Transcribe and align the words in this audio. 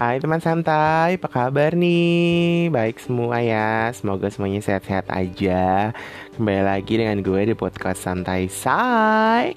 Hai 0.00 0.16
teman 0.16 0.40
santai, 0.40 1.20
apa 1.20 1.28
kabar 1.28 1.76
nih? 1.76 2.72
Baik 2.72 3.04
semua 3.04 3.36
ya, 3.44 3.92
semoga 3.92 4.32
semuanya 4.32 4.64
sehat-sehat 4.64 5.12
aja. 5.12 5.92
Kembali 6.40 6.64
lagi 6.64 6.96
dengan 6.96 7.20
gue 7.20 7.44
di 7.44 7.52
podcast 7.52 8.08
Santai 8.08 8.48
Say. 8.48 9.52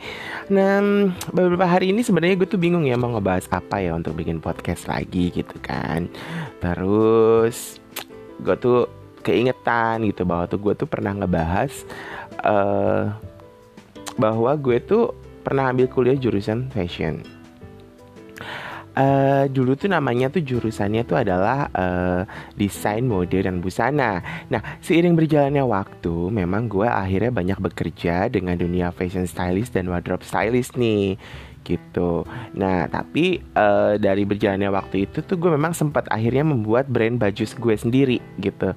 Nah, 0.51 0.83
beberapa 1.31 1.63
hari 1.63 1.95
ini 1.95 2.03
sebenarnya 2.03 2.35
gue 2.35 2.47
tuh 2.51 2.59
bingung 2.59 2.83
ya 2.83 2.99
mau 2.99 3.15
ngebahas 3.15 3.47
apa 3.55 3.87
ya 3.87 3.95
untuk 3.95 4.19
bikin 4.19 4.43
podcast 4.43 4.91
lagi 4.91 5.31
gitu 5.31 5.55
kan. 5.63 6.11
Terus, 6.59 7.79
gue 8.43 8.55
tuh 8.59 8.91
keingetan 9.23 10.03
gitu 10.03 10.27
bahwa 10.27 10.51
tuh 10.51 10.59
gue 10.59 10.75
tuh 10.75 10.91
pernah 10.91 11.23
ngebahas 11.23 11.71
uh, 12.43 13.15
Bahwa 14.19 14.51
gue 14.59 14.75
tuh 14.83 15.15
pernah 15.47 15.71
ambil 15.71 15.87
kuliah 15.87 16.19
jurusan 16.19 16.67
fashion 16.75 17.32
uh, 18.97 19.45
dulu 19.49 19.73
tuh 19.77 19.89
namanya 19.91 20.29
tuh 20.29 20.41
jurusannya 20.45 21.03
tuh 21.05 21.17
adalah 21.19 21.69
uh, 21.73 22.21
desain 22.57 23.03
mode 23.05 23.35
dan 23.35 23.59
busana. 23.59 24.21
Nah, 24.49 24.61
seiring 24.79 25.17
berjalannya 25.17 25.65
waktu, 25.65 26.29
memang 26.29 26.69
gue 26.69 26.87
akhirnya 26.87 27.33
banyak 27.33 27.59
bekerja 27.59 28.29
dengan 28.29 28.57
dunia 28.57 28.93
fashion 28.93 29.25
stylist 29.25 29.73
dan 29.75 29.89
wardrobe 29.89 30.25
stylist 30.25 30.77
nih 30.77 31.17
gitu. 31.63 32.27
Nah, 32.53 32.91
tapi 32.91 33.39
uh, 33.55 33.95
dari 33.95 34.27
berjalannya 34.27 34.69
waktu 34.69 35.07
itu 35.09 35.23
tuh 35.23 35.39
gue 35.39 35.51
memang 35.55 35.71
sempat 35.71 36.05
akhirnya 36.11 36.43
membuat 36.43 36.91
brand 36.91 37.15
baju 37.15 37.43
gue 37.43 37.75
sendiri 37.79 38.17
gitu. 38.37 38.75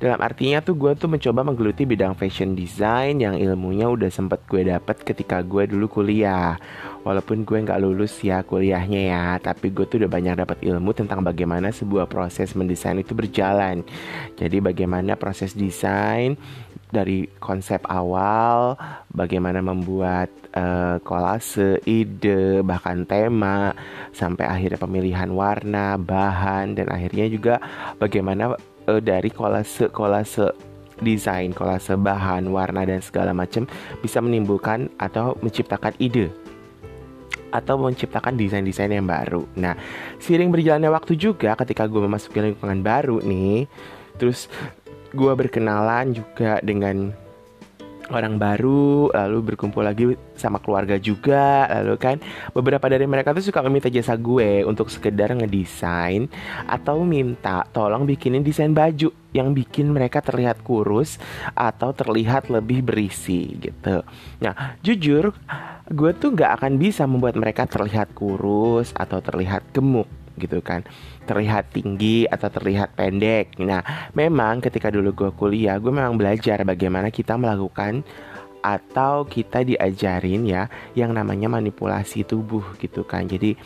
Dalam 0.00 0.16
artinya 0.24 0.64
tuh 0.64 0.80
gue 0.80 0.96
tuh 0.96 1.12
mencoba 1.12 1.44
menggeluti 1.44 1.84
bidang 1.84 2.16
fashion 2.16 2.56
design 2.56 3.20
yang 3.20 3.36
ilmunya 3.36 3.84
udah 3.84 4.08
sempat 4.08 4.40
gue 4.48 4.64
dapat 4.64 4.96
ketika 5.04 5.44
gue 5.44 5.68
dulu 5.68 6.00
kuliah. 6.00 6.56
Walaupun 7.04 7.44
gue 7.44 7.60
nggak 7.60 7.80
lulus 7.84 8.16
ya 8.24 8.40
kuliahnya 8.40 9.00
ya 9.12 9.24
tapi 9.36 9.68
gue 9.68 9.84
tuh 9.84 10.00
udah 10.00 10.08
banyak 10.08 10.40
dapat 10.40 10.64
ilmu 10.64 10.96
tentang 10.96 11.20
bagaimana 11.20 11.68
sebuah 11.68 12.08
proses 12.08 12.56
mendesain 12.56 12.96
itu 12.96 13.12
berjalan. 13.12 13.84
Jadi 14.40 14.64
bagaimana 14.64 15.20
proses 15.20 15.52
desain 15.52 16.40
dari 16.88 17.28
konsep 17.36 17.84
awal, 17.86 18.80
bagaimana 19.12 19.60
membuat 19.60 20.32
uh, 20.56 20.96
kolase, 21.04 21.78
ide, 21.86 22.64
bahkan 22.66 23.06
tema, 23.06 23.76
sampai 24.10 24.48
akhirnya 24.48 24.78
pemilihan 24.80 25.30
warna, 25.30 25.94
bahan, 25.96 26.74
dan 26.74 26.90
akhirnya 26.90 27.30
juga 27.30 27.62
bagaimana 28.02 28.58
uh, 28.90 28.98
dari 28.98 29.30
kolase 29.30 29.86
kolase 29.94 30.50
desain, 31.00 31.54
kolase 31.54 31.94
bahan, 31.96 32.50
warna 32.50 32.84
dan 32.84 33.00
segala 33.00 33.30
macam 33.30 33.64
bisa 34.02 34.18
menimbulkan 34.20 34.90
atau 34.98 35.38
menciptakan 35.40 35.94
ide 36.02 36.28
atau 37.50 37.74
menciptakan 37.78 38.38
desain-desain 38.38 38.90
yang 38.94 39.06
baru. 39.06 39.42
Nah, 39.58 39.74
seiring 40.22 40.54
berjalannya 40.54 40.90
waktu 40.90 41.18
juga 41.18 41.58
ketika 41.58 41.90
gue 41.90 41.98
memasuki 41.98 42.38
lingkungan 42.38 42.78
baru 42.82 43.18
nih, 43.26 43.66
terus 44.18 44.46
gue 45.10 45.32
berkenalan 45.34 46.14
juga 46.14 46.62
dengan 46.62 47.10
orang 48.10 48.36
baru, 48.36 49.10
lalu 49.14 49.54
berkumpul 49.54 49.82
lagi 49.86 50.14
sama 50.36 50.58
keluarga 50.58 50.98
juga, 50.98 51.66
lalu 51.70 51.94
kan 51.96 52.16
beberapa 52.52 52.86
dari 52.90 53.06
mereka 53.06 53.32
tuh 53.32 53.44
suka 53.46 53.62
meminta 53.64 53.88
jasa 53.88 54.18
gue 54.18 54.66
untuk 54.66 54.90
sekedar 54.90 55.32
ngedesain 55.34 56.26
atau 56.68 57.02
minta 57.06 57.64
tolong 57.70 58.04
bikinin 58.04 58.44
desain 58.44 58.74
baju 58.74 59.10
yang 59.30 59.54
bikin 59.54 59.94
mereka 59.94 60.18
terlihat 60.18 60.60
kurus 60.66 61.22
atau 61.54 61.94
terlihat 61.94 62.50
lebih 62.50 62.82
berisi 62.82 63.54
gitu. 63.62 64.02
Nah, 64.42 64.78
jujur 64.82 65.30
gue 65.90 66.10
tuh 66.18 66.30
gak 66.34 66.62
akan 66.62 66.78
bisa 66.78 67.06
membuat 67.06 67.34
mereka 67.38 67.66
terlihat 67.66 68.14
kurus 68.14 68.94
atau 68.94 69.18
terlihat 69.18 69.66
gemuk 69.74 70.06
gitu 70.40 70.64
kan. 70.64 70.82
Terlihat 71.28 71.76
tinggi 71.76 72.24
atau 72.24 72.48
terlihat 72.48 72.96
pendek. 72.96 73.60
Nah 73.60 74.10
memang 74.16 74.64
ketika 74.64 74.88
dulu 74.88 75.12
gue 75.12 75.30
kuliah 75.36 75.76
gue 75.76 75.92
memang 75.92 76.16
belajar 76.16 76.64
bagaimana 76.64 77.12
kita 77.12 77.36
melakukan 77.36 78.00
atau 78.60 79.24
kita 79.24 79.64
diajarin 79.64 80.44
ya 80.44 80.68
yang 80.92 81.12
namanya 81.12 81.52
manipulasi 81.52 82.24
tubuh 82.24 82.64
gitu 82.80 83.04
kan. 83.04 83.28
Jadi 83.28 83.56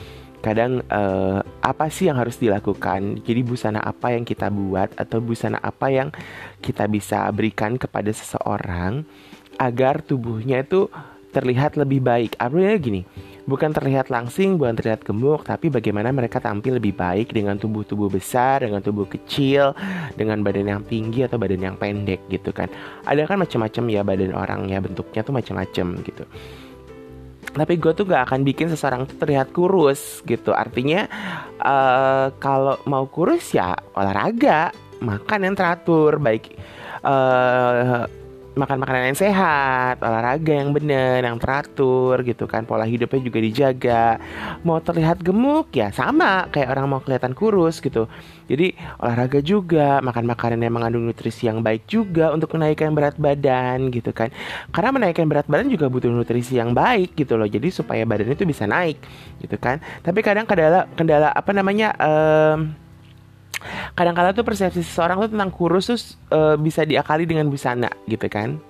kadang 0.44 0.84
uh, 0.92 1.40
apa 1.64 1.88
sih 1.88 2.12
yang 2.12 2.20
harus 2.20 2.36
dilakukan? 2.36 3.24
Jadi 3.24 3.40
busana 3.40 3.80
apa 3.80 4.12
yang 4.12 4.28
kita 4.28 4.52
buat 4.52 4.92
atau 4.94 5.18
busana 5.24 5.56
apa 5.64 5.88
yang 5.88 6.12
kita 6.60 6.84
bisa 6.84 7.24
berikan 7.32 7.80
kepada 7.80 8.12
seseorang 8.12 9.08
agar 9.56 10.04
tubuhnya 10.04 10.60
itu 10.60 10.92
terlihat 11.32 11.80
lebih 11.80 12.04
baik. 12.04 12.36
Artinya 12.38 12.76
gini, 12.78 13.02
bukan 13.44 13.70
terlihat 13.76 14.08
langsing, 14.08 14.56
bukan 14.56 14.76
terlihat 14.76 15.04
gemuk, 15.04 15.44
tapi 15.44 15.68
bagaimana 15.68 16.10
mereka 16.10 16.40
tampil 16.40 16.80
lebih 16.80 16.96
baik 16.96 17.32
dengan 17.32 17.60
tubuh-tubuh 17.60 18.08
besar, 18.08 18.64
dengan 18.64 18.80
tubuh 18.80 19.04
kecil, 19.04 19.76
dengan 20.16 20.40
badan 20.40 20.68
yang 20.68 20.82
tinggi 20.88 21.24
atau 21.24 21.36
badan 21.36 21.60
yang 21.60 21.76
pendek 21.76 22.24
gitu 22.32 22.50
kan. 22.50 22.72
Ada 23.04 23.28
kan 23.28 23.40
macam-macam 23.40 23.84
ya 23.92 24.00
badan 24.00 24.32
orang 24.32 24.60
ya 24.72 24.80
bentuknya 24.80 25.20
tuh 25.20 25.34
macam-macam 25.36 25.86
gitu. 26.04 26.24
Tapi 27.54 27.78
gue 27.78 27.92
tuh 27.94 28.02
gak 28.10 28.32
akan 28.32 28.42
bikin 28.42 28.66
seseorang 28.66 29.06
tuh 29.06 29.14
terlihat 29.20 29.54
kurus 29.54 30.26
gitu. 30.26 30.50
Artinya 30.50 31.06
uh, 31.62 32.34
kalau 32.42 32.80
mau 32.88 33.06
kurus 33.06 33.54
ya 33.54 33.78
olahraga, 33.94 34.74
makan 34.98 35.46
yang 35.46 35.54
teratur, 35.54 36.18
baik 36.18 36.58
uh, 37.06 38.10
makan 38.54 38.78
makanan 38.78 39.10
yang 39.10 39.18
sehat, 39.18 39.98
olahraga 39.98 40.54
yang 40.54 40.70
benar, 40.70 41.26
yang 41.26 41.38
teratur 41.42 42.22
gitu 42.22 42.46
kan, 42.46 42.62
pola 42.62 42.86
hidupnya 42.86 43.20
juga 43.20 43.38
dijaga. 43.42 44.06
Mau 44.62 44.78
terlihat 44.78 45.20
gemuk 45.20 45.74
ya 45.74 45.90
sama 45.90 46.46
kayak 46.54 46.70
orang 46.70 46.86
mau 46.86 47.00
kelihatan 47.02 47.34
kurus 47.34 47.82
gitu. 47.82 48.06
Jadi 48.46 48.76
olahraga 49.02 49.40
juga, 49.42 49.98
makan 50.04 50.24
makanan 50.28 50.60
yang 50.62 50.74
mengandung 50.76 51.04
nutrisi 51.08 51.50
yang 51.50 51.64
baik 51.64 51.88
juga 51.90 52.30
untuk 52.30 52.54
menaikkan 52.54 52.92
berat 52.94 53.16
badan 53.18 53.90
gitu 53.90 54.14
kan. 54.14 54.30
Karena 54.70 54.90
menaikkan 54.94 55.26
berat 55.26 55.50
badan 55.50 55.72
juga 55.72 55.90
butuh 55.90 56.12
nutrisi 56.12 56.60
yang 56.60 56.70
baik 56.76 57.18
gitu 57.18 57.34
loh. 57.34 57.48
Jadi 57.48 57.72
supaya 57.72 58.06
badan 58.06 58.30
itu 58.36 58.46
bisa 58.46 58.68
naik 58.68 59.00
gitu 59.42 59.56
kan. 59.58 59.82
Tapi 60.04 60.20
kadang 60.22 60.46
kendala 60.46 60.86
kendala 60.94 61.32
apa 61.32 61.50
namanya 61.50 61.96
um, 61.98 62.83
kadang-kadang 63.96 64.32
tuh 64.36 64.46
persepsi 64.46 64.80
seseorang 64.84 65.24
tuh 65.26 65.30
tentang 65.34 65.50
kurus 65.50 65.90
tuh 65.90 66.00
uh, 66.34 66.56
bisa 66.56 66.84
diakali 66.84 67.24
dengan 67.24 67.48
busana 67.48 67.90
gitu 68.08 68.26
kan 68.28 68.60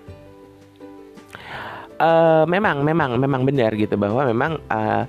uh, 1.98 2.44
memang 2.46 2.82
memang 2.82 3.18
memang 3.18 3.42
benar 3.46 3.74
gitu 3.74 3.94
bahwa 3.98 4.26
memang 4.26 4.58
uh, 4.70 5.04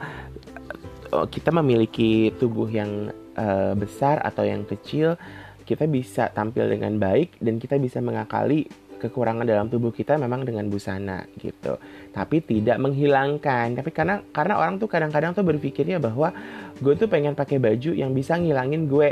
kita 1.30 1.54
memiliki 1.54 2.34
tubuh 2.36 2.68
yang 2.68 3.14
uh, 3.40 3.74
besar 3.78 4.20
atau 4.26 4.44
yang 4.44 4.68
kecil 4.68 5.16
kita 5.66 5.90
bisa 5.90 6.30
tampil 6.30 6.70
dengan 6.70 6.94
baik 7.02 7.42
dan 7.42 7.58
kita 7.58 7.82
bisa 7.82 7.98
mengakali 7.98 8.70
kekurangan 9.02 9.44
dalam 9.44 9.68
tubuh 9.68 9.92
kita 9.92 10.16
memang 10.16 10.48
dengan 10.48 10.66
busana 10.72 11.26
gitu. 11.38 11.78
Tapi 12.16 12.42
tidak 12.42 12.78
menghilangkan. 12.80 13.76
Tapi 13.76 13.90
karena 13.92 14.24
karena 14.32 14.56
orang 14.62 14.80
tuh 14.80 14.88
kadang-kadang 14.88 15.36
tuh 15.36 15.44
berpikirnya 15.44 16.00
bahwa 16.00 16.32
gue 16.80 16.94
tuh 16.96 17.10
pengen 17.12 17.36
pakai 17.36 17.60
baju 17.60 17.92
yang 17.92 18.16
bisa 18.16 18.40
ngilangin 18.40 18.88
gue 18.88 19.10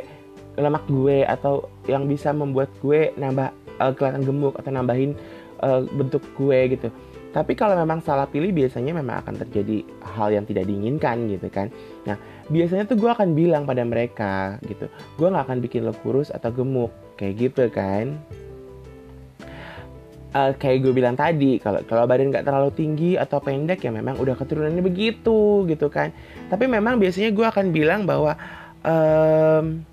lemak 0.58 0.86
gue 0.86 1.26
atau 1.26 1.68
yang 1.90 2.06
bisa 2.06 2.30
membuat 2.30 2.70
gue 2.80 3.10
nambah 3.18 3.50
uh, 3.82 3.92
kelihatan 3.94 4.24
gemuk 4.26 4.54
atau 4.60 4.70
nambahin 4.70 5.18
uh, 5.66 5.82
bentuk 5.96 6.22
gue 6.38 6.78
gitu. 6.78 6.90
Tapi 7.34 7.58
kalau 7.58 7.74
memang 7.74 7.98
salah 8.06 8.30
pilih 8.30 8.54
biasanya 8.54 8.94
memang 8.94 9.26
akan 9.26 9.42
terjadi 9.42 9.82
hal 10.06 10.30
yang 10.30 10.46
tidak 10.46 10.70
diinginkan 10.70 11.26
gitu 11.34 11.50
kan. 11.50 11.74
Nah 12.06 12.14
biasanya 12.46 12.86
tuh 12.86 13.02
gue 13.02 13.10
akan 13.10 13.34
bilang 13.34 13.66
pada 13.66 13.82
mereka 13.82 14.62
gitu, 14.70 14.86
gue 15.18 15.28
nggak 15.28 15.50
akan 15.50 15.58
bikin 15.66 15.82
lo 15.90 15.98
kurus 16.06 16.30
atau 16.30 16.54
gemuk 16.54 16.94
kayak 17.18 17.50
gitu 17.50 17.66
kan. 17.74 18.22
Uh, 20.34 20.50
kayak 20.58 20.82
gue 20.82 20.94
bilang 20.98 21.14
tadi 21.14 21.62
kalau 21.62 21.82
kalau 21.86 22.10
badan 22.10 22.34
nggak 22.34 22.46
terlalu 22.46 22.74
tinggi 22.74 23.14
atau 23.22 23.38
pendek 23.38 23.86
ya 23.86 23.94
memang 23.94 24.18
udah 24.18 24.34
keturunannya 24.34 24.82
begitu 24.82 25.62
gitu 25.70 25.94
kan 25.94 26.10
tapi 26.50 26.66
memang 26.66 26.98
biasanya 26.98 27.30
gue 27.30 27.46
akan 27.46 27.70
bilang 27.70 28.10
bahwa 28.10 28.34
um, 28.82 29.86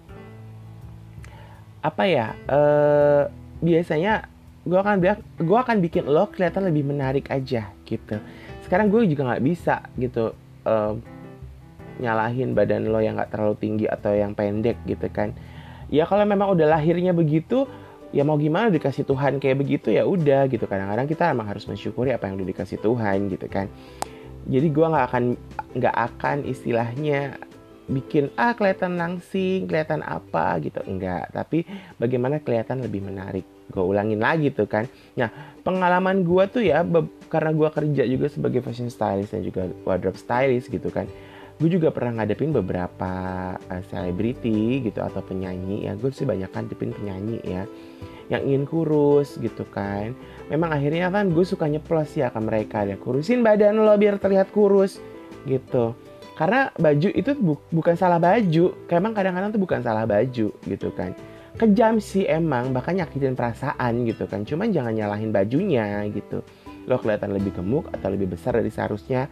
apa 1.81 2.05
ya 2.05 2.37
uh, 2.49 3.25
biasanya 3.65 4.29
gue 4.69 4.77
akan 4.77 5.01
bilang 5.01 5.21
gue 5.41 5.59
akan 5.59 5.77
bikin 5.81 6.05
lo 6.05 6.29
kelihatan 6.29 6.69
lebih 6.69 6.85
menarik 6.85 7.33
aja 7.33 7.73
gitu. 7.89 8.21
Sekarang 8.61 8.93
gue 8.93 9.09
juga 9.09 9.33
nggak 9.33 9.45
bisa 9.45 9.89
gitu 9.97 10.37
uh, 10.69 10.95
nyalahin 12.01 12.53
badan 12.53 12.89
lo 12.89 13.01
yang 13.01 13.17
nggak 13.17 13.33
terlalu 13.33 13.57
tinggi 13.57 13.87
atau 13.89 14.13
yang 14.13 14.37
pendek 14.37 14.77
gitu 14.85 15.09
kan. 15.09 15.33
Ya 15.89 16.05
kalau 16.05 16.23
memang 16.29 16.53
udah 16.53 16.77
lahirnya 16.77 17.17
begitu 17.17 17.65
ya 18.13 18.27
mau 18.27 18.37
gimana 18.37 18.69
dikasih 18.69 19.07
Tuhan 19.07 19.41
kayak 19.41 19.57
begitu 19.65 19.89
ya 19.89 20.05
udah 20.05 20.45
gitu. 20.53 20.69
Kadang-kadang 20.69 21.09
kita 21.09 21.33
emang 21.33 21.49
harus 21.49 21.65
mensyukuri 21.65 22.13
apa 22.13 22.29
yang 22.29 22.37
udah 22.37 22.49
dikasih 22.53 22.79
Tuhan 22.85 23.33
gitu 23.33 23.49
kan. 23.49 23.73
Jadi 24.45 24.69
gue 24.69 24.87
nggak 24.87 25.07
akan 25.09 25.25
nggak 25.81 25.97
akan 25.97 26.37
istilahnya 26.45 27.41
bikin 27.91 28.31
ah 28.39 28.55
kelihatan 28.55 28.95
langsing, 28.97 29.67
kelihatan 29.67 30.07
apa 30.07 30.63
gitu. 30.63 30.79
Enggak, 30.87 31.35
tapi 31.35 31.67
bagaimana 31.99 32.39
kelihatan 32.39 32.81
lebih 32.87 33.03
menarik. 33.03 33.43
Gue 33.71 33.83
ulangin 33.83 34.23
lagi 34.23 34.55
tuh 34.55 34.71
kan. 34.71 34.87
Nah, 35.19 35.31
pengalaman 35.67 36.23
gue 36.23 36.45
tuh 36.47 36.63
ya 36.63 36.87
karena 37.27 37.51
gue 37.51 37.69
kerja 37.71 38.03
juga 38.07 38.27
sebagai 38.31 38.63
fashion 38.63 38.91
stylist 38.91 39.35
dan 39.35 39.43
juga 39.43 39.67
wardrobe 39.83 40.19
stylist 40.19 40.71
gitu 40.71 40.89
kan. 40.89 41.11
gue 41.61 41.69
juga 41.69 41.93
pernah 41.93 42.25
ngadepin 42.25 42.57
beberapa 42.57 43.13
uh, 43.53 43.83
selebriti 43.93 44.81
gitu 44.81 45.05
atau 45.05 45.21
penyanyi 45.21 45.85
ya 45.85 45.93
gue 45.93 46.09
sih 46.09 46.25
banyak 46.25 46.49
kan 46.49 46.65
tipin 46.65 46.97
penyanyi 46.97 47.37
ya 47.45 47.69
yang 48.33 48.43
ingin 48.49 48.65
kurus 48.65 49.37
gitu 49.37 49.69
kan 49.69 50.17
memang 50.49 50.73
akhirnya 50.73 51.13
kan 51.13 51.29
gue 51.29 51.45
suka 51.45 51.69
nyeplos 51.69 52.17
ya 52.17 52.33
ke 52.33 52.41
mereka 52.41 52.89
ya 52.89 52.97
kurusin 52.97 53.45
badan 53.45 53.77
lo 53.77 53.93
biar 54.01 54.17
terlihat 54.17 54.49
kurus 54.57 55.05
gitu 55.45 55.93
karena 56.41 56.73
baju 56.73 57.09
itu 57.13 57.31
bu 57.37 57.61
bukan 57.69 58.01
salah 58.01 58.17
baju. 58.17 58.73
Emang 58.89 59.13
kadang-kadang 59.13 59.53
tuh 59.53 59.61
bukan 59.61 59.85
salah 59.85 60.09
baju 60.09 60.49
gitu 60.57 60.89
kan. 60.97 61.13
Kejam 61.61 62.01
sih 62.01 62.25
emang 62.25 62.73
bahkan 62.73 62.97
nyakitin 62.97 63.37
perasaan 63.37 64.09
gitu 64.09 64.25
kan. 64.25 64.49
Cuman 64.49 64.73
jangan 64.73 64.97
nyalahin 64.97 65.37
bajunya 65.37 66.01
gitu. 66.09 66.41
Lo 66.89 66.97
kelihatan 66.97 67.37
lebih 67.37 67.61
gemuk 67.61 67.93
atau 67.93 68.09
lebih 68.09 68.33
besar 68.33 68.57
dari 68.57 68.73
seharusnya. 68.73 69.29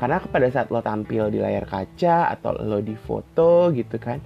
Karena 0.00 0.16
pada 0.24 0.48
saat 0.48 0.72
lo 0.72 0.80
tampil 0.80 1.28
di 1.28 1.44
layar 1.44 1.68
kaca 1.68 2.32
atau 2.32 2.56
lo 2.56 2.80
di 2.80 2.96
foto 2.96 3.68
gitu 3.76 4.00
kan 4.00 4.16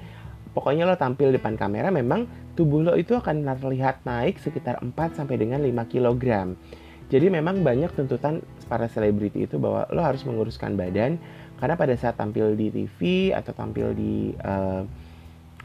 pokoknya 0.50 0.86
lo 0.86 0.98
tampil 0.98 1.30
depan 1.30 1.54
kamera 1.54 1.94
memang 1.94 2.26
tubuh 2.58 2.82
lo 2.82 2.98
itu 2.98 3.14
akan 3.14 3.46
terlihat 3.46 4.02
naik 4.02 4.42
sekitar 4.42 4.82
4 4.82 4.92
sampai 5.14 5.38
dengan 5.38 5.62
5 5.62 5.70
kg 5.86 6.54
jadi 7.10 7.26
memang 7.26 7.66
banyak 7.66 7.90
tuntutan 7.94 8.42
para 8.70 8.86
selebriti 8.86 9.46
itu 9.46 9.58
bahwa 9.58 9.86
lo 9.90 10.02
harus 10.02 10.22
menguruskan 10.26 10.78
badan 10.78 11.18
karena 11.60 11.76
pada 11.76 11.94
saat 11.94 12.16
tampil 12.16 12.56
di 12.56 12.72
TV 12.72 13.30
atau 13.36 13.52
tampil 13.52 13.92
di 13.92 14.32
uh, 14.40 14.82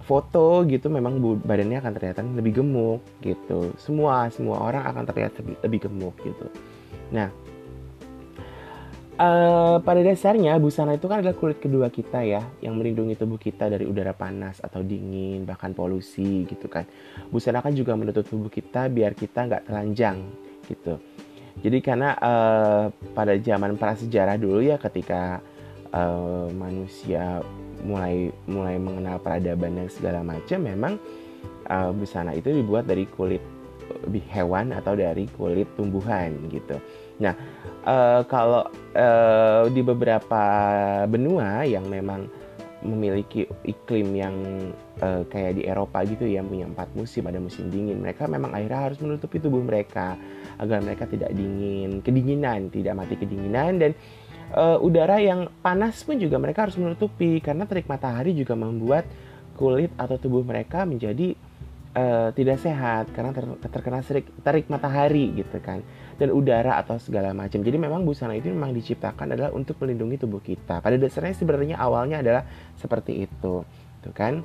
foto 0.06 0.62
gitu 0.70 0.92
memang 0.92 1.18
badannya 1.42 1.82
akan 1.82 1.92
terlihat 1.98 2.22
lebih 2.38 2.62
gemuk 2.62 3.02
gitu. 3.26 3.74
Semua 3.82 4.30
semua 4.30 4.62
orang 4.62 4.86
akan 4.86 5.04
terlihat 5.10 5.34
lebih, 5.42 5.56
lebih 5.66 5.80
gemuk 5.90 6.16
gitu. 6.22 6.46
Nah 7.10 7.34
uh, 9.18 9.78
pada 9.82 10.02
dasarnya 10.04 10.56
busana 10.60 10.96
itu 10.96 11.08
kan 11.08 11.24
adalah 11.24 11.36
kulit 11.36 11.58
kedua 11.58 11.88
kita 11.90 12.22
ya 12.22 12.44
yang 12.60 12.76
melindungi 12.76 13.16
tubuh 13.16 13.40
kita 13.40 13.72
dari 13.72 13.88
udara 13.88 14.12
panas 14.12 14.60
atau 14.60 14.84
dingin 14.84 15.48
bahkan 15.48 15.72
polusi 15.74 16.46
gitu 16.46 16.68
kan. 16.68 16.86
Busana 17.32 17.64
kan 17.64 17.74
juga 17.74 17.96
menutup 17.96 18.28
tubuh 18.28 18.52
kita 18.52 18.92
biar 18.92 19.16
kita 19.16 19.48
nggak 19.48 19.64
telanjang 19.72 20.22
gitu. 20.68 21.00
Jadi 21.56 21.80
karena 21.80 22.14
uh, 22.20 22.92
pada 23.16 23.40
zaman 23.40 23.80
prasejarah 23.80 24.36
dulu 24.36 24.60
ya 24.60 24.76
ketika 24.76 25.40
uh, 25.96 26.48
manusia 26.52 27.40
mulai 27.86 28.34
mulai 28.50 28.76
mengenal 28.76 29.18
peradaban 29.24 29.80
dan 29.80 29.88
segala 29.88 30.20
macam 30.26 30.60
memang 30.60 30.94
uh, 31.72 31.90
busana 31.96 32.36
itu 32.36 32.52
dibuat 32.52 32.86
dari 32.86 33.08
kulit 33.16 33.42
hewan 34.34 34.74
atau 34.74 34.98
dari 34.98 35.30
kulit 35.38 35.70
tumbuhan 35.78 36.34
gitu. 36.50 36.78
Nah 37.22 37.34
uh, 37.86 38.22
kalau 38.28 38.68
uh, 38.98 39.70
di 39.72 39.82
beberapa 39.86 40.44
benua 41.08 41.64
yang 41.64 41.88
memang 41.88 42.28
memiliki 42.86 43.50
iklim 43.66 44.14
yang 44.14 44.36
uh, 45.02 45.26
kayak 45.26 45.58
di 45.58 45.66
Eropa 45.66 46.06
gitu 46.06 46.30
ya 46.30 46.46
punya 46.46 46.70
empat 46.70 46.94
musim 46.94 47.26
ada 47.26 47.42
musim 47.42 47.74
dingin 47.74 47.98
mereka 47.98 48.30
memang 48.30 48.54
akhirnya 48.54 48.94
harus 48.94 49.02
menutupi 49.02 49.42
tubuh 49.42 49.66
mereka 49.66 50.14
agar 50.62 50.86
mereka 50.86 51.10
tidak 51.10 51.34
dingin 51.34 52.00
kedinginan 52.06 52.70
tidak 52.70 52.94
mati 52.94 53.18
kedinginan 53.18 53.82
dan 53.82 53.92
uh, 54.54 54.78
udara 54.84 55.18
yang 55.18 55.50
panas 55.64 56.04
pun 56.06 56.20
juga 56.22 56.38
mereka 56.38 56.70
harus 56.70 56.78
menutupi 56.78 57.42
karena 57.42 57.66
terik 57.66 57.90
matahari 57.90 58.36
juga 58.38 58.54
membuat 58.54 59.08
kulit 59.56 59.90
atau 59.96 60.20
tubuh 60.20 60.44
mereka 60.44 60.84
menjadi 60.84 61.34
uh, 61.96 62.30
tidak 62.36 62.60
sehat 62.60 63.10
karena 63.16 63.32
ter 63.32 63.46
terkena 63.72 64.00
terik, 64.04 64.28
terik 64.44 64.68
matahari 64.68 65.32
gitu 65.40 65.58
kan 65.64 65.80
dan 66.16 66.32
udara 66.32 66.80
atau 66.80 67.00
segala 67.00 67.32
macam. 67.36 67.60
Jadi 67.64 67.78
memang 67.80 68.04
busana 68.04 68.36
itu 68.36 68.52
memang 68.52 68.76
diciptakan 68.76 69.36
adalah 69.36 69.52
untuk 69.56 69.80
melindungi 69.84 70.20
tubuh 70.20 70.40
kita. 70.44 70.80
Pada 70.80 70.96
dasarnya 70.96 71.36
sebenarnya 71.36 71.76
awalnya 71.80 72.24
adalah 72.24 72.44
seperti 72.80 73.28
itu, 73.28 73.64
tuh 74.04 74.14
kan? 74.16 74.44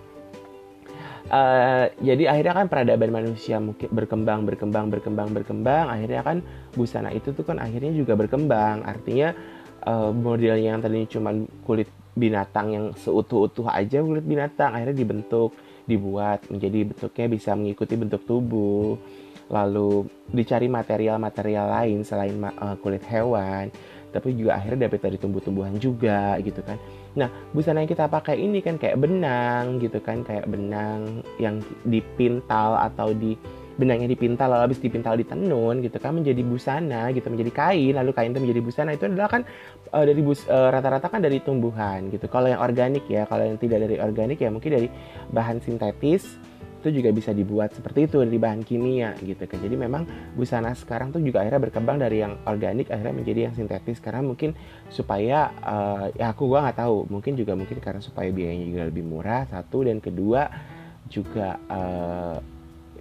Uh, 1.30 1.86
jadi 2.02 2.26
akhirnya 2.26 2.64
kan 2.64 2.66
peradaban 2.66 3.14
manusia 3.14 3.62
mungkin 3.62 3.86
berkembang 3.92 4.42
berkembang 4.42 4.90
berkembang 4.90 5.30
berkembang 5.30 5.86
akhirnya 5.86 6.26
kan 6.26 6.42
busana 6.74 7.14
itu 7.14 7.30
tuh 7.30 7.46
kan 7.46 7.62
akhirnya 7.62 7.94
juga 7.94 8.18
berkembang 8.18 8.82
artinya 8.82 9.30
uh, 9.84 10.10
modelnya 10.12 10.76
yang 10.76 10.82
tadinya 10.82 11.08
cuma 11.08 11.30
kulit 11.64 11.88
binatang 12.18 12.66
yang 12.74 12.84
seutuh-utuh 12.98 13.70
aja 13.70 14.02
kulit 14.02 14.26
binatang 14.26 14.74
akhirnya 14.74 14.96
dibentuk 15.06 15.54
dibuat 15.86 16.44
menjadi 16.50 16.92
bentuknya 16.92 17.26
bisa 17.30 17.50
mengikuti 17.56 17.94
bentuk 17.96 18.22
tubuh. 18.26 18.98
Lalu 19.50 20.06
dicari 20.30 20.70
material-material 20.70 21.66
lain 21.74 22.06
selain 22.06 22.38
uh, 22.38 22.78
kulit 22.78 23.02
hewan 23.10 23.66
tapi 24.10 24.34
juga 24.34 24.58
akhirnya 24.58 24.90
dapat 24.90 25.00
dari 25.06 25.16
tumbuh-tumbuhan 25.22 25.78
juga 25.78 26.34
gitu 26.42 26.60
kan. 26.66 26.76
Nah 27.14 27.30
busana 27.54 27.82
yang 27.82 27.90
kita 27.90 28.10
pakai 28.10 28.42
ini 28.42 28.58
kan 28.58 28.76
kayak 28.76 28.98
benang 28.98 29.78
gitu 29.78 30.02
kan 30.02 30.26
kayak 30.26 30.50
benang 30.50 31.22
yang 31.38 31.62
dipintal 31.86 32.74
atau 32.78 33.14
di 33.14 33.38
benangnya 33.80 34.12
dipintal 34.12 34.52
lalu 34.52 34.62
habis 34.68 34.80
dipintal 34.84 35.16
di 35.16 35.24
tenun 35.24 35.80
gitu 35.80 35.96
kan 35.96 36.12
menjadi 36.12 36.44
busana 36.44 37.08
gitu 37.16 37.32
menjadi 37.32 37.48
kain 37.48 37.96
lalu 37.96 38.12
kain 38.12 38.36
itu 38.36 38.40
menjadi 38.44 38.60
busana 38.60 38.90
itu 38.92 39.08
adalah 39.08 39.32
kan 39.32 39.42
uh, 39.96 40.04
dari 40.04 40.20
bus 40.20 40.44
uh, 40.44 40.68
rata-rata 40.68 41.08
kan 41.08 41.24
dari 41.24 41.40
tumbuhan 41.40 42.12
gitu. 42.12 42.28
Kalau 42.28 42.52
yang 42.52 42.60
organik 42.60 43.08
ya 43.08 43.24
kalau 43.24 43.48
yang 43.48 43.56
tidak 43.56 43.88
dari 43.88 43.96
organik 43.96 44.36
ya 44.36 44.52
mungkin 44.52 44.76
dari 44.76 44.88
bahan 45.32 45.64
sintetis 45.64 46.36
itu 46.80 47.04
juga 47.04 47.12
bisa 47.12 47.36
dibuat 47.36 47.76
seperti 47.76 48.08
itu 48.08 48.24
dari 48.24 48.40
bahan 48.40 48.64
kimia 48.64 49.12
gitu 49.20 49.44
kan. 49.44 49.60
Jadi 49.60 49.76
memang 49.76 50.08
busana 50.32 50.72
sekarang 50.72 51.12
tuh 51.12 51.20
juga 51.20 51.44
akhirnya 51.44 51.60
berkembang 51.68 52.00
dari 52.00 52.24
yang 52.24 52.40
organik 52.48 52.88
akhirnya 52.88 53.14
menjadi 53.20 53.40
yang 53.52 53.54
sintetis. 53.54 54.00
Karena 54.00 54.24
mungkin 54.24 54.56
supaya 54.88 55.52
uh, 55.60 56.08
ya 56.16 56.32
aku 56.32 56.48
gua 56.48 56.64
nggak 56.64 56.80
tahu. 56.80 57.04
Mungkin 57.12 57.36
juga 57.36 57.52
mungkin 57.52 57.84
karena 57.84 58.00
supaya 58.00 58.32
biayanya 58.32 58.64
juga 58.72 58.82
lebih 58.88 59.04
murah 59.04 59.44
satu. 59.52 59.84
Dan 59.84 60.00
kedua 60.00 60.48
juga 61.12 61.60
uh, 61.68 62.40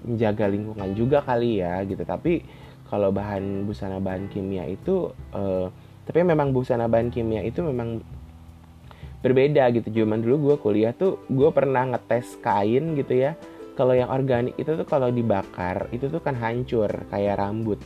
menjaga 0.05 0.45
lingkungan 0.49 0.89
juga 0.95 1.23
kali 1.23 1.61
ya 1.63 1.81
gitu. 1.85 2.01
Tapi 2.03 2.43
kalau 2.89 3.13
bahan 3.13 3.69
busana 3.69 4.01
bahan 4.01 4.27
kimia 4.33 4.65
itu 4.65 5.13
uh, 5.35 5.69
tapi 6.09 6.25
memang 6.25 6.49
busana 6.49 6.89
bahan 6.89 7.13
kimia 7.13 7.45
itu 7.45 7.61
memang 7.61 8.01
berbeda 9.21 9.69
gitu. 9.75 10.03
Zaman 10.03 10.25
dulu 10.25 10.51
gue 10.51 10.55
kuliah 10.57 10.93
tuh 10.95 11.21
gue 11.29 11.49
pernah 11.53 11.85
ngetes 11.93 12.39
kain 12.41 12.97
gitu 12.97 13.13
ya. 13.13 13.37
Kalau 13.77 13.95
yang 13.95 14.11
organik 14.11 14.59
itu 14.59 14.75
tuh 14.75 14.83
kalau 14.83 15.07
dibakar 15.07 15.87
itu 15.95 16.11
tuh 16.11 16.19
kan 16.19 16.35
hancur 16.35 16.89
kayak 17.07 17.39
rambut. 17.39 17.79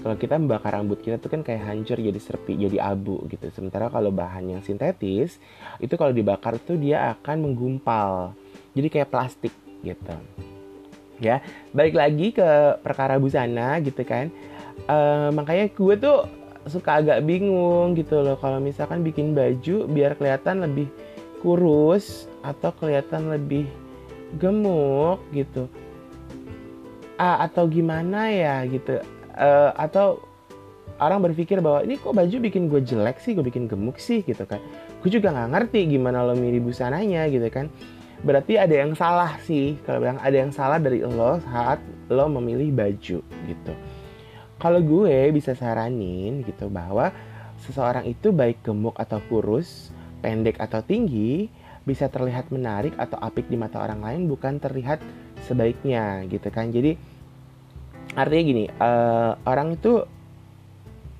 Kalau 0.00 0.16
kita 0.16 0.40
membakar 0.40 0.80
rambut 0.80 1.04
kita 1.04 1.20
tuh 1.20 1.28
kan 1.28 1.44
kayak 1.44 1.60
hancur 1.60 2.00
jadi 2.00 2.16
serpi 2.16 2.56
jadi 2.56 2.80
abu 2.80 3.20
gitu. 3.28 3.52
Sementara 3.52 3.92
kalau 3.92 4.08
bahan 4.08 4.48
yang 4.48 4.62
sintetis 4.64 5.36
itu 5.76 5.92
kalau 6.00 6.16
dibakar 6.16 6.56
tuh 6.56 6.80
dia 6.80 7.12
akan 7.18 7.50
menggumpal 7.50 8.32
jadi 8.72 8.88
kayak 8.88 9.10
plastik 9.10 9.52
gitu 9.82 10.14
ya. 11.20 11.44
Balik 11.76 11.94
lagi 11.94 12.32
ke 12.34 12.80
perkara 12.80 13.20
busana 13.20 13.78
gitu 13.84 14.02
kan. 14.02 14.32
Uh, 14.88 15.28
makanya 15.36 15.68
gue 15.70 15.94
tuh 16.00 16.18
suka 16.66 17.00
agak 17.00 17.24
bingung 17.24 17.96
gitu 17.96 18.20
loh 18.20 18.36
kalau 18.40 18.60
misalkan 18.60 19.04
bikin 19.04 19.32
baju 19.36 19.88
biar 19.88 20.16
kelihatan 20.16 20.64
lebih 20.64 20.88
kurus 21.40 22.28
atau 22.40 22.72
kelihatan 22.74 23.32
lebih 23.32 23.68
gemuk 24.40 25.20
gitu. 25.36 25.68
Uh, 27.20 27.44
atau 27.44 27.68
gimana 27.68 28.32
ya 28.32 28.64
gitu. 28.64 29.04
Uh, 29.36 29.70
atau 29.76 30.24
orang 31.00 31.32
berpikir 31.32 31.60
bahwa 31.64 31.84
ini 31.84 31.96
kok 31.96 32.12
baju 32.12 32.36
bikin 32.40 32.68
gue 32.68 32.80
jelek 32.84 33.20
sih 33.20 33.36
gue 33.36 33.44
bikin 33.44 33.68
gemuk 33.68 34.00
sih 34.00 34.24
gitu 34.24 34.44
kan. 34.48 34.60
Gue 35.00 35.12
juga 35.12 35.32
nggak 35.32 35.48
ngerti 35.52 35.96
gimana 35.96 36.24
lo 36.24 36.36
milih 36.36 36.64
busananya 36.64 37.28
gitu 37.28 37.48
kan 37.52 37.68
berarti 38.20 38.60
ada 38.60 38.74
yang 38.74 38.92
salah 38.92 39.40
sih. 39.44 39.80
Kalau 39.84 40.00
bilang 40.00 40.20
ada 40.20 40.36
yang 40.36 40.52
salah 40.52 40.76
dari 40.76 41.00
lo 41.00 41.40
saat 41.44 41.80
lo 42.12 42.26
memilih 42.28 42.72
baju 42.74 43.18
gitu. 43.24 43.72
Kalau 44.60 44.80
gue 44.84 45.32
bisa 45.32 45.56
saranin 45.56 46.44
gitu 46.44 46.68
bahwa 46.68 47.08
seseorang 47.64 48.04
itu 48.04 48.28
baik 48.28 48.60
gemuk 48.60 48.96
atau 49.00 49.20
kurus 49.28 49.88
pendek 50.20 50.60
atau 50.60 50.84
tinggi 50.84 51.48
bisa 51.88 52.12
terlihat 52.12 52.52
menarik 52.52 52.92
atau 53.00 53.16
apik 53.24 53.48
di 53.48 53.56
mata 53.56 53.80
orang 53.80 54.04
lain 54.04 54.28
bukan 54.28 54.60
terlihat 54.60 55.00
sebaiknya 55.48 56.28
gitu 56.28 56.52
kan. 56.52 56.68
Jadi 56.68 56.92
artinya 58.12 58.42
gini 58.44 58.64
uh, 58.68 59.32
orang 59.48 59.80
itu 59.80 60.04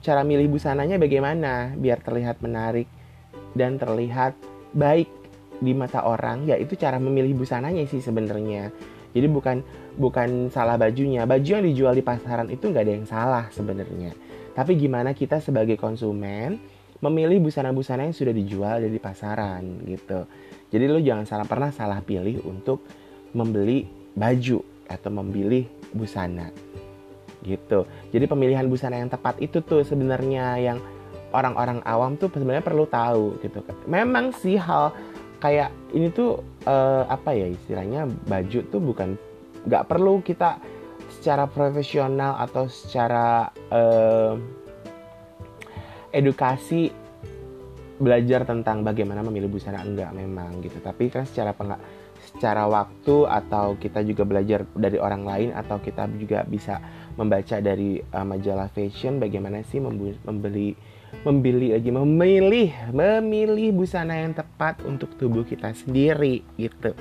cara 0.05 0.21
milih 0.21 0.53
busananya 0.53 1.01
bagaimana? 1.01 1.73
Biar 1.81 2.05
terlihat 2.05 2.45
menarik 2.45 2.89
dan 3.57 3.81
terlihat 3.81 4.37
baik 4.77 5.09
di 5.61 5.77
mata 5.77 6.09
orang 6.09 6.49
ya 6.49 6.57
itu 6.57 6.75
cara 6.75 6.97
memilih 6.97 7.37
busananya 7.37 7.85
sih 7.85 8.01
sebenarnya. 8.01 8.73
Jadi 9.11 9.27
bukan 9.27 9.57
bukan 10.01 10.49
salah 10.49 10.81
bajunya. 10.81 11.29
Baju 11.29 11.47
yang 11.47 11.65
dijual 11.67 11.95
di 11.95 12.03
pasaran 12.03 12.49
itu 12.49 12.71
nggak 12.71 12.85
ada 12.85 12.93
yang 12.95 13.07
salah 13.07 13.45
sebenarnya. 13.53 14.17
Tapi 14.57 14.75
gimana 14.81 15.13
kita 15.15 15.39
sebagai 15.39 15.77
konsumen 15.77 16.59
memilih 17.01 17.41
busana-busana 17.41 18.09
yang 18.09 18.17
sudah 18.17 18.35
dijual 18.35 18.77
dari 18.81 18.99
pasaran 19.01 19.85
gitu. 19.89 20.29
Jadi 20.71 20.85
lo 20.87 21.01
jangan 21.01 21.27
salah 21.27 21.47
pernah 21.49 21.71
salah 21.73 22.01
pilih 22.05 22.45
untuk 22.45 22.85
membeli 23.35 23.89
baju 24.15 24.63
atau 24.91 25.11
memilih 25.23 25.67
busana 25.95 26.51
gitu. 27.41 27.89
Jadi 28.13 28.25
pemilihan 28.29 28.69
busana 28.69 29.01
yang 29.01 29.09
tepat 29.09 29.41
itu 29.41 29.65
tuh 29.65 29.81
sebenarnya 29.81 30.61
yang 30.61 30.79
orang-orang 31.33 31.81
awam 31.87 32.19
tuh 32.21 32.29
sebenarnya 32.31 32.65
perlu 32.65 32.85
tahu 32.85 33.41
gitu. 33.41 33.65
Memang 33.89 34.35
sih 34.37 34.61
hal 34.61 34.93
kayak 35.41 35.73
ini 35.97 36.13
tuh 36.13 36.45
uh, 36.69 37.09
apa 37.09 37.33
ya 37.33 37.49
istilahnya 37.49 38.07
baju 38.29 38.61
tuh 38.69 38.81
bukan 38.81 39.17
nggak 39.65 39.89
perlu 39.89 40.21
kita 40.21 40.61
secara 41.21 41.49
profesional 41.49 42.37
atau 42.39 42.69
secara 42.69 43.49
uh, 43.73 44.37
edukasi 46.13 46.93
belajar 48.01 48.49
tentang 48.49 48.81
bagaimana 48.81 49.21
memilih 49.21 49.53
busana 49.53 49.85
enggak 49.85 50.13
memang 50.17 50.65
gitu. 50.65 50.81
Tapi 50.81 51.13
kan 51.13 51.29
secara 51.29 51.53
peng 51.53 51.77
secara 52.21 52.69
waktu 52.69 53.29
atau 53.29 53.77
kita 53.81 54.05
juga 54.05 54.25
belajar 54.29 54.65
dari 54.77 54.97
orang 55.01 55.25
lain 55.25 55.49
atau 55.57 55.81
kita 55.81 56.09
juga 56.17 56.45
bisa 56.45 56.81
membaca 57.17 57.61
dari 57.61 58.01
uh, 58.01 58.25
majalah 58.25 58.69
fashion 58.73 59.21
bagaimana 59.21 59.65
sih 59.65 59.81
membeli 59.81 60.77
membeli 61.21 61.77
lagi 61.77 61.91
memilih 61.93 62.71
memilih 62.95 63.77
busana 63.77 64.17
yang 64.17 64.33
tepat 64.33 64.81
untuk 64.89 65.13
tubuh 65.21 65.45
kita 65.45 65.77
sendiri 65.77 66.41
gitu. 66.57 66.97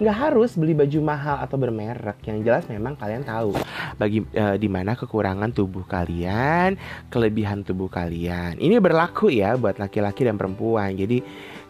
Nggak 0.00 0.16
harus 0.16 0.56
beli 0.56 0.72
baju 0.72 0.98
mahal 1.04 1.44
atau 1.44 1.60
bermerek 1.60 2.24
yang 2.24 2.40
jelas 2.40 2.64
memang 2.72 2.96
kalian 2.96 3.20
tahu. 3.20 3.52
Bagi 4.00 4.24
e, 4.32 4.56
di 4.56 4.64
mana 4.64 4.96
kekurangan 4.96 5.52
tubuh 5.52 5.84
kalian 5.84 6.80
kelebihan 7.12 7.60
tubuh 7.60 7.92
kalian. 7.92 8.56
Ini 8.56 8.80
berlaku 8.80 9.28
ya 9.28 9.60
buat 9.60 9.76
laki-laki 9.76 10.24
dan 10.24 10.40
perempuan. 10.40 10.96
Jadi 10.96 11.20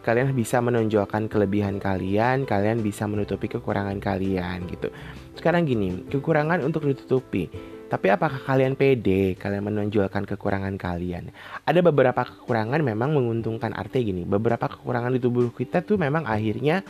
kalian 0.07 0.31
bisa 0.33 0.63
menonjolkan 0.63 1.27
kelebihan 1.29 1.77
kalian 1.77 2.49
kalian 2.49 2.81
bisa 2.81 3.05
menutupi 3.11 3.51
kekurangan 3.51 3.99
kalian 3.99 4.63
gitu. 4.71 4.95
Sekarang 5.35 5.67
gini 5.67 6.07
kekurangan 6.07 6.63
untuk 6.63 6.87
ditutupi 6.87 7.51
tapi 7.91 8.07
apakah 8.07 8.39
kalian 8.47 8.79
pede 8.79 9.35
kalian 9.35 9.67
menonjolkan 9.67 10.23
kekurangan 10.23 10.79
kalian? 10.79 11.35
Ada 11.67 11.83
beberapa 11.83 12.23
kekurangan 12.23 12.79
memang 12.87 13.19
menguntungkan 13.19 13.75
arti 13.75 14.07
gini. 14.07 14.23
Beberapa 14.23 14.71
kekurangan 14.71 15.11
di 15.11 15.19
tubuh 15.19 15.51
kita 15.51 15.83
tuh 15.83 15.99
memang 15.99 16.23
akhirnya 16.23 16.87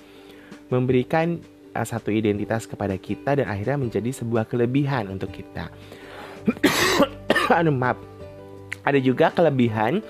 memberikan 0.68 1.40
uh, 1.72 1.86
satu 1.88 2.12
identitas 2.12 2.68
kepada 2.68 3.00
kita 3.00 3.40
dan 3.40 3.48
akhirnya 3.48 3.80
menjadi 3.80 4.12
sebuah 4.12 4.44
kelebihan 4.44 5.08
untuk 5.08 5.32
kita. 5.32 5.72
anu 7.56 7.72
maaf. 7.72 7.96
Ada 8.84 9.00
juga 9.00 9.32
kelebihan 9.32 10.04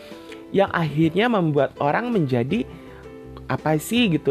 yang 0.50 0.74
akhirnya 0.74 1.30
membuat 1.30 1.78
orang 1.78 2.10
menjadi 2.10 2.66
apa 3.50 3.78
sih 3.82 4.14
gitu 4.14 4.30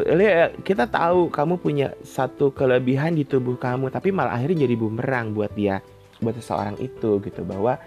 kita 0.63 0.87
tahu 0.87 1.27
kamu 1.27 1.59
punya 1.59 1.91
satu 2.07 2.55
kelebihan 2.55 3.19
di 3.19 3.27
tubuh 3.27 3.59
kamu 3.59 3.91
tapi 3.91 4.15
malah 4.15 4.31
akhirnya 4.31 4.63
jadi 4.63 4.79
bumerang 4.79 5.35
buat 5.35 5.51
dia 5.59 5.83
buat 6.19 6.35
seseorang 6.37 6.77
itu 6.79 7.19
gitu. 7.23 7.41
Bahwa 7.43 7.79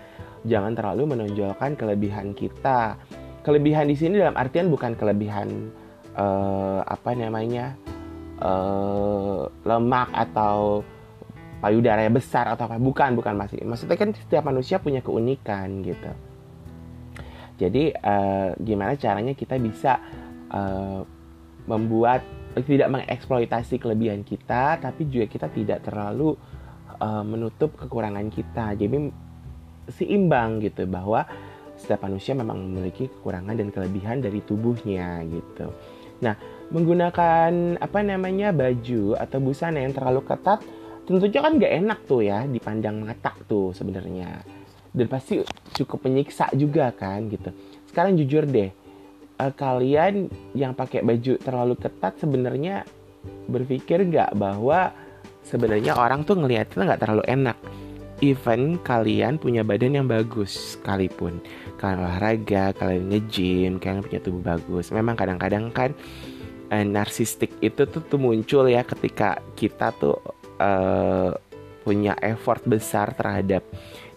jangan 0.45 0.75
terlalu 0.75 1.17
menonjolkan 1.17 1.79
kelebihan 1.79 2.35
kita. 2.37 2.99
Kelebihan 3.43 3.91
di 3.91 3.97
sini 3.99 4.23
dalam 4.23 4.39
artian 4.39 4.71
bukan 4.71 4.95
kelebihan 4.95 5.71
uh, 6.15 6.87
apa 6.87 7.11
namanya 7.19 7.75
uh, 8.39 9.51
lemak 9.67 10.15
atau 10.15 10.87
payudara 11.59 12.07
yang 12.07 12.15
besar 12.15 12.47
atau 12.51 12.71
apa. 12.71 12.79
Bukan 12.79 13.19
bukan 13.19 13.35
masih 13.35 13.63
maksudnya 13.67 13.99
kan 13.99 14.15
setiap 14.15 14.47
manusia 14.47 14.79
punya 14.79 15.03
keunikan 15.03 15.83
gitu. 15.83 16.11
Jadi 17.59 17.95
uh, 17.95 18.55
gimana 18.59 18.99
caranya 18.99 19.35
kita 19.39 19.59
bisa 19.59 20.03
uh, 20.51 21.03
membuat 21.67 22.23
tidak 22.61 22.89
mengeksploitasi 22.93 23.81
kelebihan 23.81 24.21
kita 24.27 24.77
tapi 24.77 25.09
juga 25.09 25.25
kita 25.25 25.49
tidak 25.49 25.89
terlalu 25.89 26.37
menutup 27.27 27.75
kekurangan 27.75 28.31
kita. 28.31 28.79
Jadi 28.79 29.11
seimbang 29.91 30.63
gitu 30.63 30.87
bahwa 30.87 31.27
setiap 31.75 32.07
manusia 32.07 32.39
memang 32.39 32.63
memiliki 32.63 33.11
kekurangan 33.11 33.59
dan 33.59 33.69
kelebihan 33.75 34.23
dari 34.23 34.39
tubuhnya 34.47 35.27
gitu. 35.27 35.75
Nah 36.23 36.39
menggunakan 36.71 37.77
apa 37.83 37.99
namanya 38.01 38.55
baju 38.55 39.19
atau 39.19 39.39
busana 39.43 39.83
yang 39.83 39.93
terlalu 39.93 40.23
ketat 40.25 40.63
tentunya 41.03 41.43
kan 41.43 41.59
gak 41.59 41.75
enak 41.83 41.99
tuh 42.07 42.23
ya 42.23 42.47
dipandang 42.47 43.03
mata 43.03 43.35
tuh 43.51 43.75
sebenarnya. 43.75 44.47
Dan 44.93 45.09
pasti 45.09 45.41
cukup 45.73 46.05
menyiksa 46.07 46.53
juga 46.55 46.93
kan 46.95 47.27
gitu. 47.27 47.51
Sekarang 47.89 48.15
jujur 48.15 48.47
deh 48.47 48.71
uh, 49.43 49.53
kalian 49.53 50.31
yang 50.55 50.73
pakai 50.77 51.03
baju 51.03 51.35
terlalu 51.43 51.75
ketat 51.75 52.23
sebenarnya 52.23 52.87
berpikir 53.51 54.07
nggak 54.07 54.35
bahwa 54.39 54.95
sebenarnya 55.47 55.99
orang 55.99 56.23
tuh 56.23 56.39
ngelihatnya 56.39 56.95
nggak 56.95 57.03
terlalu 57.03 57.25
enak. 57.27 57.59
Even 58.23 58.79
kalian 58.87 59.35
punya 59.35 59.67
badan 59.67 59.99
yang 59.99 60.07
bagus 60.07 60.79
sekalipun. 60.79 61.43
Kalian 61.75 62.07
olahraga 62.07 62.71
kalian 62.79 63.11
nge-gym 63.11 63.83
kalian 63.83 64.07
punya 64.07 64.21
tubuh 64.23 64.43
bagus. 64.43 64.95
Memang 64.95 65.19
kadang-kadang 65.19 65.75
kan 65.75 65.91
uh, 66.71 66.87
narsistik 66.87 67.51
itu 67.59 67.83
tuh, 67.91 68.03
tuh 68.07 68.23
muncul 68.23 68.71
ya 68.71 68.87
ketika 68.87 69.43
kita 69.59 69.91
tuh 69.99 70.23
uh, 70.63 71.35
punya 71.83 72.15
effort 72.23 72.63
besar 72.63 73.11
terhadap 73.19 73.67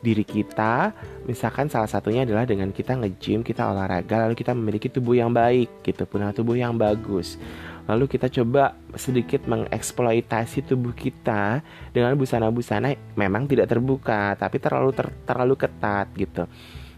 diri 0.06 0.22
kita. 0.22 0.94
Misalkan 1.26 1.74
salah 1.74 1.90
satunya 1.90 2.30
adalah 2.30 2.46
dengan 2.46 2.70
kita 2.70 2.94
nge-gym 2.94 3.42
kita 3.42 3.66
olahraga 3.74 4.30
lalu 4.30 4.38
kita 4.38 4.54
memiliki 4.54 4.86
tubuh 4.86 5.18
yang 5.18 5.34
baik 5.34 5.82
gitu 5.82 6.06
punya 6.06 6.30
tubuh 6.30 6.54
yang 6.54 6.78
bagus 6.78 7.42
lalu 7.86 8.10
kita 8.10 8.28
coba 8.34 8.74
sedikit 8.98 9.46
mengeksploitasi 9.46 10.66
tubuh 10.66 10.94
kita 10.94 11.62
dengan 11.94 12.18
busana-busana 12.18 12.98
memang 13.14 13.46
tidak 13.46 13.70
terbuka 13.70 14.34
tapi 14.38 14.58
terlalu 14.58 14.92
ter, 14.94 15.08
terlalu 15.26 15.56
ketat 15.58 16.10
gitu. 16.18 16.50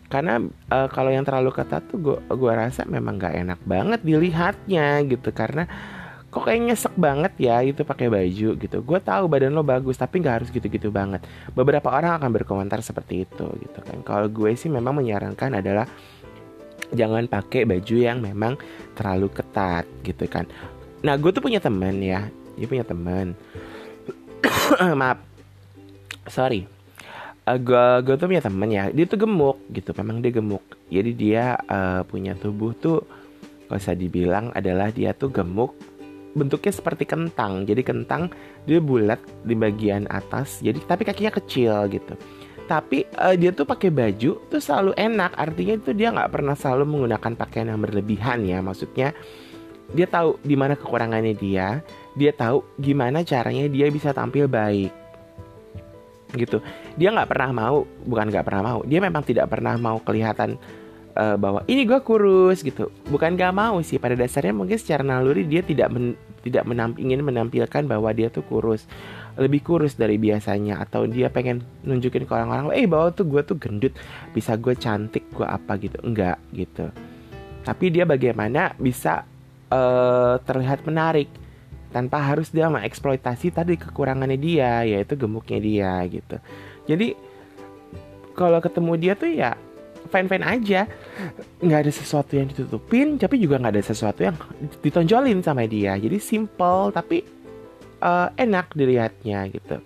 Karena 0.08 0.40
uh, 0.72 0.88
kalau 0.88 1.12
yang 1.12 1.28
terlalu 1.28 1.52
ketat 1.52 1.84
tuh 1.92 2.00
gua 2.00 2.18
gua 2.32 2.54
rasa 2.68 2.88
memang 2.88 3.20
nggak 3.20 3.36
enak 3.44 3.60
banget 3.68 4.00
dilihatnya 4.08 5.04
gitu. 5.04 5.36
Karena 5.36 5.68
kok 6.32 6.48
kayak 6.48 6.64
nyesek 6.64 6.96
banget 6.96 7.34
ya 7.36 7.60
itu 7.60 7.84
pakai 7.84 8.08
baju 8.08 8.50
gitu. 8.56 8.78
Gue 8.84 9.00
tahu 9.04 9.28
badan 9.28 9.52
lo 9.52 9.68
bagus 9.68 10.00
tapi 10.00 10.24
nggak 10.24 10.36
harus 10.44 10.50
gitu-gitu 10.56 10.92
banget. 10.96 11.28
Beberapa 11.52 11.92
orang 11.92 12.24
akan 12.24 12.32
berkomentar 12.32 12.80
seperti 12.80 13.28
itu 13.28 13.48
gitu 13.60 13.80
kan. 13.84 14.00
Kalau 14.08 14.32
gue 14.32 14.56
sih 14.56 14.72
memang 14.72 14.96
menyarankan 14.96 15.60
adalah 15.60 15.88
jangan 16.96 17.28
pakai 17.28 17.68
baju 17.68 17.96
yang 18.00 18.24
memang 18.24 18.56
terlalu 18.96 19.28
ketat 19.32 19.84
gitu 20.08 20.24
kan 20.32 20.48
nah 21.08 21.16
gue 21.16 21.32
tuh 21.32 21.40
punya 21.40 21.64
temen 21.64 22.04
ya. 22.04 22.28
Dia 22.60 22.68
punya 22.68 22.84
temen. 22.84 23.32
Maaf. 25.00 25.24
Sorry. 26.28 26.68
Uh, 27.48 27.56
eh, 27.56 27.58
gue 27.64 27.86
gue 28.04 28.16
tuh 28.20 28.28
punya 28.28 28.44
temen 28.44 28.68
ya. 28.68 28.92
Dia 28.92 29.08
tuh 29.08 29.24
gemuk 29.24 29.64
gitu. 29.72 29.96
Memang 29.96 30.20
dia 30.20 30.36
gemuk. 30.36 30.64
Jadi 30.92 31.12
dia 31.16 31.56
uh, 31.72 32.04
punya 32.04 32.36
tubuh 32.36 32.76
tuh 32.76 33.08
kalau 33.72 33.80
saya 33.80 33.96
dibilang 33.96 34.52
adalah 34.52 34.92
dia 34.92 35.16
tuh 35.16 35.32
gemuk. 35.32 35.72
Bentuknya 36.36 36.76
seperti 36.76 37.08
kentang. 37.08 37.64
Jadi 37.64 37.88
kentang 37.88 38.28
dia 38.68 38.84
bulat 38.84 39.24
di 39.48 39.56
bagian 39.56 40.12
atas. 40.12 40.60
Jadi 40.60 40.84
tapi 40.84 41.08
kakinya 41.08 41.32
kecil 41.40 41.88
gitu. 41.88 42.20
Tapi 42.68 43.08
uh, 43.16 43.32
dia 43.40 43.56
tuh 43.56 43.64
pakai 43.64 43.88
baju 43.88 44.44
tuh 44.52 44.60
selalu 44.60 44.92
enak. 45.00 45.32
Artinya 45.40 45.80
itu 45.80 45.96
dia 45.96 46.12
nggak 46.12 46.36
pernah 46.36 46.52
selalu 46.52 46.84
menggunakan 46.84 47.32
pakaian 47.40 47.72
yang 47.72 47.80
berlebihan 47.80 48.44
ya. 48.44 48.60
Maksudnya 48.60 49.16
dia 49.94 50.08
tahu 50.08 50.40
di 50.44 50.56
mana 50.60 50.76
kekurangannya 50.76 51.36
dia 51.38 51.80
dia 52.18 52.32
tahu 52.34 52.66
gimana 52.82 53.22
caranya 53.22 53.70
dia 53.70 53.88
bisa 53.88 54.12
tampil 54.12 54.50
baik. 54.50 54.92
Gitu. 56.36 56.60
Dia 57.00 57.14
nggak 57.16 57.30
pernah 57.32 57.50
mau 57.56 57.88
bukan 58.04 58.28
nggak 58.28 58.46
pernah 58.46 58.62
mau 58.66 58.80
dia 58.84 59.00
memang 59.00 59.24
tidak 59.24 59.48
pernah 59.48 59.80
mau 59.80 60.02
kelihatan 60.04 60.60
uh, 61.18 61.36
bahwa 61.36 61.66
ini 61.66 61.84
gue 61.84 62.00
kurus 62.06 62.62
gitu. 62.62 62.94
Bukan 63.10 63.34
gak 63.34 63.54
mau 63.58 63.82
sih 63.82 63.98
pada 63.98 64.14
dasarnya 64.14 64.54
mungkin 64.54 64.78
secara 64.78 65.02
naluri 65.02 65.44
dia 65.50 65.66
tidak 65.66 65.90
men, 65.90 66.14
tidak 66.46 66.64
menamp, 66.70 66.96
ingin 67.02 67.26
menampilkan 67.26 67.84
bahwa 67.90 68.14
dia 68.14 68.30
tuh 68.30 68.46
kurus. 68.46 68.86
Lebih 69.38 69.62
kurus 69.66 69.98
dari 69.98 70.18
biasanya 70.18 70.82
atau 70.82 71.06
dia 71.06 71.30
pengen 71.30 71.66
nunjukin 71.86 72.26
ke 72.26 72.32
orang-orang 72.32 72.74
eh 72.74 72.90
bahwa 72.90 73.14
tuh 73.14 73.26
gue 73.26 73.42
tuh 73.46 73.58
gendut 73.58 73.94
bisa 74.34 74.54
gue 74.58 74.78
cantik 74.78 75.26
gue 75.34 75.46
apa 75.46 75.78
gitu. 75.82 75.98
Enggak 76.06 76.38
gitu. 76.54 76.90
Tapi 77.66 77.86
dia 77.92 78.08
bagaimana 78.08 78.72
bisa 78.80 79.28
uh, 79.72 80.40
terlihat 80.44 80.84
menarik 80.84 81.30
tanpa 81.92 82.20
harus 82.20 82.52
dia 82.52 82.68
mengeksploitasi 82.68 83.56
tadi 83.56 83.80
kekurangannya 83.80 84.38
dia 84.38 84.84
yaitu 84.84 85.16
gemuknya 85.16 85.60
dia 85.60 85.92
gitu 86.12 86.38
jadi 86.86 87.16
kalau 88.38 88.60
ketemu 88.62 88.94
dia 89.00 89.14
tuh 89.16 89.32
ya 89.32 89.56
fine 90.08 90.28
fine 90.30 90.46
aja 90.46 90.82
nggak 91.64 91.80
ada 91.88 91.92
sesuatu 91.92 92.36
yang 92.36 92.48
ditutupin 92.52 93.20
tapi 93.20 93.40
juga 93.40 93.60
nggak 93.60 93.74
ada 93.80 93.84
sesuatu 93.84 94.24
yang 94.24 94.36
ditonjolin 94.84 95.40
sama 95.44 95.68
dia 95.68 95.96
jadi 95.96 96.18
simple 96.20 96.92
tapi 96.92 97.24
uh, 98.04 98.30
enak 98.36 98.72
dilihatnya 98.76 99.48
gitu 99.52 99.80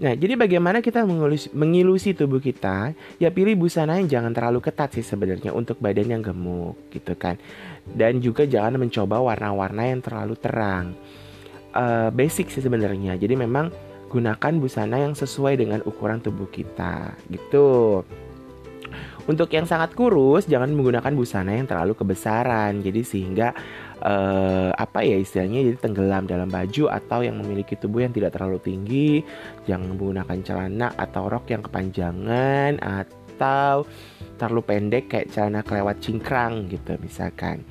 Nah, 0.00 0.16
jadi 0.16 0.32
bagaimana 0.32 0.80
kita 0.80 1.04
mengilusi, 1.04 1.52
mengilusi 1.52 2.16
tubuh 2.16 2.40
kita? 2.40 2.96
Ya 3.20 3.28
pilih 3.28 3.52
busana 3.52 4.00
yang 4.00 4.08
jangan 4.08 4.32
terlalu 4.32 4.64
ketat 4.64 4.96
sih 4.96 5.04
sebenarnya 5.04 5.52
untuk 5.52 5.76
badan 5.76 6.08
yang 6.08 6.24
gemuk 6.24 6.80
gitu 6.88 7.12
kan. 7.20 7.36
Dan 7.88 8.22
juga 8.22 8.46
jangan 8.46 8.76
mencoba 8.78 9.18
warna-warna 9.20 9.88
yang 9.90 10.00
terlalu 10.04 10.34
terang. 10.38 10.94
Uh, 11.70 12.10
basic 12.10 12.50
sih 12.50 12.62
sebenarnya. 12.62 13.14
Jadi 13.14 13.34
memang 13.38 13.70
gunakan 14.10 14.52
busana 14.58 14.98
yang 14.98 15.14
sesuai 15.14 15.54
dengan 15.54 15.80
ukuran 15.86 16.18
tubuh 16.18 16.50
kita 16.50 17.14
gitu. 17.30 18.02
untuk 19.30 19.46
yang 19.54 19.62
sangat 19.62 19.94
kurus 19.94 20.50
jangan 20.50 20.74
menggunakan 20.74 21.14
busana 21.14 21.54
yang 21.54 21.70
terlalu 21.70 21.94
kebesaran 21.94 22.82
jadi 22.82 23.06
sehingga 23.06 23.54
uh, 24.02 24.74
apa 24.74 25.06
ya 25.06 25.14
istilahnya 25.14 25.70
jadi 25.70 25.78
tenggelam 25.78 26.26
dalam 26.26 26.50
baju 26.50 26.90
atau 26.90 27.22
yang 27.22 27.38
memiliki 27.38 27.78
tubuh 27.78 28.02
yang 28.02 28.10
tidak 28.10 28.34
terlalu 28.34 28.58
tinggi 28.58 29.22
jangan 29.70 29.94
menggunakan 29.94 30.38
celana 30.42 30.90
atau 30.98 31.30
rok 31.30 31.46
yang 31.46 31.62
kepanjangan 31.62 32.82
atau 32.82 33.19
terlalu 34.40 34.62
pendek 34.64 35.04
kayak 35.12 35.28
celana 35.32 35.60
kelewat 35.64 36.00
cingkrang 36.00 36.68
gitu 36.68 36.96
misalkan. 37.00 37.64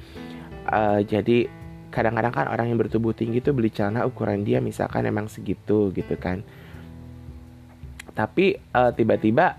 Uh, 0.69 1.01
jadi 1.01 1.49
kadang-kadang 1.89 2.33
kan 2.33 2.45
orang 2.45 2.69
yang 2.69 2.77
bertubuh 2.77 3.17
tinggi 3.17 3.41
tuh 3.41 3.57
beli 3.57 3.73
celana 3.73 4.05
ukuran 4.05 4.45
dia 4.45 4.61
misalkan 4.61 5.09
emang 5.09 5.25
segitu 5.25 5.89
gitu 5.93 6.13
kan. 6.17 6.45
Tapi 8.13 8.57
uh, 8.77 8.93
tiba-tiba 8.93 9.57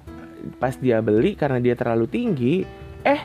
pas 0.63 0.73
dia 0.79 1.03
beli 1.05 1.37
karena 1.37 1.61
dia 1.61 1.77
terlalu 1.77 2.07
tinggi 2.09 2.65
eh 3.05 3.21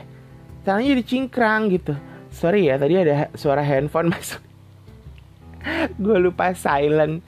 celananya 0.66 0.98
jadi 0.98 1.04
cingkrang 1.06 1.70
gitu. 1.70 1.94
Sorry 2.34 2.68
ya 2.68 2.76
tadi 2.76 2.98
ada 2.98 3.30
suara 3.38 3.62
handphone 3.62 4.10
masuk. 4.14 4.42
Gue 5.98 6.18
lupa 6.18 6.50
silent. 6.58 7.22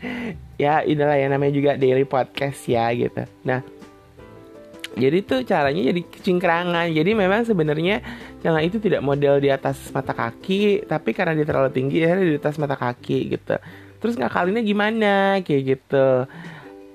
Ya 0.59 0.83
inilah 0.83 1.15
yang 1.15 1.31
namanya 1.39 1.55
juga 1.55 1.71
daily 1.79 2.03
podcast 2.03 2.67
ya 2.67 2.91
gitu. 2.91 3.23
Nah 3.47 3.63
jadi 4.99 5.19
tuh 5.23 5.41
caranya 5.47 5.95
jadi 5.95 6.03
cingkrangan. 6.03 6.91
Jadi 6.91 7.11
memang 7.15 7.47
sebenarnya 7.47 8.03
celana 8.43 8.67
itu 8.67 8.83
tidak 8.83 9.01
model 9.01 9.39
di 9.39 9.49
atas 9.49 9.79
mata 9.95 10.11
kaki 10.13 10.85
tapi 10.85 11.15
karena 11.15 11.39
dia 11.39 11.47
terlalu 11.47 11.71
tinggi 11.71 12.03
ya 12.03 12.19
di 12.19 12.37
atas 12.37 12.59
mata 12.59 12.75
kaki 12.75 13.39
gitu. 13.39 13.57
Terus 14.03 14.15
ngakalinnya 14.19 14.63
gimana? 14.67 15.15
Kayak 15.47 15.63
gitu. 15.79 16.27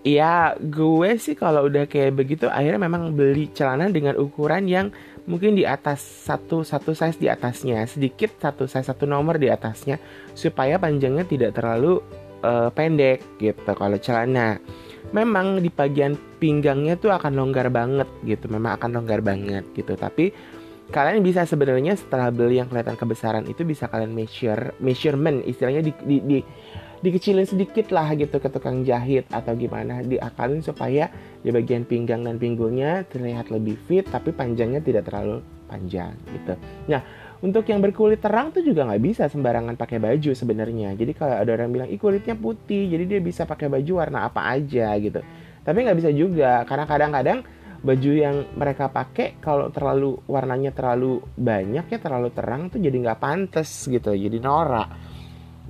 Ya 0.04 0.60
gue 0.60 1.16
sih 1.16 1.32
kalau 1.32 1.72
udah 1.72 1.88
kayak 1.88 2.20
begitu 2.20 2.52
akhirnya 2.52 2.80
memang 2.84 3.16
beli 3.16 3.48
celana 3.56 3.88
dengan 3.88 4.20
ukuran 4.20 4.68
yang 4.68 4.92
mungkin 5.24 5.56
di 5.56 5.64
atas 5.64 6.04
satu 6.04 6.68
satu 6.68 6.92
size 6.92 7.16
di 7.16 7.32
atasnya 7.32 7.88
sedikit 7.88 8.36
satu 8.44 8.68
size 8.68 8.92
satu 8.92 9.08
nomor 9.08 9.40
di 9.40 9.48
atasnya 9.48 9.96
supaya 10.36 10.76
panjangnya 10.76 11.24
tidak 11.24 11.56
terlalu 11.56 12.04
uh, 12.44 12.68
pendek 12.76 13.24
gitu 13.40 13.72
kalau 13.72 13.96
celana 13.96 14.60
memang 15.14 15.62
di 15.62 15.70
bagian 15.70 16.18
pinggangnya 16.42 16.98
tuh 16.98 17.14
akan 17.14 17.38
longgar 17.38 17.70
banget 17.70 18.10
gitu 18.26 18.50
memang 18.50 18.76
akan 18.82 18.90
longgar 19.00 19.22
banget 19.22 19.64
gitu 19.78 19.94
tapi 19.94 20.34
kalian 20.90 21.24
bisa 21.24 21.48
sebenarnya 21.48 21.96
setelah 21.96 22.34
beli 22.34 22.60
yang 22.60 22.68
kelihatan 22.68 22.98
kebesaran 23.00 23.46
itu 23.48 23.64
bisa 23.64 23.88
kalian 23.88 24.12
measure 24.12 24.76
measurement 24.84 25.46
istilahnya 25.46 25.86
di, 25.86 25.94
di, 26.04 26.18
di 26.20 26.40
dikecilin 27.04 27.44
sedikit 27.44 27.92
lah 27.92 28.16
gitu 28.16 28.40
ke 28.40 28.48
tukang 28.48 28.88
jahit 28.88 29.28
atau 29.28 29.54
gimana 29.60 30.00
diakalin 30.02 30.64
supaya 30.64 31.12
di 31.44 31.52
bagian 31.52 31.84
pinggang 31.84 32.24
dan 32.24 32.40
pinggulnya 32.40 33.04
terlihat 33.12 33.52
lebih 33.52 33.76
fit 33.86 34.08
tapi 34.08 34.32
panjangnya 34.32 34.80
tidak 34.80 35.12
terlalu 35.12 35.44
panjang 35.68 36.16
gitu. 36.32 36.56
Nah 36.88 37.04
untuk 37.44 37.68
yang 37.68 37.84
berkulit 37.84 38.24
terang 38.24 38.56
tuh 38.56 38.64
juga 38.64 38.88
nggak 38.88 39.04
bisa 39.04 39.24
sembarangan 39.28 39.76
pakai 39.76 40.00
baju 40.00 40.32
sebenarnya. 40.32 40.96
Jadi 40.96 41.12
kalau 41.12 41.36
ada 41.36 41.52
orang 41.52 41.70
bilang, 41.76 41.90
ih 41.92 42.00
kulitnya 42.00 42.40
putih, 42.40 42.88
jadi 42.88 43.04
dia 43.04 43.20
bisa 43.20 43.44
pakai 43.44 43.68
baju 43.68 43.92
warna 44.00 44.32
apa 44.32 44.48
aja 44.48 44.96
gitu. 44.96 45.20
Tapi 45.68 45.78
nggak 45.84 45.98
bisa 46.00 46.10
juga, 46.16 46.64
karena 46.64 46.88
kadang-kadang 46.88 47.40
baju 47.84 48.12
yang 48.16 48.48
mereka 48.56 48.88
pakai 48.88 49.44
kalau 49.44 49.68
terlalu 49.68 50.16
warnanya 50.24 50.72
terlalu 50.72 51.20
banyak 51.36 51.84
ya 51.92 52.00
terlalu 52.00 52.32
terang 52.32 52.72
tuh 52.72 52.80
jadi 52.80 52.96
nggak 52.96 53.20
pantas 53.20 53.68
gitu, 53.92 54.16
jadi 54.16 54.40
norak 54.40 55.13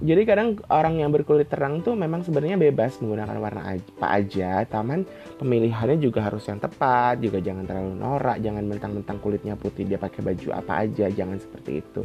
jadi 0.02 0.26
kadang 0.26 0.58
orang 0.74 0.98
yang 0.98 1.14
berkulit 1.14 1.54
terang 1.54 1.86
tuh 1.86 1.94
memang 1.94 2.26
sebenarnya 2.26 2.58
bebas 2.58 2.98
menggunakan 2.98 3.38
warna 3.38 3.62
apa 3.78 4.08
aja, 4.10 4.66
taman 4.66 5.06
pemilihannya 5.38 6.02
juga 6.02 6.26
harus 6.26 6.42
yang 6.50 6.58
tepat, 6.58 7.22
juga 7.22 7.38
jangan 7.38 7.70
terlalu 7.70 7.94
norak, 8.02 8.42
jangan 8.42 8.66
mentang-mentang 8.66 9.22
kulitnya 9.22 9.54
putih 9.54 9.86
dia 9.86 10.02
pakai 10.02 10.26
baju 10.26 10.48
apa 10.58 10.88
aja, 10.90 11.06
jangan 11.14 11.38
seperti 11.38 11.86
itu. 11.86 12.02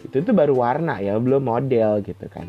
Itu 0.00 0.24
tuh 0.24 0.32
baru 0.32 0.56
warna 0.56 0.96
ya, 1.04 1.18
belum 1.20 1.44
model 1.44 2.00
gitu 2.06 2.26
kan. 2.32 2.48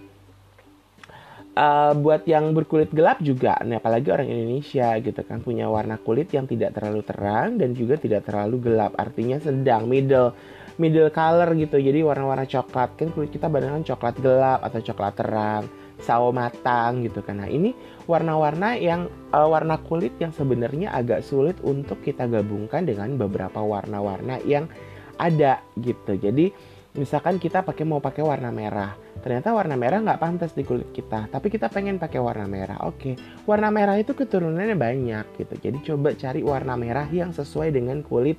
Uh, 1.58 1.98
buat 1.98 2.22
yang 2.30 2.54
berkulit 2.54 2.94
gelap 2.94 3.18
juga, 3.18 3.58
nih 3.66 3.82
apalagi 3.82 4.14
orang 4.14 4.30
Indonesia 4.30 4.94
gitu 5.02 5.22
kan 5.26 5.42
punya 5.42 5.66
warna 5.66 5.98
kulit 5.98 6.30
yang 6.30 6.46
tidak 6.46 6.78
terlalu 6.78 7.02
terang 7.02 7.58
dan 7.58 7.74
juga 7.74 7.98
tidak 7.98 8.30
terlalu 8.30 8.62
gelap, 8.62 8.94
artinya 8.94 9.42
sedang 9.42 9.90
middle 9.90 10.38
middle 10.78 11.12
color 11.14 11.54
gitu. 11.58 11.78
Jadi 11.78 12.00
warna-warna 12.02 12.46
coklat 12.46 12.98
kan 12.98 13.10
kulit 13.14 13.30
kita 13.34 13.50
badan 13.50 13.82
kan 13.82 13.86
coklat 13.86 14.16
gelap 14.22 14.60
atau 14.66 14.80
coklat 14.82 15.14
terang 15.18 15.66
sawo 15.98 16.30
matang 16.30 17.02
gitu 17.02 17.26
nah 17.34 17.50
ini 17.50 17.74
warna-warna 18.06 18.78
yang 18.78 19.10
uh, 19.34 19.50
warna 19.50 19.82
kulit 19.82 20.14
yang 20.22 20.30
sebenarnya 20.30 20.94
agak 20.94 21.26
sulit 21.26 21.58
untuk 21.66 22.00
kita 22.06 22.30
gabungkan 22.30 22.86
dengan 22.86 23.18
beberapa 23.18 23.60
warna-warna 23.60 24.40
yang 24.46 24.70
ada 25.18 25.66
gitu. 25.82 26.14
Jadi 26.14 26.54
misalkan 26.94 27.42
kita 27.42 27.66
pakai 27.66 27.84
mau 27.84 27.98
pakai 27.98 28.22
warna 28.22 28.54
merah. 28.54 28.94
Ternyata 29.18 29.50
warna 29.52 29.74
merah 29.74 29.98
nggak 30.00 30.22
pantas 30.22 30.54
di 30.54 30.62
kulit 30.62 30.94
kita 30.94 31.28
tapi 31.28 31.50
kita 31.50 31.68
pengen 31.74 31.98
pakai 31.98 32.22
warna 32.22 32.46
merah. 32.46 32.86
Oke 32.86 33.18
warna 33.50 33.74
merah 33.74 33.98
itu 33.98 34.14
keturunannya 34.14 34.78
banyak 34.78 35.26
gitu. 35.42 35.54
Jadi 35.58 35.78
coba 35.84 36.14
cari 36.14 36.46
warna 36.46 36.78
merah 36.78 37.10
yang 37.10 37.34
sesuai 37.34 37.74
dengan 37.74 38.06
kulit 38.06 38.38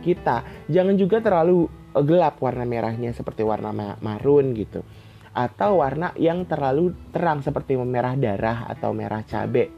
kita. 0.00 0.42
Jangan 0.66 0.96
juga 0.96 1.20
terlalu 1.20 1.68
gelap 2.04 2.38
warna 2.40 2.64
merahnya 2.66 3.12
seperti 3.12 3.44
warna 3.44 3.96
marun 4.00 4.56
gitu. 4.56 4.82
Atau 5.30 5.78
warna 5.78 6.10
yang 6.18 6.42
terlalu 6.48 6.90
terang 7.14 7.44
seperti 7.44 7.78
merah 7.78 8.18
darah 8.18 8.66
atau 8.66 8.90
merah 8.90 9.22
cabe. 9.22 9.70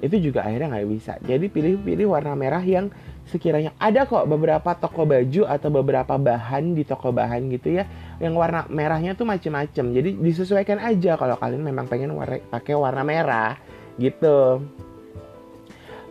Itu 0.00 0.16
juga 0.20 0.44
akhirnya 0.44 0.78
nggak 0.78 0.88
bisa. 0.88 1.12
Jadi 1.20 1.48
pilih-pilih 1.48 2.08
warna 2.08 2.36
merah 2.36 2.60
yang 2.60 2.92
sekiranya 3.24 3.72
ada 3.80 4.04
kok 4.04 4.28
beberapa 4.28 4.76
toko 4.76 5.08
baju 5.08 5.48
atau 5.48 5.68
beberapa 5.72 6.20
bahan 6.20 6.76
di 6.76 6.84
toko 6.84 7.08
bahan 7.08 7.48
gitu 7.56 7.80
ya 7.80 7.88
yang 8.20 8.36
warna 8.36 8.68
merahnya 8.68 9.16
tuh 9.16 9.24
macem-macem. 9.24 9.96
Jadi 9.96 10.20
disesuaikan 10.20 10.76
aja 10.80 11.16
kalau 11.16 11.40
kalian 11.40 11.64
memang 11.64 11.88
pengen 11.88 12.12
warna, 12.12 12.36
pakai 12.52 12.76
warna 12.76 13.00
merah 13.00 13.56
gitu. 13.96 14.60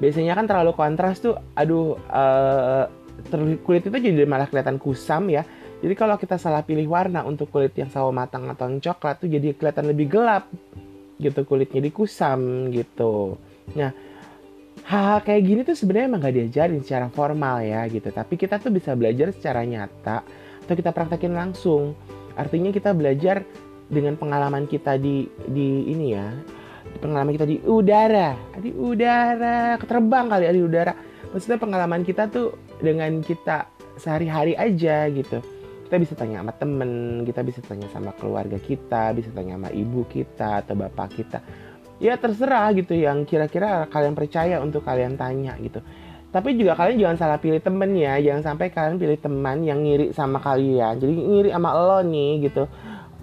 Biasanya 0.02 0.34
kan 0.34 0.46
terlalu 0.50 0.74
kontras 0.74 1.22
tuh 1.22 1.38
aduh 1.54 1.96
uh, 2.10 2.90
kulit 3.64 3.88
itu 3.88 3.94
jadi 3.94 4.26
malah 4.28 4.48
kelihatan 4.48 4.78
kusam 4.78 5.32
ya. 5.32 5.44
Jadi 5.84 5.94
kalau 6.00 6.16
kita 6.16 6.40
salah 6.40 6.64
pilih 6.64 6.88
warna 6.88 7.28
untuk 7.28 7.52
kulit 7.52 7.76
yang 7.76 7.92
sawo 7.92 8.16
matang 8.16 8.48
atau 8.48 8.72
yang 8.72 8.80
coklat 8.80 9.20
tuh 9.20 9.28
jadi 9.28 9.52
kelihatan 9.52 9.92
lebih 9.92 10.08
gelap 10.16 10.48
gitu 11.20 11.44
kulitnya 11.44 11.84
di 11.84 11.92
kusam 11.92 12.72
gitu. 12.72 13.36
Nah, 13.76 13.92
hal-hal 14.88 15.20
kayak 15.24 15.44
gini 15.44 15.62
tuh 15.68 15.76
sebenarnya 15.76 16.08
emang 16.08 16.22
gak 16.24 16.36
diajarin 16.36 16.82
secara 16.84 17.08
formal 17.12 17.64
ya 17.64 17.84
gitu. 17.92 18.10
Tapi 18.12 18.40
kita 18.40 18.64
tuh 18.64 18.72
bisa 18.72 18.96
belajar 18.96 19.36
secara 19.36 19.68
nyata 19.68 20.24
atau 20.64 20.74
kita 20.76 20.96
praktekin 20.96 21.36
langsung. 21.36 21.96
Artinya 22.40 22.72
kita 22.72 22.96
belajar 22.96 23.44
dengan 23.92 24.16
pengalaman 24.16 24.66
kita 24.66 24.96
di 24.96 25.28
di 25.52 25.92
ini 25.92 26.16
ya 26.16 26.32
pengalaman 27.00 27.34
kita 27.36 27.48
di 27.48 27.58
udara 27.66 28.38
di 28.58 28.72
udara 28.74 29.76
keterbang 29.82 30.26
kali 30.30 30.44
ya 30.48 30.54
di 30.54 30.62
udara 30.62 30.94
maksudnya 31.34 31.60
pengalaman 31.60 32.02
kita 32.06 32.30
tuh 32.30 32.54
dengan 32.84 33.24
kita 33.24 33.72
sehari-hari 33.96 34.60
aja 34.60 35.08
gitu. 35.08 35.40
Kita 35.88 35.96
bisa 35.96 36.14
tanya 36.20 36.44
sama 36.44 36.52
temen 36.60 37.24
kita 37.24 37.42
bisa 37.48 37.64
tanya 37.64 37.88
sama 37.94 38.12
keluarga 38.20 38.60
kita 38.60 39.16
bisa 39.16 39.32
tanya 39.32 39.56
sama 39.56 39.70
ibu 39.72 40.04
kita 40.12 40.60
atau 40.68 40.76
bapak 40.76 41.16
kita. 41.16 41.40
Ya 42.04 42.20
terserah 42.20 42.76
gitu 42.76 42.92
yang 43.00 43.24
kira-kira 43.24 43.88
kalian 43.88 44.12
percaya 44.12 44.60
untuk 44.60 44.84
kalian 44.84 45.16
tanya 45.16 45.56
gitu. 45.64 45.80
Tapi 46.34 46.58
juga 46.58 46.74
kalian 46.74 46.98
jangan 46.98 47.18
salah 47.22 47.38
pilih 47.38 47.62
temen 47.62 47.94
ya 47.94 48.18
jangan 48.20 48.42
sampai 48.52 48.74
kalian 48.74 48.98
pilih 48.98 49.20
teman 49.22 49.64
yang 49.64 49.80
ngiri 49.80 50.12
sama 50.12 50.44
kalian. 50.44 51.00
Jadi 51.00 51.14
ngiri 51.14 51.50
sama 51.56 51.70
lo 51.72 52.02
nih 52.04 52.32
gitu. 52.50 52.68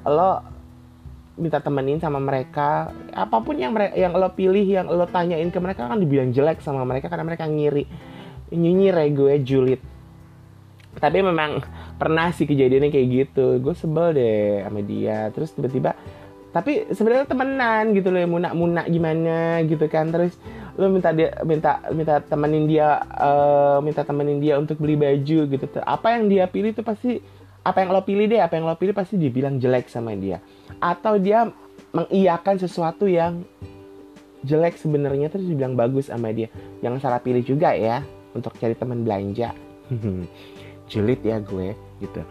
Lo 0.06 0.32
minta 1.40 1.58
temenin 1.58 1.98
sama 1.98 2.20
mereka 2.20 2.92
apa 3.16 3.36
pun 3.40 3.56
yang 3.56 3.72
mereka 3.72 3.96
yang 3.96 4.12
lo 4.12 4.28
pilih 4.30 4.62
yang 4.62 4.86
lo 4.86 5.08
tanyain 5.08 5.48
ke 5.48 5.58
mereka 5.58 5.88
kan 5.88 5.98
dibilang 5.98 6.30
jelek 6.30 6.60
sama 6.60 6.84
mereka 6.84 7.08
karena 7.08 7.24
mereka 7.24 7.48
ngiri 7.48 7.88
nyinyir 8.50 8.94
ya 8.94 9.08
gue 9.10 9.34
julid. 9.46 9.80
Tapi 10.98 11.22
memang 11.22 11.62
pernah 11.96 12.34
sih 12.34 12.44
kejadiannya 12.44 12.90
kayak 12.90 13.08
gitu. 13.08 13.62
Gue 13.62 13.74
sebel 13.78 14.18
deh 14.18 14.66
sama 14.66 14.80
dia. 14.82 15.30
Terus 15.30 15.54
tiba-tiba 15.54 15.94
tapi 16.50 16.82
sebenarnya 16.90 17.30
temenan 17.30 17.94
gitu 17.94 18.10
loh 18.10 18.26
munak-munak 18.26 18.90
gimana 18.90 19.62
gitu 19.64 19.86
kan. 19.86 20.10
Terus 20.10 20.34
lo 20.74 20.90
minta 20.90 21.14
dia 21.14 21.30
minta 21.46 21.78
minta 21.94 22.18
temenin 22.18 22.66
dia 22.66 23.04
uh, 23.14 23.78
minta 23.84 24.02
temenin 24.02 24.42
dia 24.42 24.58
untuk 24.58 24.82
beli 24.82 24.98
baju 24.98 25.46
gitu. 25.46 25.64
Apa 25.86 26.18
yang 26.18 26.26
dia 26.26 26.50
pilih 26.50 26.74
tuh 26.74 26.82
pasti 26.82 27.22
apa 27.60 27.84
yang 27.84 27.92
lo 27.92 28.02
pilih 28.02 28.24
deh 28.24 28.40
apa 28.40 28.56
yang 28.56 28.64
lo 28.66 28.74
pilih 28.74 28.96
pasti 28.96 29.14
dibilang 29.14 29.62
jelek 29.62 29.86
sama 29.86 30.18
dia. 30.18 30.42
Atau 30.82 31.22
dia 31.22 31.46
mengiyakan 31.94 32.58
sesuatu 32.58 33.06
yang 33.06 33.46
jelek 34.42 34.74
sebenarnya 34.80 35.30
terus 35.30 35.46
dibilang 35.46 35.78
bagus 35.78 36.10
sama 36.10 36.34
dia. 36.34 36.50
Jangan 36.82 36.98
salah 36.98 37.20
pilih 37.22 37.46
juga 37.46 37.78
ya 37.78 38.02
untuk 38.36 38.54
cari 38.58 38.74
teman 38.74 39.02
belanja 39.02 39.52
julid 40.90 41.20
ya 41.22 41.38
gue 41.42 41.74
gitu 41.98 42.22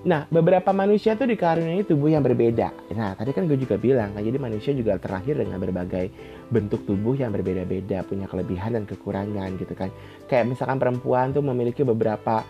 Nah, 0.00 0.24
beberapa 0.32 0.72
manusia 0.72 1.12
tuh 1.12 1.28
dikaruniai 1.28 1.84
tubuh 1.84 2.08
yang 2.08 2.24
berbeda. 2.24 2.72
Nah, 2.96 3.12
tadi 3.12 3.36
kan 3.36 3.44
gue 3.44 3.60
juga 3.60 3.76
bilang, 3.76 4.16
kan, 4.16 4.24
jadi 4.24 4.40
manusia 4.40 4.72
juga 4.72 4.96
terlahir 4.96 5.36
dengan 5.36 5.60
berbagai 5.60 6.08
bentuk 6.48 6.88
tubuh 6.88 7.20
yang 7.20 7.28
berbeda-beda, 7.36 8.00
punya 8.08 8.24
kelebihan 8.24 8.80
dan 8.80 8.88
kekurangan 8.88 9.60
gitu 9.60 9.76
kan. 9.76 9.92
Kayak 10.24 10.56
misalkan 10.56 10.80
perempuan 10.80 11.36
tuh 11.36 11.44
memiliki 11.44 11.84
beberapa 11.84 12.40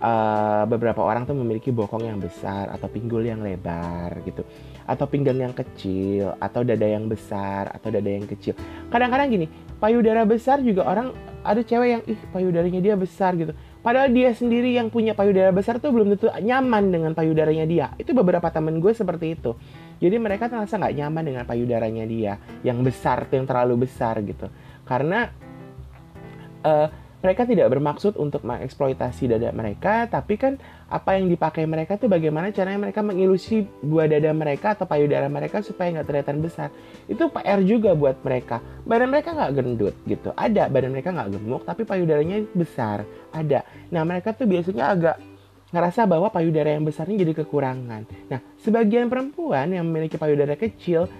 uh, 0.00 0.64
beberapa 0.64 1.04
orang 1.04 1.28
tuh 1.28 1.36
memiliki 1.36 1.68
bokong 1.68 2.08
yang 2.08 2.16
besar 2.16 2.72
atau 2.72 2.88
pinggul 2.88 3.20
yang 3.20 3.44
lebar 3.44 4.24
gitu, 4.24 4.40
atau 4.88 5.04
pinggang 5.04 5.44
yang 5.44 5.52
kecil, 5.52 6.32
atau 6.40 6.64
dada 6.64 6.88
yang 6.88 7.04
besar 7.04 7.68
atau 7.68 7.92
dada 7.92 8.08
yang 8.08 8.24
kecil. 8.24 8.56
Kadang-kadang 8.88 9.28
gini, 9.28 9.46
payudara 9.82 10.22
besar 10.28 10.60
juga 10.60 10.86
orang 10.86 11.12
ada 11.44 11.60
cewek 11.60 11.88
yang 11.88 12.02
ih 12.08 12.20
payudaranya 12.32 12.80
dia 12.80 12.94
besar 12.96 13.36
gitu 13.36 13.52
Padahal 13.84 14.08
dia 14.16 14.32
sendiri 14.32 14.72
yang 14.72 14.88
punya 14.88 15.12
payudara 15.12 15.52
besar 15.52 15.76
tuh 15.76 15.92
belum 15.92 16.16
tentu 16.16 16.32
nyaman 16.32 16.88
dengan 16.88 17.12
payudaranya 17.12 17.68
dia. 17.68 17.86
Itu 18.00 18.16
beberapa 18.16 18.48
temen 18.48 18.80
gue 18.80 18.96
seperti 18.96 19.36
itu. 19.36 19.52
Jadi 20.00 20.16
mereka 20.16 20.48
terasa 20.48 20.80
nggak 20.80 21.04
nyaman 21.04 21.22
dengan 21.28 21.44
payudaranya 21.44 22.08
dia 22.08 22.40
yang 22.64 22.80
besar, 22.80 23.28
yang 23.28 23.44
terlalu 23.44 23.84
besar 23.84 24.24
gitu. 24.24 24.48
Karena 24.88 25.28
uh, 26.64 26.88
mereka 27.24 27.48
tidak 27.48 27.72
bermaksud 27.72 28.20
untuk 28.20 28.44
mengeksploitasi 28.44 29.32
dada 29.32 29.48
mereka, 29.56 30.04
tapi 30.12 30.36
kan 30.36 30.60
apa 30.92 31.16
yang 31.16 31.32
dipakai 31.32 31.64
mereka 31.64 31.96
tuh 31.96 32.12
bagaimana 32.12 32.52
caranya 32.52 32.84
mereka 32.84 33.00
mengilusi 33.00 33.64
buah 33.80 34.12
dada 34.12 34.28
mereka 34.36 34.76
atau 34.76 34.84
payudara 34.84 35.24
mereka 35.32 35.64
supaya 35.64 35.88
nggak 35.96 36.04
terlihat 36.04 36.36
besar. 36.36 36.68
Itu 37.08 37.32
PR 37.32 37.64
juga 37.64 37.96
buat 37.96 38.20
mereka. 38.20 38.60
Badan 38.84 39.08
mereka 39.08 39.32
nggak 39.32 39.52
gendut 39.56 39.96
gitu. 40.04 40.36
Ada 40.36 40.68
badan 40.68 40.92
mereka 40.92 41.16
nggak 41.16 41.32
gemuk, 41.32 41.64
tapi 41.64 41.88
payudaranya 41.88 42.44
besar. 42.52 43.08
Ada. 43.32 43.64
Nah 43.88 44.04
mereka 44.04 44.36
tuh 44.36 44.44
biasanya 44.44 44.92
agak 44.92 45.16
ngerasa 45.72 46.04
bahwa 46.04 46.28
payudara 46.28 46.76
yang 46.76 46.84
besar 46.84 47.08
ini 47.08 47.24
jadi 47.24 47.42
kekurangan. 47.42 48.30
Nah, 48.30 48.38
sebagian 48.62 49.10
perempuan 49.10 49.74
yang 49.74 49.82
memiliki 49.90 50.14
payudara 50.14 50.54
kecil 50.54 51.10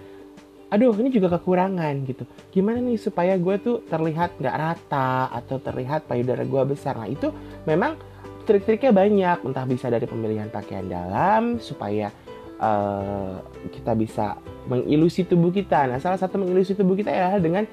aduh 0.74 0.90
ini 0.98 1.14
juga 1.14 1.38
kekurangan 1.38 1.94
gitu. 2.02 2.26
Gimana 2.50 2.82
nih 2.82 2.98
supaya 2.98 3.38
gue 3.38 3.56
tuh 3.62 3.86
terlihat 3.86 4.42
nggak 4.42 4.56
rata 4.58 5.30
atau 5.30 5.62
terlihat 5.62 6.10
payudara 6.10 6.42
gue 6.42 6.62
besar? 6.66 6.98
Nah 6.98 7.06
itu 7.06 7.30
memang 7.62 7.94
trik-triknya 8.42 8.90
banyak. 8.90 9.38
Entah 9.46 9.62
bisa 9.70 9.86
dari 9.86 10.02
pemilihan 10.10 10.50
pakaian 10.50 10.90
dalam 10.90 11.62
supaya 11.62 12.10
uh, 12.58 13.38
kita 13.70 13.94
bisa 13.94 14.34
mengilusi 14.66 15.22
tubuh 15.22 15.54
kita. 15.54 15.86
Nah 15.86 16.02
salah 16.02 16.18
satu 16.18 16.42
mengilusi 16.42 16.74
tubuh 16.74 16.98
kita 16.98 17.14
adalah 17.14 17.38
dengan 17.38 17.64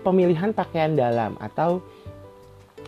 pemilihan 0.00 0.56
pakaian 0.56 0.96
dalam 0.96 1.36
atau 1.36 1.84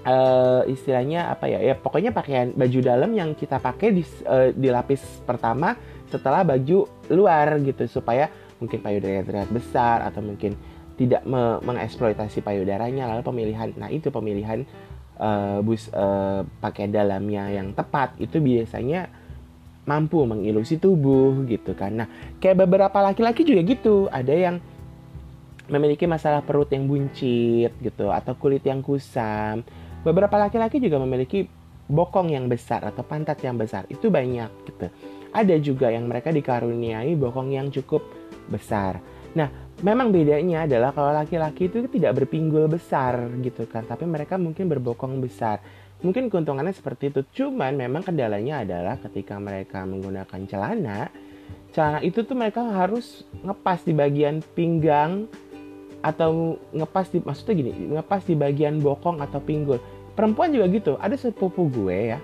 uh, 0.08 0.64
istilahnya 0.64 1.28
apa 1.28 1.52
ya? 1.52 1.60
Ya 1.60 1.76
pokoknya 1.76 2.16
pakaian 2.16 2.56
baju 2.56 2.80
dalam 2.80 3.12
yang 3.12 3.36
kita 3.36 3.60
pakai 3.60 3.92
di, 3.92 4.02
uh, 4.24 4.56
di 4.56 4.72
lapis 4.72 5.20
pertama 5.28 5.76
setelah 6.10 6.42
baju 6.42 6.90
luar 7.12 7.60
gitu 7.62 7.86
supaya 7.86 8.26
mungkin 8.60 8.78
payudara 8.84 9.24
terlihat 9.24 9.50
besar 9.50 10.04
atau 10.04 10.20
mungkin 10.20 10.54
tidak 11.00 11.24
me 11.24 11.58
mengeksploitasi 11.64 12.44
payudaranya 12.44 13.08
lalu 13.08 13.24
pemilihan 13.24 13.72
nah 13.80 13.88
itu 13.88 14.12
pemilihan 14.12 14.68
uh, 15.20 15.58
bus 15.64 15.88
uh, 15.92 16.44
pakaian 16.60 16.92
dalamnya 16.92 17.48
yang 17.52 17.72
tepat 17.76 18.16
itu 18.20 18.40
biasanya 18.40 19.08
mampu 19.84 20.22
mengilusi 20.22 20.76
tubuh 20.80 21.44
gitu 21.48 21.76
kan. 21.76 22.04
Nah 22.04 22.08
kayak 22.40 22.66
beberapa 22.66 22.98
laki-laki 23.00 23.42
juga 23.42 23.60
gitu. 23.64 23.96
Ada 24.12 24.34
yang 24.34 24.56
memiliki 25.70 26.06
masalah 26.06 26.42
perut 26.42 26.68
yang 26.70 26.86
buncit 26.86 27.72
gitu 27.78 28.06
atau 28.10 28.32
kulit 28.36 28.64
yang 28.66 28.84
kusam. 28.84 29.62
Beberapa 30.06 30.40
laki-laki 30.40 30.80
juga 30.80 30.96
memiliki 31.02 31.46
bokong 31.90 32.32
yang 32.32 32.46
besar 32.46 32.86
atau 32.86 33.02
pantat 33.02 33.42
yang 33.42 33.58
besar 33.58 33.84
itu 33.90 34.08
banyak 34.08 34.50
gitu. 34.66 34.86
Ada 35.30 35.56
juga 35.62 35.90
yang 35.90 36.10
mereka 36.10 36.34
dikaruniai 36.34 37.14
bokong 37.14 37.54
yang 37.54 37.70
cukup 37.70 38.02
besar. 38.50 39.00
Nah, 39.32 39.48
memang 39.80 40.10
bedanya 40.10 40.66
adalah 40.66 40.90
kalau 40.90 41.14
laki-laki 41.14 41.70
itu 41.70 41.86
tidak 41.86 42.22
berpinggul 42.22 42.66
besar 42.66 43.30
gitu 43.40 43.64
kan, 43.70 43.86
tapi 43.86 44.04
mereka 44.04 44.36
mungkin 44.36 44.66
berbokong 44.66 45.22
besar. 45.22 45.62
Mungkin 46.00 46.32
keuntungannya 46.32 46.72
seperti 46.72 47.12
itu. 47.12 47.20
Cuman 47.30 47.76
memang 47.76 48.00
kendalanya 48.00 48.64
adalah 48.64 48.96
ketika 48.98 49.36
mereka 49.36 49.84
menggunakan 49.84 50.40
celana, 50.48 51.12
celana 51.76 52.00
itu 52.00 52.24
tuh 52.24 52.34
mereka 52.34 52.64
harus 52.64 53.22
ngepas 53.44 53.84
di 53.84 53.92
bagian 53.92 54.40
pinggang 54.56 55.28
atau 56.00 56.56
ngepas 56.72 57.12
di 57.12 57.20
maksudnya 57.20 57.54
gini, 57.60 57.72
ngepas 57.92 58.24
di 58.24 58.34
bagian 58.34 58.80
bokong 58.80 59.20
atau 59.20 59.38
pinggul. 59.44 59.76
Perempuan 60.16 60.50
juga 60.50 60.66
gitu. 60.72 60.92
Ada 60.96 61.20
sepupu 61.20 61.68
gue 61.68 62.16
ya. 62.16 62.18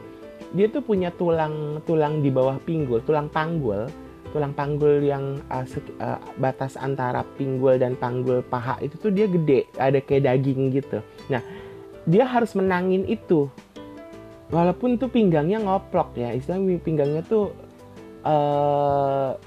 Dia 0.56 0.72
tuh 0.72 0.80
punya 0.80 1.12
tulang 1.12 1.84
tulang 1.84 2.24
di 2.24 2.32
bawah 2.32 2.56
pinggul, 2.64 3.04
tulang 3.04 3.28
panggul 3.28 3.92
tulang 4.36 4.52
panggul 4.52 5.00
yang 5.00 5.40
uh, 5.48 5.64
uh, 5.96 6.20
batas 6.36 6.76
antara 6.76 7.24
pinggul 7.40 7.80
dan 7.80 7.96
panggul 7.96 8.44
paha 8.44 8.76
itu 8.84 9.00
tuh 9.00 9.08
dia 9.08 9.24
gede, 9.24 9.64
ada 9.80 9.96
kayak 9.96 10.28
daging 10.28 10.76
gitu. 10.76 11.00
Nah, 11.32 11.40
dia 12.04 12.28
harus 12.28 12.52
menangin 12.52 13.08
itu. 13.08 13.48
Walaupun 14.52 15.00
tuh 15.00 15.08
pinggangnya 15.08 15.56
ngoplok 15.64 16.20
ya, 16.20 16.36
istilah 16.36 16.60
pinggangnya 16.84 17.24
tuh 17.24 17.48
uh, 18.28 19.40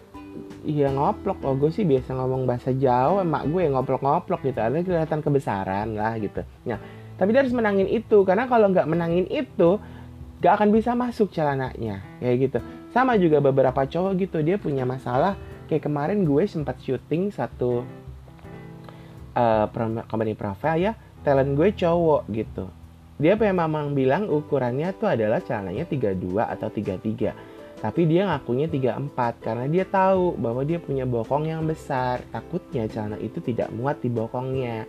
iya 0.65 0.89
ngoplok. 0.89 1.37
Oh, 1.45 1.53
gue 1.53 1.69
sih 1.69 1.85
biasa 1.85 2.17
ngomong 2.17 2.49
bahasa 2.49 2.73
Jawa, 2.73 3.21
emak 3.21 3.45
gue 3.45 3.69
ngoplok-ngoplok 3.69 4.41
gitu. 4.49 4.57
Ada 4.57 4.81
kelihatan 4.81 5.21
kebesaran 5.21 5.93
lah 5.93 6.17
gitu. 6.17 6.41
Nah, 6.65 6.81
tapi 7.21 7.29
dia 7.29 7.45
harus 7.45 7.53
menangin 7.53 7.85
itu 7.85 8.25
karena 8.25 8.49
kalau 8.49 8.73
nggak 8.73 8.89
menangin 8.89 9.29
itu, 9.29 9.77
gak 10.39 10.59
akan 10.59 10.69
bisa 10.71 10.95
masuk 10.95 11.29
celananya 11.35 11.99
kayak 12.23 12.35
gitu 12.49 12.59
sama 12.89 13.15
juga 13.21 13.37
beberapa 13.41 13.85
cowok 13.85 14.13
gitu 14.17 14.37
dia 14.41 14.57
punya 14.57 14.83
masalah. 14.83 15.37
Kayak 15.69 15.85
kemarin 15.85 16.25
gue 16.25 16.43
sempat 16.49 16.81
syuting 16.81 17.29
satu 17.29 17.85
uh, 19.37 19.65
company 20.09 20.33
profile 20.33 20.81
ya 20.81 20.91
talent 21.21 21.53
gue 21.53 21.69
cowok 21.73 22.25
gitu. 22.33 22.65
Dia 23.19 23.35
memang 23.35 23.93
bilang 23.93 24.31
ukurannya 24.31 24.95
tuh 24.95 25.11
adalah 25.11 25.43
celananya 25.43 25.85
32 25.85 26.39
atau 26.39 26.67
33 26.71 27.59
tapi 27.79 28.03
dia 28.03 28.27
ngakunya 28.27 28.67
34 28.67 29.39
karena 29.39 29.65
dia 29.71 29.87
tahu 29.87 30.35
bahwa 30.35 30.67
dia 30.67 30.83
punya 30.83 31.07
bokong 31.07 31.47
yang 31.47 31.63
besar. 31.63 32.19
Takutnya 32.27 32.91
celana 32.91 33.15
itu 33.23 33.39
tidak 33.39 33.71
muat 33.71 34.03
di 34.03 34.11
bokongnya 34.11 34.83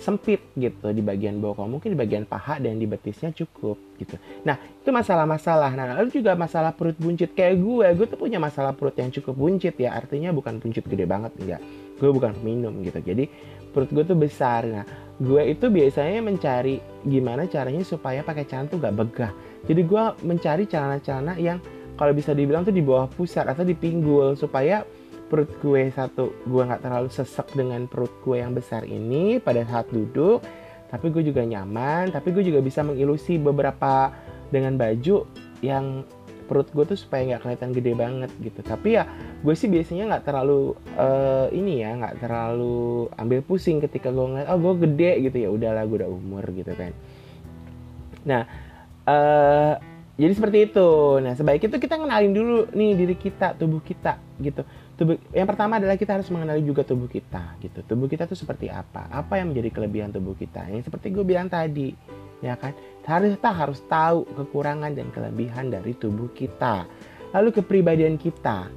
sempit 0.00 0.40
gitu 0.56 0.90
di 0.90 1.04
bagian 1.04 1.38
bokong 1.38 1.68
mungkin 1.68 1.92
di 1.92 1.98
bagian 2.00 2.24
paha 2.24 2.56
dan 2.56 2.80
di 2.80 2.88
betisnya 2.88 3.30
cukup 3.36 3.76
gitu. 4.00 4.16
Nah 4.48 4.56
itu 4.56 4.88
masalah-masalah. 4.88 5.76
Nah 5.76 6.00
lalu 6.00 6.08
juga 6.10 6.32
masalah 6.32 6.72
perut 6.72 6.96
buncit. 6.96 7.36
Kayak 7.36 7.60
gue 7.60 7.86
gue 8.00 8.06
tuh 8.08 8.18
punya 8.18 8.40
masalah 8.40 8.72
perut 8.72 8.96
yang 8.96 9.12
cukup 9.12 9.36
buncit 9.36 9.76
ya. 9.76 9.92
Artinya 9.92 10.32
bukan 10.32 10.56
buncit 10.56 10.88
gede 10.88 11.04
banget 11.04 11.36
enggak. 11.36 11.60
Gue 12.00 12.10
bukan 12.10 12.32
minum 12.40 12.80
gitu. 12.80 12.96
Jadi 12.96 13.28
perut 13.70 13.92
gue 13.92 14.04
tuh 14.08 14.16
besar. 14.16 14.64
Nah 14.64 14.84
gue 15.20 15.42
itu 15.52 15.68
biasanya 15.68 16.24
mencari 16.24 16.80
gimana 17.04 17.44
caranya 17.44 17.84
supaya 17.84 18.24
pakai 18.24 18.48
celana 18.48 18.72
tuh 18.72 18.80
gak 18.80 18.96
begah. 18.96 19.32
Jadi 19.68 19.80
gue 19.84 20.02
mencari 20.24 20.64
celana-celana 20.64 21.36
yang 21.36 21.60
kalau 22.00 22.16
bisa 22.16 22.32
dibilang 22.32 22.64
tuh 22.64 22.72
di 22.72 22.80
bawah 22.80 23.04
pusat 23.12 23.44
atau 23.44 23.60
di 23.60 23.76
pinggul 23.76 24.32
supaya 24.32 24.80
perut 25.30 25.50
gue 25.62 25.94
satu 25.94 26.34
gue 26.42 26.62
nggak 26.66 26.82
terlalu 26.82 27.08
sesek 27.08 27.54
dengan 27.54 27.86
perut 27.86 28.10
gue 28.26 28.42
yang 28.42 28.50
besar 28.50 28.82
ini 28.82 29.38
pada 29.38 29.62
saat 29.62 29.86
duduk 29.94 30.42
tapi 30.90 31.14
gue 31.14 31.22
juga 31.22 31.46
nyaman 31.46 32.10
tapi 32.10 32.34
gue 32.34 32.42
juga 32.42 32.58
bisa 32.58 32.82
mengilusi 32.82 33.38
beberapa 33.38 34.10
dengan 34.50 34.74
baju 34.74 35.30
yang 35.62 36.02
perut 36.50 36.66
gue 36.74 36.82
tuh 36.82 36.98
supaya 36.98 37.22
nggak 37.30 37.46
kelihatan 37.46 37.70
gede 37.70 37.92
banget 37.94 38.30
gitu. 38.42 38.58
Tapi 38.66 38.98
ya 38.98 39.06
gue 39.46 39.54
sih 39.54 39.70
biasanya 39.70 40.10
nggak 40.10 40.24
terlalu 40.26 40.74
uh, 40.98 41.46
ini 41.54 41.86
ya 41.86 41.94
nggak 41.94 42.18
terlalu 42.18 43.06
ambil 43.14 43.38
pusing 43.46 43.78
ketika 43.78 44.10
gue 44.10 44.26
ngeliat 44.26 44.50
oh 44.50 44.58
gue 44.58 44.74
gede 44.90 45.30
gitu. 45.30 45.36
Ya 45.46 45.48
udahlah 45.54 45.86
gue 45.86 46.02
udah 46.02 46.10
umur 46.10 46.42
gitu 46.50 46.74
kan. 46.74 46.90
Nah 48.26 48.42
uh, 49.06 49.78
jadi 50.18 50.32
seperti 50.34 50.58
itu. 50.74 50.90
Nah 51.22 51.38
sebaiknya 51.38 51.70
itu 51.70 51.78
kita 51.78 51.94
kenalin 52.02 52.34
dulu 52.34 52.66
nih 52.74 52.98
diri 52.98 53.14
kita 53.14 53.54
tubuh 53.54 53.78
kita 53.86 54.18
gitu 54.42 54.66
tubuh 55.00 55.16
yang 55.32 55.48
pertama 55.48 55.80
adalah 55.80 55.96
kita 55.96 56.20
harus 56.20 56.28
mengenali 56.28 56.60
juga 56.60 56.84
tubuh 56.84 57.08
kita 57.08 57.56
gitu. 57.64 57.80
Tubuh 57.80 58.04
kita 58.04 58.28
tuh 58.28 58.36
seperti 58.36 58.68
apa? 58.68 59.08
Apa 59.08 59.40
yang 59.40 59.56
menjadi 59.56 59.72
kelebihan 59.72 60.12
tubuh 60.12 60.36
kita? 60.36 60.68
Yang 60.68 60.92
seperti 60.92 61.08
gue 61.16 61.24
bilang 61.24 61.48
tadi 61.48 61.96
ya 62.44 62.52
kan? 62.60 62.76
Harus 63.08 63.40
kita 63.40 63.50
harus 63.50 63.80
tahu 63.88 64.28
kekurangan 64.36 64.92
dan 64.92 65.08
kelebihan 65.08 65.72
dari 65.72 65.96
tubuh 65.96 66.28
kita. 66.36 66.84
Lalu 67.32 67.48
kepribadian 67.56 68.20
kita 68.20 68.68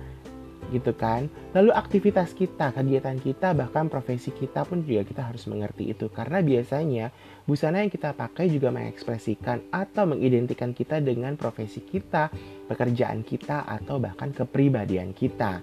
gitu 0.72 0.96
kan? 0.96 1.28
Lalu 1.52 1.76
aktivitas 1.76 2.32
kita 2.32 2.72
kegiatan 2.72 3.20
kita 3.20 3.52
bahkan 3.52 3.92
profesi 3.92 4.32
kita 4.32 4.64
pun 4.64 4.80
juga 4.88 5.04
kita 5.04 5.28
harus 5.28 5.44
mengerti 5.52 5.92
itu. 5.92 6.08
Karena 6.08 6.40
biasanya 6.40 7.12
busana 7.44 7.84
yang 7.84 7.92
kita 7.92 8.16
pakai 8.16 8.48
juga 8.48 8.72
mengekspresikan 8.72 9.76
atau 9.76 10.08
mengidentikan 10.08 10.72
kita 10.72 11.04
dengan 11.04 11.36
profesi 11.36 11.84
kita 11.84 12.32
pekerjaan 12.72 13.28
kita 13.28 13.68
atau 13.68 14.00
bahkan 14.00 14.32
kepribadian 14.32 15.12
kita 15.12 15.60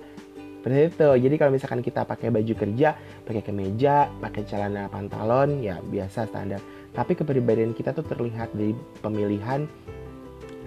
seperti 0.60 0.92
itu. 0.92 1.08
Jadi 1.24 1.34
kalau 1.40 1.56
misalkan 1.56 1.80
kita 1.80 2.04
pakai 2.04 2.28
baju 2.28 2.52
kerja, 2.52 2.92
pakai 3.24 3.40
kemeja, 3.40 4.12
pakai 4.20 4.44
celana 4.44 4.92
pantalon, 4.92 5.64
ya 5.64 5.80
biasa 5.80 6.28
standar. 6.28 6.60
Tapi 6.92 7.16
kepribadian 7.16 7.72
kita 7.72 7.96
tuh 7.96 8.04
terlihat 8.04 8.52
dari 8.52 8.76
pemilihan 9.00 9.64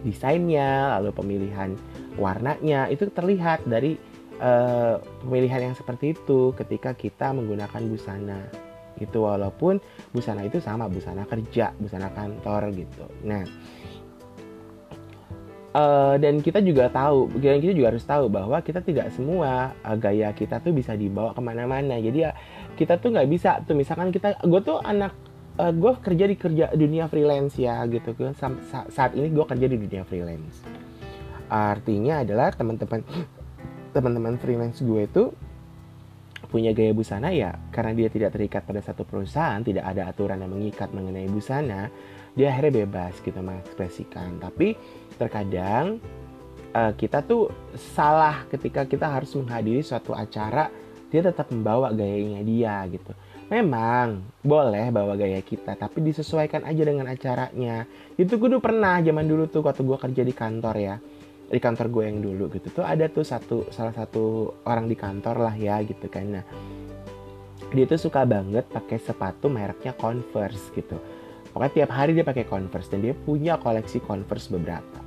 desainnya, 0.02 0.98
lalu 0.98 1.14
pemilihan 1.14 1.78
warnanya 2.18 2.90
itu 2.90 3.06
terlihat 3.14 3.70
dari 3.70 3.94
uh, 4.42 4.98
pemilihan 5.22 5.70
yang 5.72 5.76
seperti 5.78 6.18
itu 6.18 6.58
ketika 6.58 6.98
kita 6.98 7.30
menggunakan 7.30 7.82
busana 7.86 8.42
gitu 9.02 9.26
walaupun 9.26 9.82
busana 10.14 10.46
itu 10.46 10.62
sama 10.62 10.86
busana 10.86 11.26
kerja 11.26 11.74
busana 11.82 12.14
kantor 12.14 12.70
gitu 12.78 13.06
nah 13.26 13.42
uh, 15.74 16.16
dan 16.22 16.40
kita 16.40 16.62
juga 16.62 16.88
tahu, 16.88 17.34
kita 17.42 17.60
juga 17.60 17.94
harus 17.94 18.06
tahu 18.06 18.30
bahwa 18.30 18.62
kita 18.62 18.80
tidak 18.80 19.10
semua 19.12 19.74
uh, 19.84 19.98
gaya 19.98 20.32
kita 20.32 20.62
tuh 20.62 20.72
bisa 20.72 20.94
dibawa 20.94 21.34
ke 21.34 21.42
mana-mana. 21.42 21.98
Jadi 22.00 22.24
ya 22.24 22.32
kita 22.78 23.02
tuh 23.02 23.14
nggak 23.14 23.28
bisa 23.30 23.60
tuh 23.66 23.76
misalkan 23.76 24.14
kita, 24.14 24.38
gue 24.46 24.62
tuh 24.62 24.80
anak, 24.80 25.14
uh, 25.58 25.70
eh, 25.70 25.74
gue 25.74 25.92
kerja 26.00 26.26
di 26.30 26.36
kerja 26.38 26.66
dunia 26.74 27.10
freelance 27.10 27.58
ya 27.58 27.84
gitu 27.90 28.14
kan. 28.14 28.34
Sa 28.38 28.54
saat 28.88 29.18
ini 29.18 29.34
gue 29.34 29.46
kerja 29.46 29.66
di 29.66 29.78
dunia 29.78 30.04
freelance. 30.06 30.64
Artinya 31.50 32.24
adalah 32.24 32.54
teman-teman 32.54 33.02
teman-teman 33.94 34.42
freelance 34.42 34.82
gue 34.82 35.06
itu 35.06 35.30
punya 36.54 36.70
gaya 36.70 36.94
busana 36.94 37.34
ya 37.34 37.58
karena 37.74 37.98
dia 37.98 38.14
tidak 38.14 38.38
terikat 38.38 38.62
pada 38.62 38.78
satu 38.78 39.02
perusahaan, 39.10 39.58
tidak 39.66 39.90
ada 39.90 40.06
aturan 40.06 40.38
yang 40.38 40.54
mengikat 40.54 40.94
mengenai 40.94 41.26
busana, 41.26 41.90
dia 42.38 42.54
akhirnya 42.54 42.86
bebas 42.86 43.18
gitu 43.26 43.42
mengekspresikan. 43.42 44.38
Tapi 44.38 44.78
terkadang 45.16 46.02
uh, 46.74 46.92
kita 46.98 47.22
tuh 47.24 47.54
salah 47.78 48.44
ketika 48.50 48.84
kita 48.84 49.08
harus 49.08 49.32
menghadiri 49.38 49.86
suatu 49.86 50.12
acara, 50.12 50.68
dia 51.14 51.22
tetap 51.22 51.54
membawa 51.54 51.94
gayanya 51.94 52.42
dia 52.42 52.76
gitu. 52.90 53.14
Memang 53.54 54.26
boleh 54.42 54.90
bawa 54.90 55.14
gaya 55.14 55.38
kita, 55.46 55.78
tapi 55.78 56.02
disesuaikan 56.02 56.66
aja 56.66 56.82
dengan 56.82 57.06
acaranya. 57.06 57.86
Itu 58.18 58.42
gue 58.42 58.50
dulu 58.50 58.64
pernah 58.64 58.98
zaman 58.98 59.30
dulu 59.30 59.46
tuh 59.46 59.62
waktu 59.62 59.86
gue 59.86 59.98
kerja 60.02 60.22
di 60.26 60.34
kantor 60.34 60.76
ya. 60.82 60.96
Di 61.54 61.62
kantor 61.62 61.88
gue 61.94 62.04
yang 62.10 62.18
dulu 62.18 62.50
gitu. 62.50 62.82
Tuh 62.82 62.86
ada 62.88 63.06
tuh 63.14 63.22
satu 63.22 63.70
salah 63.70 63.94
satu 63.94 64.58
orang 64.66 64.90
di 64.90 64.98
kantor 64.98 65.38
lah 65.38 65.54
ya 65.54 65.78
gitu 65.86 66.10
kan. 66.10 66.26
Nah 66.34 66.46
dia 67.70 67.86
tuh 67.86 68.10
suka 68.10 68.26
banget 68.26 68.66
pakai 68.74 68.98
sepatu 68.98 69.54
mereknya 69.54 69.94
Converse 69.94 70.74
gitu. 70.74 70.98
Pokoknya 71.54 71.86
tiap 71.86 71.92
hari 71.94 72.18
dia 72.18 72.26
pakai 72.26 72.50
Converse 72.50 72.90
dan 72.90 73.06
dia 73.06 73.14
punya 73.14 73.62
koleksi 73.62 74.02
Converse 74.02 74.50
beberapa 74.50 75.03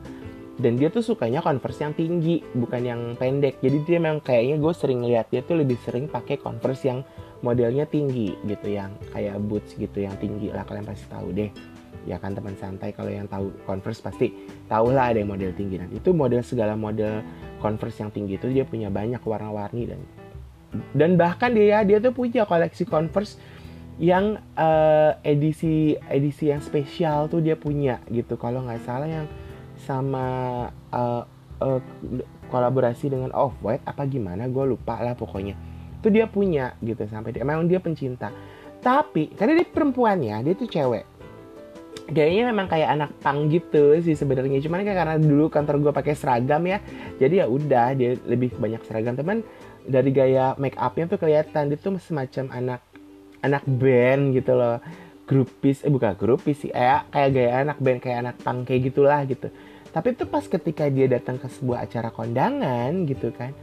dan 0.56 0.80
dia 0.80 0.88
tuh 0.88 1.04
sukanya 1.04 1.44
Converse 1.44 1.84
yang 1.84 1.92
tinggi 1.92 2.40
bukan 2.56 2.80
yang 2.80 3.00
pendek. 3.20 3.60
Jadi 3.60 3.78
dia 3.84 3.98
memang 4.00 4.24
kayaknya 4.24 4.56
gue 4.56 4.72
sering 4.72 5.04
lihat 5.04 5.28
dia 5.28 5.44
tuh 5.44 5.60
lebih 5.60 5.76
sering 5.84 6.08
pakai 6.08 6.40
Converse 6.40 6.88
yang 6.88 7.04
modelnya 7.44 7.84
tinggi 7.84 8.32
gitu 8.48 8.72
yang 8.72 8.96
kayak 9.12 9.36
boots 9.44 9.76
gitu 9.76 10.00
yang 10.00 10.16
tinggi 10.16 10.48
lah 10.48 10.64
kalian 10.64 10.88
pasti 10.88 11.04
tahu 11.12 11.28
deh. 11.36 11.52
Ya 12.08 12.16
kan 12.16 12.32
teman 12.32 12.56
santai 12.56 12.96
kalau 12.96 13.12
yang 13.12 13.28
tahu 13.28 13.52
Converse 13.68 14.00
pasti 14.00 14.32
tahu 14.64 14.96
lah 14.96 15.12
ada 15.12 15.20
yang 15.20 15.28
model 15.28 15.52
tinggi. 15.52 15.76
Dan 15.76 15.92
itu 15.92 16.16
model 16.16 16.40
segala 16.40 16.72
model 16.72 17.20
Converse 17.60 18.00
yang 18.00 18.08
tinggi 18.08 18.40
itu 18.40 18.48
dia 18.48 18.64
punya 18.64 18.88
banyak 18.88 19.20
warna-warni 19.20 19.92
dan 19.92 20.00
dan 20.96 21.20
bahkan 21.20 21.52
dia 21.52 21.84
dia 21.84 22.00
tuh 22.00 22.16
punya 22.16 22.48
koleksi 22.48 22.88
Converse 22.88 23.36
yang 23.96 24.40
uh, 24.56 25.16
edisi 25.24 25.96
edisi 26.08 26.48
yang 26.48 26.64
spesial 26.64 27.28
tuh 27.28 27.44
dia 27.44 27.60
punya 27.60 28.00
gitu. 28.08 28.40
Kalau 28.40 28.64
nggak 28.64 28.80
salah 28.88 29.08
yang 29.08 29.28
sama 29.86 30.26
uh, 30.90 31.22
uh, 31.62 31.80
kolaborasi 32.50 33.10
dengan 33.10 33.30
Off 33.34 33.54
White 33.62 33.86
apa 33.86 34.02
gimana? 34.06 34.50
Gue 34.50 34.66
lupa 34.66 34.98
lah 34.98 35.14
pokoknya. 35.14 35.54
Itu 36.02 36.10
dia 36.10 36.26
punya 36.26 36.74
gitu 36.82 37.06
sampai 37.06 37.34
dia 37.34 37.46
memang 37.46 37.66
dia 37.70 37.78
pencinta. 37.78 38.30
Tapi 38.82 39.34
karena 39.34 39.62
dia 39.62 39.66
perempuan 39.66 40.18
ya 40.22 40.42
dia 40.42 40.54
tuh 40.58 40.68
cewek. 40.68 41.06
Kayaknya 42.06 42.42
memang 42.54 42.66
kayak 42.70 42.88
anak 42.94 43.10
pang 43.18 43.50
gitu 43.50 43.98
sih 43.98 44.14
sebenarnya. 44.14 44.62
Cuman 44.62 44.86
kan 44.86 44.94
karena 44.94 45.16
dulu 45.18 45.50
kantor 45.50 45.90
gue 45.90 45.92
pakai 45.94 46.14
seragam 46.14 46.62
ya 46.66 46.78
jadi 47.18 47.42
ya 47.42 47.46
udah 47.50 47.86
dia 47.98 48.14
lebih 48.26 48.54
banyak 48.58 48.82
seragam. 48.86 49.18
Teman 49.18 49.42
dari 49.86 50.10
gaya 50.10 50.54
make 50.58 50.78
upnya 50.78 51.06
tuh 51.10 51.18
kelihatan 51.18 51.70
dia 51.70 51.78
tuh 51.78 51.98
semacam 51.98 52.44
anak 52.54 52.80
anak 53.42 53.62
band 53.66 54.34
gitu 54.38 54.54
loh. 54.54 54.78
Grupis 55.26 55.82
eh 55.82 55.90
bukan 55.90 56.14
grupis 56.14 56.62
sih 56.62 56.70
kayak 56.70 57.10
kayak 57.10 57.30
gaya 57.34 57.50
anak 57.66 57.78
band 57.82 57.98
kayak 57.98 58.18
anak 58.22 58.36
pang 58.46 58.62
kayak 58.62 58.94
gitulah 58.94 59.26
gitu 59.26 59.50
tapi 59.96 60.12
itu 60.12 60.28
pas 60.28 60.44
ketika 60.44 60.92
dia 60.92 61.08
datang 61.08 61.40
ke 61.40 61.48
sebuah 61.48 61.88
acara 61.88 62.12
kondangan 62.12 63.08
gitu 63.08 63.32
kan 63.32 63.56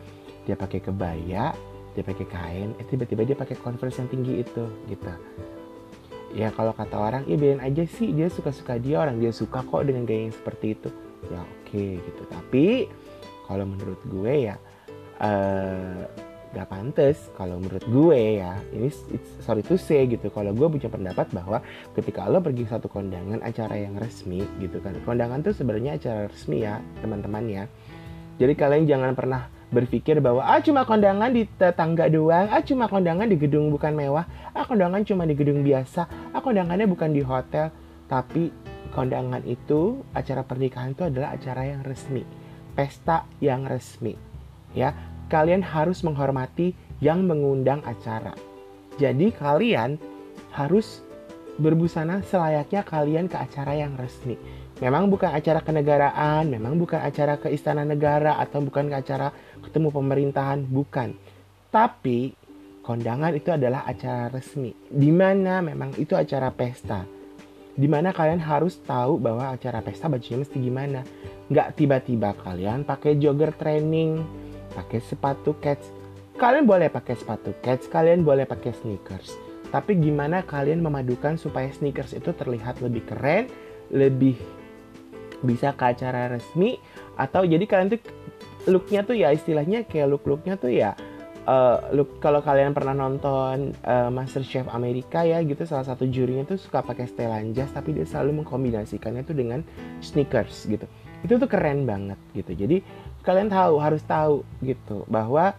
dia 0.49 0.57
pakai 0.57 0.81
kebaya 0.81 1.53
dia 1.93 2.03
pakai 2.03 2.25
kain 2.25 2.69
eh 2.81 2.85
tiba-tiba 2.89 3.21
dia 3.21 3.37
pakai 3.37 3.53
converse 3.61 4.01
yang 4.01 4.09
tinggi 4.09 4.41
itu 4.41 4.65
gitu. 4.89 5.13
Ya 6.33 6.49
kalau 6.49 6.73
kata 6.73 6.97
orang 6.97 7.23
ya 7.29 7.37
biarin 7.37 7.61
aja 7.61 7.85
sih 7.85 8.09
dia 8.09 8.25
suka-suka 8.33 8.81
dia 8.81 8.97
orang 8.97 9.21
dia 9.21 9.29
suka 9.29 9.61
kok 9.61 9.85
dengan 9.85 10.09
gaya 10.09 10.25
yang 10.25 10.33
seperti 10.33 10.73
itu. 10.73 10.89
Ya 11.29 11.45
oke 11.45 11.69
okay, 11.69 12.01
gitu. 12.01 12.23
Tapi 12.25 12.65
kalau 13.45 13.69
menurut 13.69 14.01
gue 14.09 14.49
ya 14.49 14.57
uh, 15.21 16.09
gak 16.53 16.69
pantas 16.69 17.17
kalau 17.33 17.57
menurut 17.57 17.81
gue 17.89 18.39
ya 18.39 18.53
ini 18.71 18.93
sorry 19.41 19.65
to 19.65 19.73
say 19.73 20.05
gitu 20.05 20.29
kalau 20.29 20.53
gue 20.53 20.67
punya 20.69 20.87
pendapat 20.87 21.27
bahwa 21.33 21.59
ketika 21.97 22.29
lo 22.29 22.39
pergi 22.39 22.69
satu 22.69 22.85
kondangan 22.87 23.41
acara 23.41 23.73
yang 23.75 23.97
resmi 23.97 24.45
gitu 24.61 24.77
kan 24.79 24.93
kondangan 25.01 25.41
tuh 25.41 25.57
sebenarnya 25.57 25.97
acara 25.97 26.29
resmi 26.29 26.61
ya 26.61 26.77
teman-teman 27.01 27.45
ya 27.49 27.63
jadi 28.37 28.53
kalian 28.53 28.85
jangan 28.85 29.11
pernah 29.17 29.49
berpikir 29.73 30.21
bahwa 30.21 30.45
ah 30.45 30.61
cuma 30.61 30.85
kondangan 30.85 31.33
di 31.33 31.49
tetangga 31.49 32.05
doang, 32.05 32.45
ah 32.53 32.61
cuma 32.61 32.85
kondangan 32.85 33.25
di 33.25 33.37
gedung 33.41 33.73
bukan 33.73 33.97
mewah, 33.97 34.25
ah 34.53 34.63
kondangan 34.69 35.01
cuma 35.01 35.25
di 35.25 35.33
gedung 35.33 35.65
biasa, 35.65 36.05
ah 36.29 36.41
kondangannya 36.41 36.85
bukan 36.85 37.09
di 37.09 37.25
hotel, 37.25 37.73
tapi 38.05 38.53
kondangan 38.93 39.41
itu 39.49 40.05
acara 40.13 40.45
pernikahan 40.45 40.93
itu 40.93 41.03
adalah 41.09 41.33
acara 41.33 41.65
yang 41.65 41.81
resmi, 41.81 42.21
pesta 42.77 43.25
yang 43.41 43.65
resmi. 43.65 44.13
Ya, 44.77 44.93
kalian 45.33 45.65
harus 45.65 46.05
menghormati 46.05 46.77
yang 47.01 47.25
mengundang 47.25 47.81
acara. 47.81 48.37
Jadi 49.01 49.33
kalian 49.33 49.97
harus 50.53 51.01
berbusana 51.57 52.21
selayaknya 52.29 52.85
kalian 52.85 53.25
ke 53.25 53.41
acara 53.41 53.73
yang 53.73 53.97
resmi. 53.97 54.37
Memang 54.77 55.09
bukan 55.09 55.33
acara 55.33 55.65
kenegaraan, 55.65 56.53
memang 56.53 56.77
bukan 56.77 57.01
acara 57.01 57.41
ke 57.41 57.49
istana 57.49 57.81
negara 57.81 58.37
atau 58.37 58.61
bukan 58.61 58.93
ke 58.93 58.95
acara 59.01 59.33
ketemu 59.65 59.89
pemerintahan, 59.89 60.61
bukan. 60.69 61.17
Tapi 61.73 62.37
kondangan 62.85 63.33
itu 63.33 63.49
adalah 63.49 63.89
acara 63.89 64.29
resmi, 64.29 64.73
di 64.89 65.09
mana 65.09 65.65
memang 65.65 65.97
itu 65.97 66.13
acara 66.13 66.53
pesta. 66.53 67.05
Di 67.73 67.89
mana 67.89 68.13
kalian 68.13 68.37
harus 68.37 68.77
tahu 68.85 69.17
bahwa 69.17 69.49
acara 69.49 69.81
pesta 69.81 70.05
bajunya 70.05 70.45
mesti 70.45 70.57
gimana. 70.61 71.01
Nggak 71.49 71.73
tiba-tiba 71.73 72.37
kalian 72.37 72.85
pakai 72.85 73.17
jogger 73.17 73.49
training, 73.57 74.21
pakai 74.73 74.99
sepatu 75.05 75.53
cats. 75.61 75.87
Kalian 76.33 76.65
boleh 76.65 76.89
pakai 76.89 77.13
sepatu 77.13 77.53
cats, 77.61 77.85
kalian 77.87 78.25
boleh 78.25 78.49
pakai 78.49 78.73
sneakers. 78.73 79.37
Tapi 79.69 79.97
gimana 79.97 80.41
kalian 80.41 80.81
memadukan 80.81 81.37
supaya 81.37 81.69
sneakers 81.69 82.13
itu 82.17 82.33
terlihat 82.33 82.81
lebih 82.81 83.05
keren, 83.05 83.49
lebih 83.93 84.37
bisa 85.43 85.75
ke 85.75 85.83
acara 85.93 86.31
resmi 86.31 86.79
atau 87.19 87.43
jadi 87.43 87.63
kalian 87.67 87.89
tuh 87.93 88.01
looknya 88.71 89.03
tuh 89.03 89.15
ya 89.19 89.35
istilahnya 89.35 89.83
kayak 89.83 90.07
look 90.07 90.23
looknya 90.23 90.55
tuh 90.55 90.71
ya 90.71 90.95
uh, 91.45 91.91
look 91.91 92.23
kalau 92.23 92.39
kalian 92.39 92.71
pernah 92.71 92.95
nonton 92.95 93.75
uh, 93.83 94.09
Master 94.09 94.41
Chef 94.41 94.65
Amerika 94.71 95.27
ya 95.27 95.43
gitu 95.43 95.67
salah 95.67 95.83
satu 95.83 96.07
jurinya 96.07 96.47
tuh 96.47 96.57
suka 96.57 96.79
pakai 96.79 97.11
setelan 97.11 97.51
jas 97.51 97.69
tapi 97.75 97.91
dia 97.91 98.07
selalu 98.07 98.43
mengkombinasikannya 98.43 99.27
tuh 99.27 99.35
dengan 99.35 99.59
sneakers 99.99 100.65
gitu 100.67 100.87
itu 101.23 101.33
tuh 101.35 101.49
keren 101.51 101.83
banget 101.83 102.19
gitu 102.35 102.55
jadi 102.55 102.79
kalian 103.23 103.49
tahu 103.49 103.79
harus 103.79 104.03
tahu 104.03 104.43
gitu 104.59 105.07
bahwa 105.07 105.55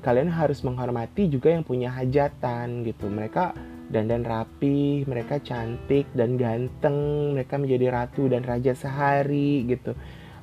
kalian 0.00 0.32
harus 0.32 0.64
menghormati 0.64 1.28
juga 1.28 1.52
yang 1.52 1.64
punya 1.64 1.92
hajatan 1.92 2.84
gitu 2.84 3.08
mereka 3.08 3.52
dandan 3.86 4.26
rapi, 4.26 5.06
mereka 5.06 5.38
cantik 5.38 6.10
dan 6.10 6.34
ganteng, 6.34 7.32
mereka 7.38 7.54
menjadi 7.54 7.86
ratu 7.94 8.26
dan 8.26 8.42
raja 8.42 8.74
sehari 8.74 9.62
gitu. 9.70 9.94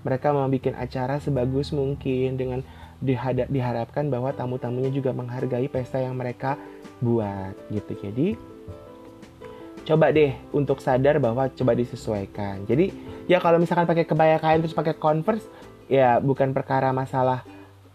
Mereka 0.03 0.31
mau 0.35 0.47
bikin 0.47 0.75
acara 0.75 1.19
sebagus 1.19 1.71
mungkin 1.75 2.35
dengan 2.39 2.59
dihadap, 3.03 3.51
diharapkan 3.51 4.07
bahwa 4.07 4.31
tamu-tamunya 4.31 4.91
juga 4.91 5.11
menghargai 5.11 5.67
pesta 5.67 5.99
yang 5.99 6.15
mereka 6.15 6.55
buat 7.03 7.55
gitu. 7.71 7.99
Jadi 7.99 8.27
coba 9.83 10.15
deh 10.15 10.31
untuk 10.55 10.79
sadar 10.79 11.19
bahwa 11.19 11.51
coba 11.51 11.75
disesuaikan. 11.75 12.63
Jadi 12.63 12.95
ya 13.27 13.43
kalau 13.43 13.59
misalkan 13.59 13.87
pakai 13.87 14.07
kebaya 14.07 14.39
kain 14.39 14.63
terus 14.63 14.75
pakai 14.75 14.95
converse 14.95 15.43
ya 15.93 16.17
bukan 16.17 16.57
perkara 16.57 16.89
masalah 16.89 17.45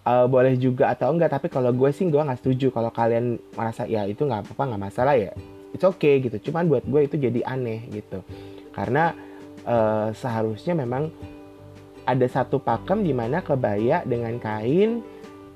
uh, 0.06 0.30
boleh 0.30 0.54
juga 0.54 0.94
atau 0.94 1.10
enggak 1.10 1.34
tapi 1.34 1.50
kalau 1.50 1.74
gue 1.74 1.90
sih 1.90 2.06
gue 2.06 2.22
nggak 2.22 2.38
setuju 2.38 2.70
kalau 2.70 2.94
kalian 2.94 3.42
merasa 3.58 3.90
ya 3.90 4.06
itu 4.06 4.22
nggak 4.22 4.46
apa-apa 4.46 4.62
nggak 4.70 4.82
masalah 4.86 5.18
ya 5.18 5.34
it's 5.72 5.84
okay 5.84 6.20
gitu. 6.22 6.50
Cuman 6.50 6.68
buat 6.68 6.84
gue 6.84 7.00
itu 7.04 7.16
jadi 7.20 7.44
aneh 7.44 7.88
gitu. 7.92 8.24
Karena 8.72 9.12
uh, 9.66 10.10
seharusnya 10.14 10.72
memang 10.76 11.12
ada 12.08 12.24
satu 12.24 12.56
pakem 12.56 13.04
di 13.04 13.12
mana 13.12 13.44
kebaya 13.44 14.00
dengan 14.08 14.40
kain 14.40 15.04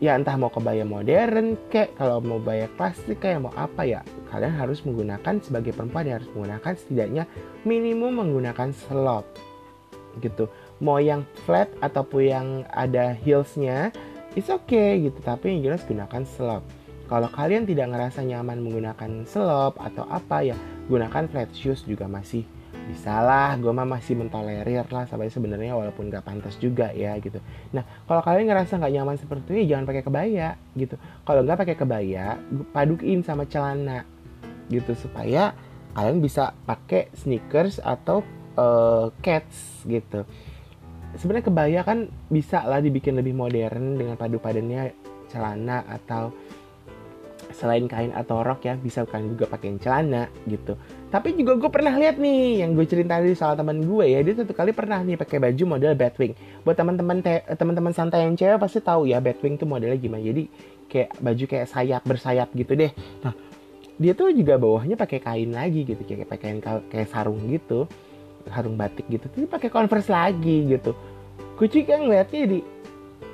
ya 0.03 0.19
entah 0.19 0.35
mau 0.35 0.51
kebaya 0.51 0.83
modern 0.83 1.55
kek 1.71 1.95
kalau 1.97 2.19
mau 2.19 2.43
kebaya 2.43 2.67
klasik 2.75 3.23
kayak 3.23 3.47
mau 3.47 3.55
apa 3.55 3.87
ya 3.87 4.01
kalian 4.35 4.53
harus 4.59 4.83
menggunakan 4.83 5.39
sebagai 5.41 5.73
perempuan 5.73 6.11
yang 6.11 6.17
harus 6.21 6.31
menggunakan 6.35 6.73
setidaknya 6.75 7.25
minimum 7.63 8.21
menggunakan 8.21 8.75
slop 8.75 9.25
gitu 10.21 10.51
mau 10.83 10.99
yang 10.99 11.23
flat 11.47 11.71
ataupun 11.79 12.23
yang 12.27 12.49
ada 12.75 13.15
heelsnya 13.15 13.95
it's 14.35 14.51
okay 14.51 14.99
gitu. 15.07 15.23
Tapi 15.23 15.55
yang 15.55 15.73
jelas 15.73 15.87
gunakan 15.87 16.27
slop. 16.27 16.67
Kalau 17.07 17.29
kalian 17.31 17.69
tidak 17.69 17.95
ngerasa 17.95 18.27
nyaman 18.27 18.59
menggunakan 18.59 19.23
slop 19.29 19.79
atau 19.79 20.03
apa 20.11 20.43
ya 20.43 20.57
gunakan 20.91 21.31
flat 21.31 21.51
shoes 21.55 21.87
juga 21.87 22.11
masih 22.11 22.43
bisa 22.83 23.23
lah 23.23 23.55
gue 23.63 23.71
mah 23.71 23.87
masih 23.87 24.19
mentolerir 24.19 24.83
lah 24.91 25.07
sampai 25.07 25.31
sebenarnya 25.31 25.71
walaupun 25.79 26.11
gak 26.11 26.27
pantas 26.27 26.59
juga 26.59 26.91
ya 26.91 27.15
gitu. 27.23 27.39
Nah 27.71 27.87
kalau 28.11 28.25
kalian 28.27 28.51
ngerasa 28.51 28.75
nggak 28.75 28.93
nyaman 28.99 29.17
seperti 29.23 29.63
ya 29.63 29.77
jangan 29.77 29.85
pakai 29.87 30.03
kebaya 30.03 30.49
gitu. 30.75 30.99
Kalau 31.23 31.41
nggak 31.47 31.59
pakai 31.63 31.77
kebaya 31.79 32.27
padukin 32.75 33.23
sama 33.23 33.47
celana 33.47 34.03
gitu. 34.67 34.99
Supaya 34.99 35.55
kalian 35.95 36.19
bisa 36.19 36.57
pakai 36.67 37.13
sneakers 37.15 37.79
atau 37.79 38.25
uh, 38.57 39.13
cats 39.21 39.85
gitu 39.87 40.25
sebenarnya 41.17 41.47
kebaya 41.49 41.81
kan 41.85 42.09
bisa 42.29 42.65
lah 42.65 42.81
dibikin 42.81 43.19
lebih 43.19 43.37
modern 43.37 44.01
dengan 44.01 44.17
padu 44.17 44.41
padannya 44.41 44.93
celana 45.29 45.85
atau 45.89 46.33
selain 47.53 47.85
kain 47.85 48.11
atau 48.17 48.41
rok 48.41 48.65
ya 48.65 48.75
bisa 48.81 49.05
kan 49.05 49.29
juga 49.29 49.45
pakai 49.45 49.77
celana 49.77 50.27
gitu. 50.49 50.73
Tapi 51.13 51.37
juga 51.37 51.61
gue 51.61 51.71
pernah 51.71 51.93
lihat 51.93 52.17
nih 52.17 52.65
yang 52.65 52.73
gue 52.73 52.89
cerita 52.89 53.21
tadi 53.21 53.37
soal 53.37 53.55
teman 53.55 53.85
gue 53.85 54.09
ya 54.09 54.25
dia 54.25 54.35
satu 54.41 54.57
kali 54.57 54.73
pernah 54.73 55.05
nih 55.05 55.21
pakai 55.21 55.37
baju 55.37 55.77
model 55.77 55.93
Batwing. 55.93 56.33
Buat 56.65 56.81
teman-teman 56.81 57.21
teman-teman 57.45 57.93
santai 57.93 58.25
yang 58.25 58.35
cewek 58.35 58.57
pasti 58.57 58.81
tahu 58.81 59.05
ya 59.05 59.21
Batwing 59.21 59.61
tuh 59.61 59.69
modelnya 59.69 60.01
gimana. 60.01 60.25
Jadi 60.25 60.49
kayak 60.89 61.21
baju 61.21 61.45
kayak 61.45 61.69
sayap 61.69 62.03
bersayap 62.09 62.49
gitu 62.57 62.73
deh. 62.73 62.93
Nah 63.21 63.37
dia 64.01 64.17
tuh 64.17 64.33
juga 64.33 64.57
bawahnya 64.57 64.97
pakai 64.97 65.21
kain 65.21 65.53
lagi 65.53 65.85
gitu 65.85 66.01
kayak 66.03 66.27
pakai 66.27 66.57
kain 66.57 66.59
kayak 66.89 67.09
sarung 67.13 67.39
gitu 67.53 67.85
sarung 68.51 68.75
batik 68.75 69.07
gitu 69.07 69.27
tapi 69.31 69.47
pakai 69.47 69.71
converse 69.71 70.11
lagi 70.11 70.67
gitu. 70.67 70.97
Kucing 71.61 71.87
kan 71.87 72.03
ngeliatnya 72.03 72.43
di 72.49 72.59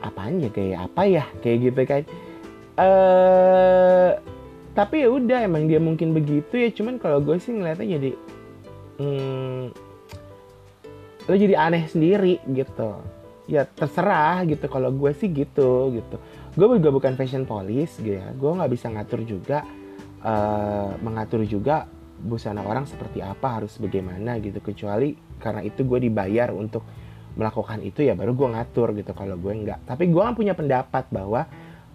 apaan 0.04 0.42
ya 0.42 0.50
kayak 0.52 0.78
apa 0.90 1.02
ya? 1.08 1.24
Kayak 1.40 1.58
gitu 1.64 1.80
kan. 1.88 2.02
Eh 2.78 4.10
tapi 4.76 5.02
ya 5.02 5.08
udah 5.10 5.38
emang 5.42 5.66
dia 5.66 5.80
mungkin 5.80 6.12
begitu 6.12 6.54
ya. 6.60 6.68
Cuman 6.70 7.00
kalau 7.00 7.24
gue 7.24 7.40
sih 7.40 7.56
ngeliatnya 7.56 7.98
jadi 7.98 8.10
hmm, 9.00 9.64
lo 11.28 11.34
jadi 11.34 11.54
aneh 11.56 11.88
sendiri 11.88 12.42
gitu. 12.52 13.00
Ya 13.48 13.64
terserah 13.64 14.44
gitu 14.44 14.68
kalau 14.68 14.92
gue 14.92 15.10
sih 15.16 15.32
gitu 15.32 15.96
gitu. 15.96 16.16
Gue 16.52 16.76
juga 16.76 16.92
bukan 16.92 17.16
fashion 17.16 17.48
police 17.48 17.96
gitu 17.98 18.20
ya. 18.20 18.28
Gue 18.36 18.50
nggak 18.54 18.70
bisa 18.70 18.92
ngatur 18.92 19.24
juga 19.24 19.64
uh, 20.22 20.94
mengatur 21.00 21.48
juga 21.48 21.88
busana 22.18 22.66
orang 22.66 22.84
seperti 22.84 23.22
apa 23.22 23.62
harus 23.62 23.78
bagaimana 23.78 24.38
gitu. 24.42 24.58
Kecuali 24.58 25.14
karena 25.38 25.62
itu 25.62 25.86
gue 25.86 25.98
dibayar 26.02 26.50
untuk 26.50 26.82
melakukan 27.38 27.78
itu 27.86 28.02
ya 28.02 28.18
baru 28.18 28.34
gue 28.34 28.48
ngatur 28.50 28.98
gitu 28.98 29.14
kalau 29.14 29.38
gue 29.38 29.54
nggak 29.62 29.86
tapi 29.86 30.10
gue 30.10 30.18
kan 30.18 30.34
punya 30.34 30.58
pendapat 30.58 31.06
bahwa 31.14 31.46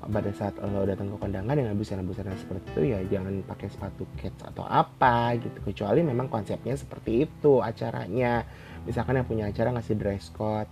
pada 0.04 0.32
saat 0.36 0.56
lo 0.60 0.84
datang 0.84 1.12
ke 1.12 1.18
kondangan 1.20 1.56
dengan 1.56 1.76
busana-busana 1.80 2.36
seperti 2.36 2.76
itu 2.76 2.82
ya 2.92 3.00
jangan 3.08 3.40
pakai 3.48 3.68
sepatu 3.72 4.04
kets 4.20 4.44
atau 4.44 4.68
apa 4.68 5.36
gitu. 5.40 5.64
Kecuali 5.64 6.04
memang 6.04 6.28
konsepnya 6.28 6.76
seperti 6.76 7.24
itu 7.24 7.64
acaranya. 7.64 8.44
Misalkan 8.84 9.16
yang 9.16 9.28
punya 9.28 9.48
acara 9.48 9.72
ngasih 9.72 9.96
dress 9.96 10.28
code 10.36 10.68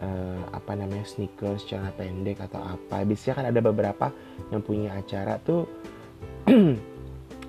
uh, 0.00 0.40
apa 0.56 0.72
namanya 0.72 1.04
sneakers 1.04 1.68
celana 1.68 1.92
pendek 1.92 2.40
atau 2.40 2.64
apa. 2.64 3.04
Biasanya 3.04 3.34
kan 3.36 3.46
ada 3.52 3.60
beberapa 3.60 4.06
yang 4.48 4.64
punya 4.64 4.96
acara 4.96 5.36
tuh 5.36 5.68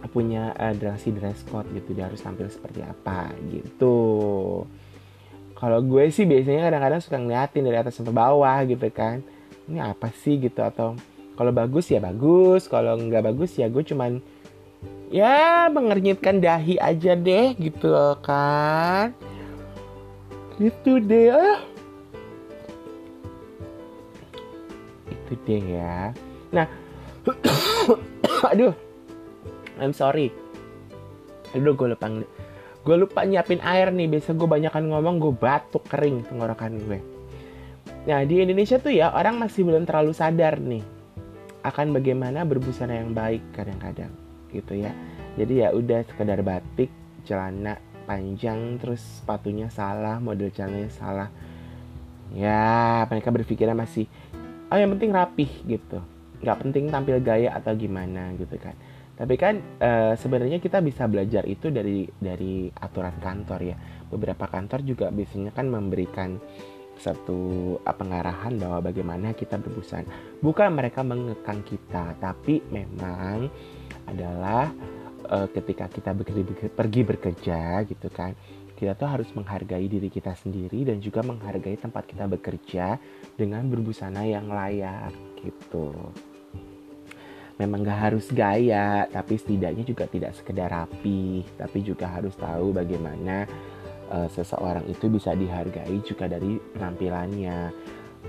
punya 0.06 0.54
uh, 0.54 0.74
dress 0.78 1.10
dress 1.10 1.42
code 1.50 1.66
gitu 1.74 1.98
dia 1.98 2.06
harus 2.06 2.22
tampil 2.22 2.46
seperti 2.48 2.86
apa 2.86 3.34
gitu. 3.50 3.98
Kalau 5.58 5.82
gue 5.82 6.14
sih 6.14 6.30
biasanya 6.30 6.70
kadang-kadang 6.70 7.02
suka 7.02 7.18
ngeliatin 7.18 7.66
dari 7.66 7.78
atas 7.82 7.98
sampai 7.98 8.14
bawah 8.14 8.62
gitu 8.70 8.86
kan. 8.94 9.26
Ini 9.66 9.82
apa 9.82 10.14
sih 10.14 10.38
gitu 10.38 10.62
atau 10.62 10.94
kalau 11.34 11.50
bagus 11.50 11.90
ya 11.90 11.98
bagus. 11.98 12.70
Kalau 12.70 12.94
nggak 12.94 13.34
bagus 13.34 13.58
ya 13.58 13.66
gue 13.66 13.82
cuman 13.82 14.22
ya 15.10 15.66
mengernyitkan 15.74 16.38
dahi 16.38 16.78
aja 16.78 17.18
deh 17.18 17.58
gitu 17.58 17.90
kan. 18.22 19.18
Itu 20.62 21.02
deh 21.02 21.34
ah. 21.34 21.60
itu 25.10 25.34
deh 25.44 25.64
ya. 25.74 26.14
Nah 26.54 26.70
aduh 28.54 28.87
I'm 29.80 29.96
sorry 29.96 30.34
aduh 31.56 31.74
gue 31.74 31.88
lupa 31.96 32.08
gue 32.84 32.96
lupa 32.96 33.24
nyiapin 33.24 33.63
air 33.63 33.92
nih 33.92 34.08
biasa 34.12 34.36
gue 34.36 34.48
banyakkan 34.48 34.84
ngomong 34.88 35.20
gue 35.20 35.34
batuk 35.36 35.88
kering 35.88 36.28
tenggorokan 36.28 36.76
gue 36.84 37.18
Nah, 38.08 38.24
di 38.24 38.40
Indonesia 38.40 38.80
tuh 38.80 38.96
ya 38.96 39.12
orang 39.12 39.36
masih 39.36 39.68
belum 39.68 39.84
terlalu 39.84 40.16
sadar 40.16 40.63
nih 40.63 40.80
akan 41.60 41.92
bagaimana 41.92 42.48
berbusana 42.48 43.04
yang 43.04 43.12
baik 43.12 43.44
kadang-kadang 43.52 44.12
gitu 44.56 44.80
ya. 44.80 44.96
Jadi 45.36 45.60
ya 45.60 45.76
udah 45.76 46.08
sekedar 46.08 46.40
batik, 46.40 46.88
celana 47.28 47.76
panjang 48.08 48.80
terus 48.80 49.04
sepatunya 49.04 49.68
salah, 49.68 50.24
model 50.24 50.48
celananya 50.56 50.92
salah. 50.96 51.30
Ya, 52.32 53.04
mereka 53.12 53.28
berpikirnya 53.28 53.76
masih 53.76 54.08
oh 54.72 54.80
yang 54.80 54.96
penting 54.96 55.12
rapih 55.12 55.52
gitu. 55.68 56.00
Nggak 56.40 56.58
penting 56.63 56.88
tampil 56.88 57.20
gaya 57.20 57.60
atau 57.60 57.76
gimana 57.76 58.32
gitu 58.40 58.56
kan. 58.56 58.76
Tapi 59.17 59.36
kan 59.36 59.58
e, 59.82 60.13
sebenarnya 60.13 60.62
kita 60.62 60.77
bisa 60.80 61.10
belajar 61.10 61.41
itu 61.49 61.73
dari 61.73 62.06
dari 62.21 62.69
aturan 62.69 63.17
kantor 63.17 63.60
ya. 63.65 63.77
Beberapa 64.13 64.45
kantor 64.45 64.86
juga 64.86 65.10
biasanya 65.10 65.51
kan 65.51 65.67
memberikan 65.67 66.38
satu 66.97 67.77
pengarahan 67.86 68.58
bahwa 68.58 68.89
bagaimana 68.89 69.34
kita 69.34 69.62
berbusana. 69.62 70.10
Bukan 70.41 70.73
mereka 70.73 71.06
mengekang 71.06 71.62
kita, 71.62 72.17
tapi 72.17 72.62
memang 72.73 73.49
adalah 74.10 74.69
uh, 75.30 75.47
ketika 75.53 75.86
kita 75.88 76.12
pergi 76.73 77.01
bekerja 77.06 77.86
gitu 77.86 78.10
kan, 78.10 78.34
kita 78.77 78.93
tuh 78.93 79.10
harus 79.10 79.30
menghargai 79.34 79.89
diri 79.89 80.10
kita 80.10 80.34
sendiri 80.38 80.86
dan 80.86 81.01
juga 81.01 81.25
menghargai 81.25 81.77
tempat 81.77 82.06
kita 82.06 82.30
bekerja 82.30 83.01
dengan 83.38 83.65
berbusana 83.69 84.25
yang 84.25 84.49
layak 84.49 85.13
gitu. 85.41 85.93
Memang 87.58 87.82
gak 87.82 88.13
harus 88.13 88.30
gaya, 88.30 89.10
tapi 89.10 89.34
setidaknya 89.34 89.82
juga 89.82 90.06
tidak 90.06 90.38
sekedar 90.38 90.70
rapi, 90.70 91.41
tapi 91.58 91.82
juga 91.82 92.06
harus 92.06 92.38
tahu 92.38 92.70
bagaimana 92.70 93.50
uh, 94.13 94.30
seseorang 94.30 94.86
itu 94.86 95.10
bisa 95.10 95.34
dihargai 95.34 95.98
juga 96.06 96.30
dari 96.30 96.62
penampilannya. 96.78 97.74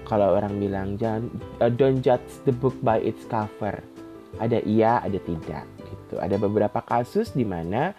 Kalau 0.09 0.33
orang 0.33 0.57
bilang 0.57 0.97
jangan 0.97 1.29
uh, 1.61 1.69
don't 1.69 2.01
judge 2.01 2.25
the 2.49 2.55
book 2.57 2.73
by 2.81 2.97
its 2.97 3.29
cover. 3.29 3.85
Ada 4.41 4.64
iya, 4.64 5.05
ada 5.05 5.21
tidak 5.21 5.69
gitu. 5.85 6.17
Ada 6.21 6.41
beberapa 6.41 6.81
kasus 6.81 7.37
di 7.37 7.45
mana 7.45 7.93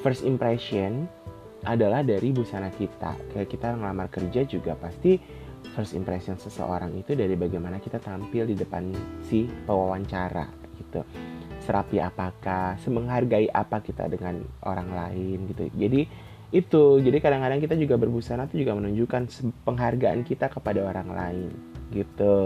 first 0.00 0.24
impression 0.24 1.04
adalah 1.68 2.00
dari 2.00 2.32
busana 2.32 2.72
kita. 2.72 3.12
Kayak 3.36 3.48
kita 3.52 3.76
ngelamar 3.76 4.08
kerja 4.08 4.48
juga 4.48 4.72
pasti 4.72 5.20
first 5.76 5.94
impression 5.94 6.40
seseorang 6.40 6.96
itu 6.96 7.14
dari 7.14 7.38
bagaimana 7.38 7.78
kita 7.78 8.02
tampil 8.02 8.50
di 8.50 8.56
depan 8.58 8.90
si 9.22 9.46
pewawancara 9.46 10.61
gitu. 10.92 11.08
Serapi 11.64 11.96
apakah, 12.04 12.76
semenghargai 12.84 13.48
apa 13.48 13.80
kita 13.80 14.12
dengan 14.12 14.44
orang 14.68 14.92
lain 14.92 15.48
gitu. 15.48 15.72
Jadi 15.72 16.04
itu. 16.52 16.84
Jadi 17.00 17.18
kadang-kadang 17.18 17.64
kita 17.64 17.74
juga 17.80 17.96
berbusana 17.96 18.44
itu 18.52 18.66
juga 18.66 18.76
menunjukkan 18.76 19.22
penghargaan 19.64 20.20
kita 20.22 20.52
kepada 20.52 20.84
orang 20.84 21.08
lain 21.08 21.50
gitu. 21.96 22.36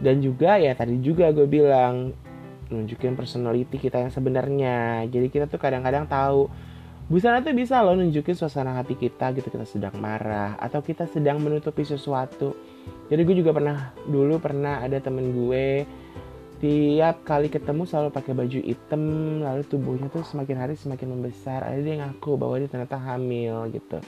Dan 0.00 0.20
juga 0.20 0.60
ya 0.60 0.76
tadi 0.76 1.00
juga 1.00 1.32
gue 1.32 1.48
bilang 1.48 2.12
nunjukin 2.70 3.16
personality 3.16 3.76
kita 3.80 4.04
yang 4.04 4.12
sebenarnya. 4.12 5.08
Jadi 5.08 5.26
kita 5.32 5.48
tuh 5.48 5.58
kadang-kadang 5.58 6.06
tahu 6.06 6.48
busana 7.10 7.42
tuh 7.42 7.50
bisa 7.50 7.82
loh 7.82 7.98
nunjukin 7.98 8.38
suasana 8.38 8.78
hati 8.78 8.94
kita 8.94 9.34
gitu 9.34 9.50
kita 9.50 9.66
sedang 9.66 9.98
marah 9.98 10.54
atau 10.62 10.78
kita 10.78 11.10
sedang 11.10 11.42
menutupi 11.42 11.82
sesuatu. 11.82 12.54
Jadi 13.10 13.20
gue 13.26 13.36
juga 13.42 13.50
pernah 13.50 13.90
dulu 14.06 14.38
pernah 14.38 14.78
ada 14.80 15.02
temen 15.02 15.34
gue 15.34 15.84
tiap 16.60 17.24
kali 17.24 17.48
ketemu 17.48 17.88
selalu 17.88 18.08
pakai 18.12 18.32
baju 18.36 18.58
hitam 18.60 19.02
lalu 19.40 19.64
tubuhnya 19.64 20.12
tuh 20.12 20.20
semakin 20.28 20.56
hari 20.60 20.74
semakin 20.76 21.08
membesar. 21.16 21.64
Ada 21.64 21.80
dia 21.80 21.96
ngaku 22.04 22.36
bahwa 22.36 22.60
dia 22.60 22.68
ternyata 22.68 23.00
hamil 23.00 23.72
gitu. 23.72 23.98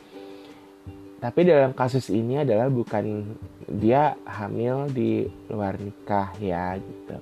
Tapi 1.16 1.40
dalam 1.48 1.72
kasus 1.72 2.12
ini 2.12 2.44
adalah 2.44 2.68
bukan 2.68 3.24
dia 3.72 4.12
hamil 4.28 4.92
di 4.92 5.24
luar 5.48 5.80
nikah 5.80 6.36
ya 6.44 6.76
gitu. 6.76 7.16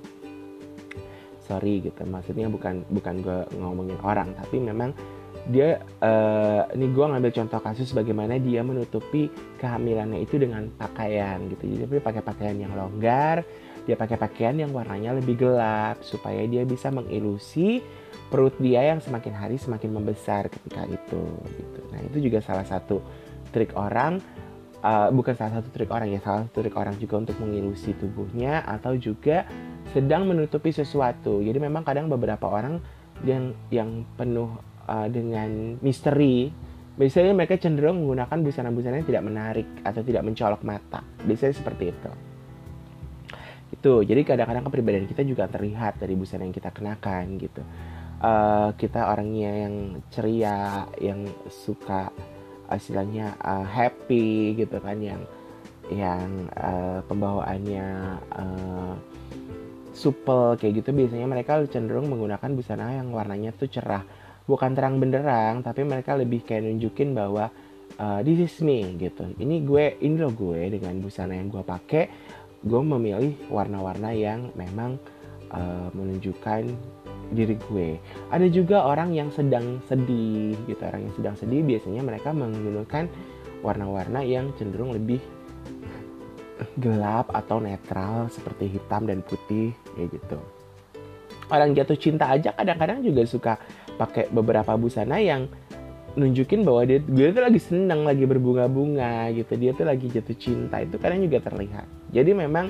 Sorry 1.47 1.79
gitu. 1.79 2.03
Maksudnya 2.03 2.51
bukan 2.51 2.83
bukan 2.91 3.15
gue 3.23 3.39
ngomongin 3.55 3.99
orang 4.03 4.35
tapi 4.35 4.59
memang 4.59 4.91
dia 5.47 5.79
uh, 6.03 6.67
ini 6.75 6.91
gue 6.91 7.05
ngambil 7.07 7.33
contoh 7.33 7.61
kasus 7.63 7.95
bagaimana 7.95 8.37
dia 8.37 8.67
menutupi 8.67 9.31
kehamilannya 9.63 10.27
itu 10.27 10.43
dengan 10.43 10.67
pakaian 10.75 11.39
gitu. 11.55 11.71
Jadi 11.71 11.87
dia 11.87 12.03
pakai 12.03 12.23
pakaian 12.27 12.59
yang 12.59 12.75
longgar 12.75 13.47
dia 13.85 13.97
pakai 13.97 14.17
pakaian 14.17 14.57
yang 14.57 14.71
warnanya 14.71 15.17
lebih 15.17 15.41
gelap 15.41 16.01
supaya 16.05 16.45
dia 16.47 16.65
bisa 16.65 16.93
mengilusi 16.93 17.81
perut 18.31 18.55
dia 18.63 18.87
yang 18.95 19.03
semakin 19.03 19.35
hari 19.35 19.57
semakin 19.59 19.91
membesar 19.91 20.47
ketika 20.47 20.87
itu 20.87 21.23
gitu. 21.59 21.81
Nah, 21.91 22.01
itu 22.07 22.19
juga 22.31 22.39
salah 22.39 22.63
satu 22.63 23.03
trik 23.51 23.75
orang 23.75 24.23
uh, 24.87 25.11
bukan 25.11 25.35
salah 25.35 25.59
satu 25.59 25.69
trik 25.75 25.91
orang 25.91 26.15
ya 26.15 26.23
salah 26.23 26.47
satu 26.47 26.63
trik 26.63 26.79
orang 26.79 26.95
juga 27.03 27.27
untuk 27.27 27.37
mengilusi 27.43 27.91
tubuhnya 27.99 28.63
atau 28.63 28.95
juga 28.95 29.45
sedang 29.91 30.31
menutupi 30.31 30.71
sesuatu. 30.71 31.43
Jadi 31.43 31.59
memang 31.59 31.83
kadang 31.83 32.07
beberapa 32.07 32.47
orang 32.47 32.79
yang 33.27 33.53
yang 33.75 34.07
penuh 34.15 34.55
uh, 34.87 35.11
dengan 35.11 35.77
misteri 35.83 36.55
biasanya 36.95 37.33
mereka 37.35 37.59
cenderung 37.59 38.05
menggunakan 38.05 38.39
busana-busana 38.45 39.03
yang 39.03 39.09
tidak 39.09 39.25
menarik 39.27 39.67
atau 39.83 40.07
tidak 40.07 40.23
mencolok 40.23 40.63
mata. 40.63 41.03
Biasanya 41.27 41.55
seperti 41.59 41.91
itu 41.91 42.30
itu. 43.71 44.03
Jadi 44.03 44.21
kadang-kadang 44.27 44.67
kepribadian 44.67 45.07
kita 45.07 45.23
juga 45.23 45.47
terlihat 45.47 46.03
dari 46.03 46.15
busana 46.19 46.45
yang 46.47 46.55
kita 46.55 46.71
kenakan 46.75 47.39
gitu. 47.39 47.63
Uh, 48.21 48.77
kita 48.77 49.09
orangnya 49.09 49.65
yang 49.65 49.75
ceria 50.13 50.85
yang 51.01 51.25
suka 51.49 52.13
istilahnya 52.69 53.35
uh, 53.41 53.65
happy 53.65 54.55
gitu 54.61 54.77
kan 54.77 55.01
yang 55.01 55.23
yang 55.91 56.47
uh, 56.55 57.01
pembawaannya 57.09 57.87
uh, 58.37 58.95
supel 59.97 60.55
kayak 60.61 60.85
gitu. 60.85 60.93
Biasanya 60.93 61.27
mereka 61.27 61.65
cenderung 61.67 62.13
menggunakan 62.13 62.51
busana 62.53 62.95
yang 62.95 63.11
warnanya 63.11 63.57
tuh 63.57 63.73
cerah. 63.73 64.05
Bukan 64.45 64.75
terang 64.75 64.99
benderang 64.99 65.63
tapi 65.63 65.87
mereka 65.87 66.19
lebih 66.19 66.43
kayak 66.45 66.69
nunjukin 66.69 67.15
bahwa 67.17 67.49
uh, 67.99 68.21
this 68.23 68.39
is 68.39 68.55
me 68.63 68.97
gitu. 69.01 69.33
Ini 69.35 69.65
gue 69.65 69.99
ini 70.05 70.17
loh 70.21 70.33
gue 70.35 70.71
dengan 70.71 70.95
busana 71.03 71.35
yang 71.35 71.51
gue 71.51 71.65
pakai 71.65 72.05
gue 72.61 72.83
memilih 72.83 73.33
warna-warna 73.49 74.13
yang 74.13 74.53
memang 74.53 75.01
uh, 75.53 75.89
menunjukkan 75.97 76.69
diri 77.31 77.57
gue. 77.71 77.97
Ada 78.35 78.51
juga 78.51 78.85
orang 78.85 79.15
yang 79.15 79.31
sedang 79.31 79.79
sedih 79.87 80.59
gitu, 80.67 80.83
orang 80.83 81.07
yang 81.09 81.15
sedang 81.15 81.37
sedih 81.39 81.63
biasanya 81.63 82.03
mereka 82.03 82.35
menggunakan 82.35 83.07
warna-warna 83.63 84.21
yang 84.25 84.51
cenderung 84.59 84.93
lebih 84.93 85.23
gelap 86.77 87.33
atau 87.33 87.61
netral 87.61 88.29
seperti 88.29 88.69
hitam 88.69 89.09
dan 89.09 89.25
putih 89.25 89.73
kayak 89.97 90.21
gitu. 90.21 90.39
Orang 91.51 91.75
jatuh 91.75 91.99
cinta 91.99 92.31
aja 92.31 92.55
kadang-kadang 92.55 93.03
juga 93.03 93.23
suka 93.27 93.55
pakai 93.99 94.31
beberapa 94.31 94.77
busana 94.79 95.19
yang 95.19 95.51
nunjukin 96.19 96.67
bahwa 96.67 96.83
dia 96.87 96.99
gue 96.99 97.29
tuh 97.31 97.43
lagi 97.43 97.61
senang, 97.63 98.03
lagi 98.03 98.27
berbunga-bunga 98.27 99.31
gitu. 99.35 99.53
Dia 99.55 99.71
tuh 99.77 99.87
lagi 99.87 100.11
jatuh 100.11 100.37
cinta 100.39 100.83
itu 100.83 100.99
kadang 100.99 101.23
juga 101.23 101.39
terlihat. 101.43 101.87
Jadi 102.11 102.31
memang 102.35 102.67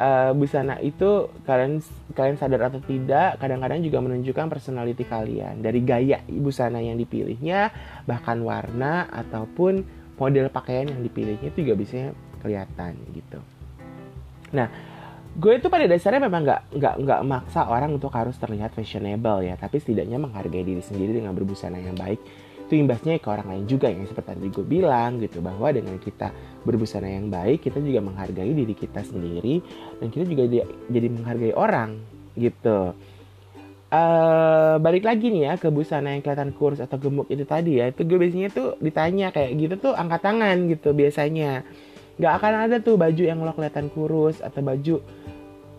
uh, 0.00 0.32
busana 0.32 0.80
itu 0.80 1.28
kalian 1.44 1.84
kalian 2.16 2.36
sadar 2.40 2.72
atau 2.72 2.80
tidak 2.82 3.36
kadang-kadang 3.38 3.84
juga 3.84 4.00
menunjukkan 4.00 4.48
personality 4.48 5.04
kalian 5.04 5.60
dari 5.60 5.84
gaya 5.84 6.24
busana 6.26 6.80
yang 6.80 6.96
dipilihnya 6.96 7.70
bahkan 8.08 8.40
warna 8.40 9.06
ataupun 9.12 9.84
model 10.16 10.48
pakaian 10.48 10.88
yang 10.88 11.00
dipilihnya 11.04 11.52
itu 11.52 11.64
juga 11.64 11.76
bisa 11.76 11.96
kelihatan 12.40 12.96
gitu. 13.12 13.40
Nah, 14.56 14.66
gue 15.36 15.52
itu 15.56 15.68
pada 15.70 15.86
dasarnya 15.86 16.26
memang 16.26 16.42
nggak 16.42 16.62
nggak 16.76 16.94
nggak 17.06 17.20
maksa 17.24 17.68
orang 17.68 17.94
untuk 17.94 18.10
harus 18.12 18.34
terlihat 18.36 18.74
fashionable 18.74 19.44
ya, 19.44 19.54
tapi 19.56 19.78
setidaknya 19.78 20.18
menghargai 20.18 20.64
diri 20.64 20.82
sendiri 20.82 21.20
dengan 21.20 21.32
berbusana 21.36 21.78
yang 21.78 21.94
baik 21.94 22.20
itu 22.70 22.78
imbasnya 22.78 23.18
ke 23.18 23.26
orang 23.26 23.50
lain 23.50 23.64
juga 23.66 23.90
yang 23.90 24.06
seperti 24.06 24.38
tadi 24.38 24.46
gue 24.46 24.62
bilang 24.62 25.18
gitu 25.18 25.42
bahwa 25.42 25.74
dengan 25.74 25.98
kita 25.98 26.30
berbusana 26.62 27.10
yang 27.10 27.26
baik 27.26 27.66
kita 27.66 27.82
juga 27.82 27.98
menghargai 27.98 28.54
diri 28.54 28.78
kita 28.78 29.02
sendiri 29.02 29.58
dan 29.98 30.06
kita 30.06 30.22
juga 30.30 30.62
jadi 30.86 31.06
menghargai 31.10 31.50
orang 31.58 31.98
gitu. 32.38 32.94
Uh, 33.90 34.78
balik 34.78 35.02
lagi 35.02 35.34
nih 35.34 35.50
ya 35.50 35.52
ke 35.58 35.66
busana 35.66 36.14
yang 36.14 36.22
kelihatan 36.22 36.54
kurus 36.54 36.78
atau 36.78 36.94
gemuk 36.94 37.26
itu 37.26 37.42
tadi 37.42 37.82
ya 37.82 37.90
itu 37.90 38.06
gue 38.06 38.22
biasanya 38.22 38.54
tuh 38.54 38.78
ditanya 38.78 39.34
kayak 39.34 39.50
gitu 39.58 39.90
tuh 39.90 39.92
angkat 39.98 40.22
tangan 40.22 40.56
gitu 40.70 40.94
biasanya. 40.94 41.66
Nggak 42.22 42.32
akan 42.38 42.52
ada 42.70 42.76
tuh 42.78 42.94
baju 42.94 43.22
yang 43.26 43.42
lo 43.42 43.50
kelihatan 43.50 43.90
kurus 43.90 44.38
atau 44.38 44.62
baju 44.62 45.02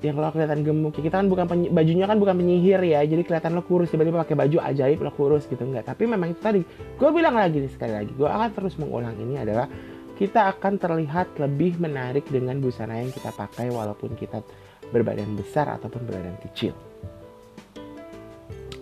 yang 0.02 0.18
lo 0.18 0.34
kelihatan 0.34 0.66
gemuk 0.66 0.98
kita 0.98 1.22
kan 1.22 1.30
bukan 1.30 1.46
bajunya 1.70 2.10
kan 2.10 2.18
bukan 2.18 2.34
penyihir 2.42 2.82
ya 2.82 3.06
jadi 3.06 3.22
kelihatan 3.22 3.54
lo 3.54 3.62
kurus 3.62 3.94
tiba-tiba 3.94 4.26
pakai 4.26 4.34
baju 4.34 4.58
ajaib 4.58 4.98
lo 4.98 5.14
kurus 5.14 5.46
gitu 5.46 5.62
enggak. 5.62 5.94
Tapi 5.94 6.10
memang 6.10 6.34
itu 6.34 6.42
tadi 6.42 6.62
gue 6.98 7.10
bilang 7.14 7.38
lagi 7.38 7.62
nih 7.62 7.70
sekali 7.70 7.94
lagi 7.94 8.12
gue 8.18 8.26
akan 8.26 8.50
terus 8.50 8.74
mengulang 8.82 9.14
ini 9.22 9.38
adalah 9.38 9.70
kita 10.18 10.54
akan 10.58 10.82
terlihat 10.82 11.38
lebih 11.38 11.78
menarik 11.78 12.26
dengan 12.30 12.58
busana 12.58 12.98
yang 12.98 13.14
kita 13.14 13.30
pakai 13.30 13.70
walaupun 13.70 14.18
kita 14.18 14.42
berbadan 14.90 15.38
besar 15.38 15.70
ataupun 15.78 16.02
berbadan 16.10 16.38
kecil. 16.50 16.74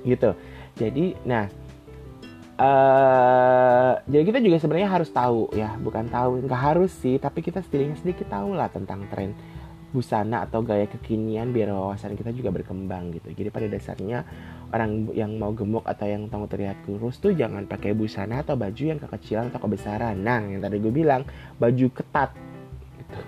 Gitu. 0.07 0.31
Jadi 0.79 1.19
nah 1.27 1.51
Uh, 2.59 3.95
jadi 4.03 4.35
kita 4.35 4.39
juga 4.43 4.59
sebenarnya 4.59 4.91
harus 4.91 5.07
tahu 5.07 5.47
ya, 5.55 5.79
bukan 5.79 6.11
tahu, 6.11 6.43
nggak 6.43 6.59
harus 6.59 6.91
sih, 6.91 7.15
tapi 7.15 7.39
kita 7.39 7.63
setidaknya 7.63 7.95
sedikit 7.95 8.27
tahu 8.27 8.51
lah 8.51 8.67
tentang 8.67 9.07
tren 9.07 9.31
busana 9.89 10.45
atau 10.45 10.61
gaya 10.61 10.85
kekinian 10.85 11.49
biar 11.49 11.73
wawasan 11.73 12.13
kita 12.13 12.29
juga 12.29 12.53
berkembang 12.53 13.09
gitu. 13.17 13.33
Jadi 13.33 13.49
pada 13.49 13.67
dasarnya 13.67 14.21
orang 14.69 15.09
yang 15.17 15.33
mau 15.41 15.49
gemuk 15.49 15.81
atau 15.85 16.05
yang 16.05 16.29
mau 16.29 16.45
terlihat 16.45 16.77
kurus 16.85 17.17
tuh 17.17 17.33
jangan 17.33 17.65
pakai 17.65 17.97
busana 17.97 18.45
atau 18.45 18.53
baju 18.53 18.83
yang 18.85 19.01
kekecilan 19.01 19.49
atau 19.49 19.59
kebesaran. 19.65 20.15
Nah, 20.21 20.45
yang 20.45 20.61
tadi 20.61 20.77
gue 20.77 20.93
bilang 20.93 21.25
baju 21.57 21.87
ketat 21.89 22.37
gitu. 23.01 23.19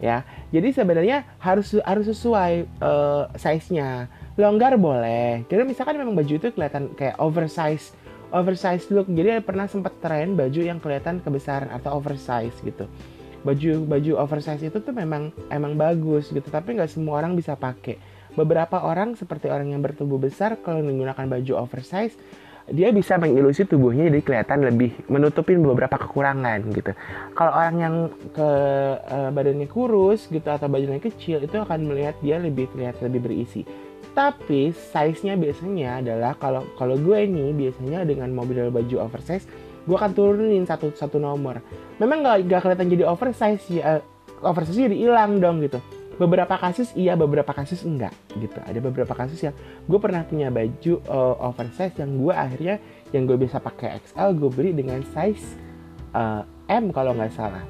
Ya. 0.00 0.24
Jadi 0.48 0.72
sebenarnya 0.72 1.28
harus 1.36 1.76
harus 1.84 2.06
sesuai 2.08 2.52
uh, 2.80 3.28
size-nya. 3.36 4.08
Longgar 4.38 4.78
boleh. 4.80 5.44
Jadi 5.50 5.62
misalkan 5.66 5.98
memang 6.00 6.16
baju 6.16 6.32
itu 6.32 6.48
kelihatan 6.54 6.94
kayak 6.96 7.20
oversize 7.20 7.92
oversize 8.32 8.88
look. 8.88 9.10
Jadi 9.12 9.44
pernah 9.44 9.68
sempat 9.68 9.98
tren 10.00 10.38
baju 10.38 10.60
yang 10.60 10.80
kelihatan 10.80 11.20
kebesaran 11.20 11.68
atau 11.68 12.00
oversize 12.00 12.54
gitu 12.64 12.88
baju 13.48 13.88
baju 13.88 14.12
oversize 14.20 14.60
itu 14.60 14.78
tuh 14.78 14.92
memang 14.92 15.32
emang 15.48 15.72
bagus 15.74 16.28
gitu 16.28 16.44
tapi 16.52 16.76
nggak 16.76 16.92
semua 16.92 17.24
orang 17.24 17.32
bisa 17.32 17.56
pakai 17.56 17.96
beberapa 18.36 18.84
orang 18.84 19.16
seperti 19.16 19.48
orang 19.48 19.72
yang 19.72 19.80
bertubuh 19.80 20.20
besar 20.20 20.60
kalau 20.60 20.84
menggunakan 20.84 21.26
baju 21.26 21.64
oversize 21.64 22.12
dia 22.68 22.92
bisa 22.92 23.16
mengilusi 23.16 23.64
tubuhnya 23.64 24.12
jadi 24.12 24.20
kelihatan 24.20 24.60
lebih 24.60 24.92
menutupin 25.08 25.64
beberapa 25.64 25.96
kekurangan 25.96 26.68
gitu. 26.76 26.92
Kalau 27.32 27.52
orang 27.56 27.76
yang 27.80 27.94
ke 28.36 28.50
uh, 29.08 29.32
badannya 29.32 29.68
kurus 29.72 30.28
gitu 30.28 30.44
atau 30.44 30.68
badannya 30.68 31.00
kecil 31.00 31.40
itu 31.40 31.56
akan 31.56 31.88
melihat 31.88 32.20
dia 32.20 32.36
lebih 32.36 32.68
kelihatan 32.76 33.08
lebih 33.08 33.24
berisi. 33.24 33.64
Tapi 34.12 34.76
size-nya 34.76 35.40
biasanya 35.40 36.04
adalah 36.04 36.36
kalau 36.36 36.68
kalau 36.76 37.00
gue 37.00 37.24
nih 37.24 37.56
biasanya 37.56 38.04
dengan 38.04 38.36
mobil 38.36 38.68
baju 38.68 39.08
oversize 39.08 39.48
gue 39.88 39.96
akan 39.96 40.12
turunin 40.12 40.68
satu 40.68 40.92
satu 40.92 41.16
nomor. 41.16 41.64
Memang 41.96 42.20
nggak 42.20 42.36
nggak 42.44 42.60
kelihatan 42.60 42.88
jadi 42.92 43.04
oversize 43.08 43.64
ya 43.72 44.04
oversize 44.44 44.76
jadi 44.76 44.92
hilang 44.92 45.40
dong 45.40 45.64
gitu. 45.64 45.80
Beberapa 46.20 46.58
kasus 46.60 46.92
iya 46.92 47.16
beberapa 47.16 47.48
kasus 47.56 47.88
enggak 47.88 48.12
gitu. 48.36 48.60
Ada 48.60 48.84
beberapa 48.84 49.16
kasus 49.16 49.40
yang 49.40 49.56
gue 49.88 49.98
pernah 50.02 50.28
punya 50.28 50.52
baju 50.52 51.00
uh, 51.08 51.48
oversize 51.48 51.96
yang 51.96 52.20
gue 52.20 52.34
akhirnya 52.36 52.76
yang 53.16 53.24
gue 53.24 53.40
bisa 53.40 53.56
pakai 53.56 53.96
XL 54.04 54.36
gue 54.36 54.50
beli 54.52 54.70
dengan 54.76 55.00
size 55.08 55.56
uh, 56.12 56.44
M 56.68 56.92
kalau 56.92 57.16
nggak 57.16 57.32
salah. 57.32 57.64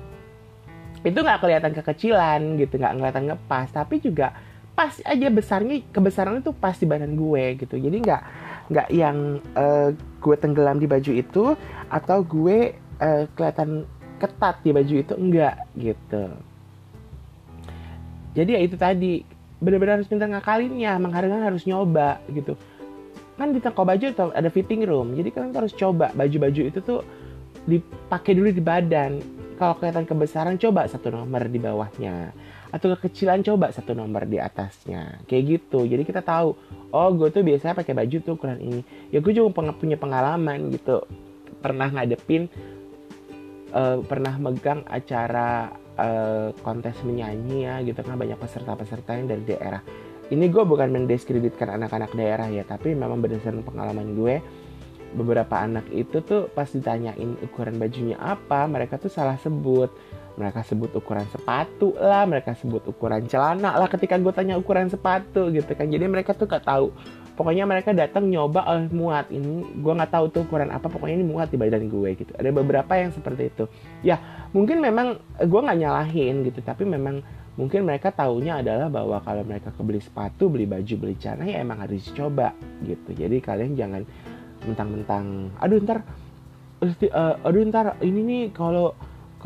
Itu 1.07 1.23
nggak 1.23 1.39
kelihatan 1.39 1.71
kekecilan 1.79 2.41
gitu. 2.59 2.75
Nggak 2.83 2.93
kelihatan 2.99 3.25
ngepas 3.31 3.69
tapi 3.71 4.03
juga 4.03 4.35
pas 4.75 4.95
aja 5.07 5.27
besarnya 5.31 5.83
kebesaran 5.95 6.43
itu 6.43 6.51
pas 6.51 6.75
di 6.75 6.87
badan 6.89 7.14
gue 7.14 7.62
gitu. 7.62 7.79
Jadi 7.79 7.97
nggak 8.03 8.23
nggak 8.69 8.89
yang 8.93 9.41
uh, 9.57 9.93
gue 9.97 10.37
tenggelam 10.37 10.77
di 10.77 10.87
baju 10.89 11.12
itu 11.12 11.45
atau 11.89 12.19
gue 12.21 12.77
uh, 13.01 13.25
kelihatan 13.33 13.89
ketat 14.19 14.61
di 14.61 14.71
baju 14.75 14.95
itu 14.99 15.14
enggak 15.16 15.57
gitu. 15.79 16.25
Jadi 18.37 18.51
ya 18.55 18.61
itu 18.61 18.77
tadi 18.77 19.25
benar-benar 19.59 19.99
harus 19.99 20.11
pintar 20.11 20.31
ngakalinnya 20.31 21.01
menghargai 21.01 21.43
harus 21.43 21.64
nyoba 21.64 22.21
gitu. 22.31 22.55
Kan 23.39 23.55
di 23.55 23.62
toko 23.62 23.87
baju 23.87 24.05
ada 24.35 24.51
fitting 24.51 24.85
room 24.85 25.14
jadi 25.14 25.31
kalian 25.31 25.55
harus 25.55 25.73
coba 25.73 26.11
baju-baju 26.12 26.62
itu 26.69 26.79
tuh 26.83 27.01
dipakai 27.64 28.37
dulu 28.37 28.53
di 28.53 28.62
badan. 28.62 29.23
Kalau 29.59 29.75
kelihatan 29.75 30.07
kebesaran 30.07 30.55
coba 30.55 30.87
satu 30.87 31.11
nomor 31.11 31.51
di 31.51 31.59
bawahnya 31.59 32.31
atau 32.69 32.93
kekecilan 32.97 33.41
coba 33.45 33.73
satu 33.73 33.97
nomor 33.97 34.29
di 34.29 34.37
atasnya. 34.37 35.25
Kayak 35.25 35.45
gitu. 35.59 35.89
Jadi 35.89 36.03
kita 36.05 36.21
tahu 36.21 36.53
oh 36.93 37.09
gue 37.16 37.29
tuh 37.33 37.41
biasanya 37.45 37.75
pakai 37.77 37.95
baju 37.97 38.16
tuh 38.21 38.33
ukuran 38.37 38.61
ini. 38.61 38.81
Ya 39.09 39.25
gue 39.25 39.33
juga 39.33 39.73
punya 39.73 39.97
pengalaman 39.97 40.73
gitu. 40.73 41.05
Pernah 41.64 41.89
ngadepin 41.91 42.53
uh, 43.73 44.05
pernah 44.05 44.37
megang 44.37 44.85
acara 44.85 45.73
uh, 45.97 46.53
kontes 46.61 46.97
menyanyi 47.05 47.64
ya 47.64 47.75
gitu 47.81 48.01
kan. 48.05 48.21
Banyak 48.21 48.37
peserta-peserta 48.37 49.16
yang 49.16 49.27
dari 49.33 49.45
daerah. 49.49 49.81
Ini 50.29 50.45
gue 50.53 50.61
bukan 50.61 50.93
mendiskreditkan 50.93 51.73
anak-anak 51.73 52.12
daerah 52.12 52.53
ya 52.53 52.61
tapi 52.69 52.93
memang 52.93 53.25
berdasarkan 53.25 53.64
pengalaman 53.64 54.12
gue 54.12 54.45
beberapa 55.16 55.57
anak 55.57 55.89
itu 55.89 56.21
tuh 56.21 56.53
pas 56.53 56.69
ditanyain 56.69 57.41
ukuran 57.41 57.81
bajunya 57.81 58.21
apa 58.21 58.69
mereka 58.69 59.01
tuh 59.01 59.09
salah 59.09 59.41
sebut 59.41 59.89
mereka 60.39 60.62
sebut 60.62 60.95
ukuran 60.95 61.26
sepatu 61.26 61.99
lah 61.99 62.22
mereka 62.24 62.55
sebut 62.55 62.86
ukuran 62.86 63.26
celana 63.26 63.74
lah 63.74 63.91
ketika 63.91 64.14
gue 64.16 64.30
tanya 64.30 64.55
ukuran 64.55 64.86
sepatu 64.86 65.51
gitu 65.51 65.74
kan. 65.74 65.91
Jadi 65.91 66.07
mereka 66.07 66.32
tuh 66.32 66.47
gak 66.47 66.62
tahu. 66.64 66.95
Pokoknya 67.34 67.70
mereka 67.70 67.95
datang 67.95 68.26
nyoba 68.26 68.66
oh, 68.66 68.82
muat 68.91 69.30
ini 69.30 69.62
gue 69.78 69.93
nggak 69.95 70.11
tahu 70.11 70.26
tuh 70.26 70.43
ukuran 70.43 70.74
apa 70.74 70.91
pokoknya 70.91 71.22
ini 71.22 71.26
muat 71.26 71.51
di 71.51 71.59
badan 71.59 71.86
gue 71.86 72.11
gitu. 72.18 72.34
Ada 72.34 72.51
beberapa 72.51 72.99
yang 72.99 73.14
seperti 73.14 73.51
itu. 73.51 73.70
Ya 74.03 74.18
mungkin 74.51 74.82
memang 74.82 75.22
gue 75.39 75.61
nggak 75.62 75.78
nyalahin 75.78 76.43
gitu 76.47 76.59
tapi 76.66 76.82
memang 76.82 77.22
mungkin 77.55 77.86
mereka 77.86 78.11
taunya 78.11 78.59
adalah 78.59 78.91
bahwa 78.91 79.22
kalau 79.22 79.47
mereka 79.47 79.70
kebeli 79.70 80.03
sepatu 80.03 80.51
beli 80.51 80.66
baju 80.66 80.95
beli 80.99 81.14
celana 81.18 81.47
ya 81.47 81.62
emang 81.62 81.78
harus 81.78 82.11
dicoba 82.11 82.55
gitu. 82.82 83.14
Jadi 83.14 83.39
kalian 83.39 83.78
jangan 83.78 84.03
mentang-mentang 84.66 85.55
aduh 85.62 85.78
ntar 85.86 86.03
uh, 86.82 87.34
aduh 87.47 87.62
ntar 87.70 87.95
ini 88.03 88.20
nih 88.26 88.43
kalau 88.51 88.95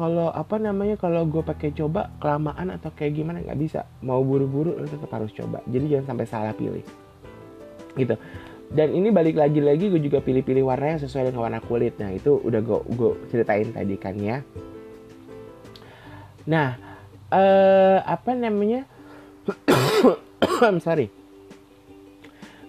kalau 0.02 0.34
apa 0.34 0.58
namanya 0.58 0.98
kalau 0.98 1.22
gue 1.30 1.46
pakai 1.46 1.70
coba 1.78 2.10
kelamaan 2.18 2.74
atau 2.74 2.90
kayak 2.90 3.22
gimana 3.22 3.38
nggak 3.38 3.54
bisa. 3.54 3.86
Mau 4.02 4.18
buru-buru 4.26 4.74
lo 4.74 4.82
tetap 4.90 5.14
harus 5.14 5.30
coba. 5.30 5.62
Jadi 5.70 5.94
jangan 5.94 6.06
sampai 6.10 6.26
salah 6.26 6.50
pilih. 6.58 6.82
Gitu. 7.94 8.18
Dan 8.74 8.98
ini 8.98 9.14
balik 9.14 9.38
lagi 9.38 9.62
lagi 9.62 9.86
gue 9.86 10.02
juga 10.02 10.18
pilih-pilih 10.18 10.66
warna 10.66 10.98
yang 10.98 11.00
sesuai 11.06 11.30
dengan 11.30 11.46
warna 11.46 11.62
kulit. 11.62 12.02
Nah 12.02 12.10
itu 12.10 12.34
udah 12.34 12.58
gue 12.58 12.78
gue 12.98 13.10
ceritain 13.30 13.70
tadi 13.70 13.94
kan 13.94 14.18
ya. 14.18 14.42
Nah 16.50 16.74
uh, 17.30 18.02
apa 18.02 18.34
namanya? 18.34 18.82
I'm 20.66 20.82
sorry 20.82 21.21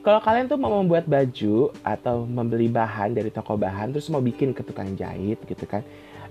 kalau 0.03 0.19
kalian 0.19 0.51
tuh 0.51 0.59
mau 0.59 0.83
membuat 0.83 1.07
baju 1.07 1.71
atau 1.79 2.27
membeli 2.27 2.67
bahan 2.67 3.15
dari 3.15 3.31
toko 3.31 3.55
bahan 3.55 3.95
terus 3.95 4.11
mau 4.11 4.19
bikin 4.19 4.51
ke 4.51 4.59
tukang 4.61 4.91
jahit 4.99 5.39
gitu 5.47 5.63
kan 5.63 5.79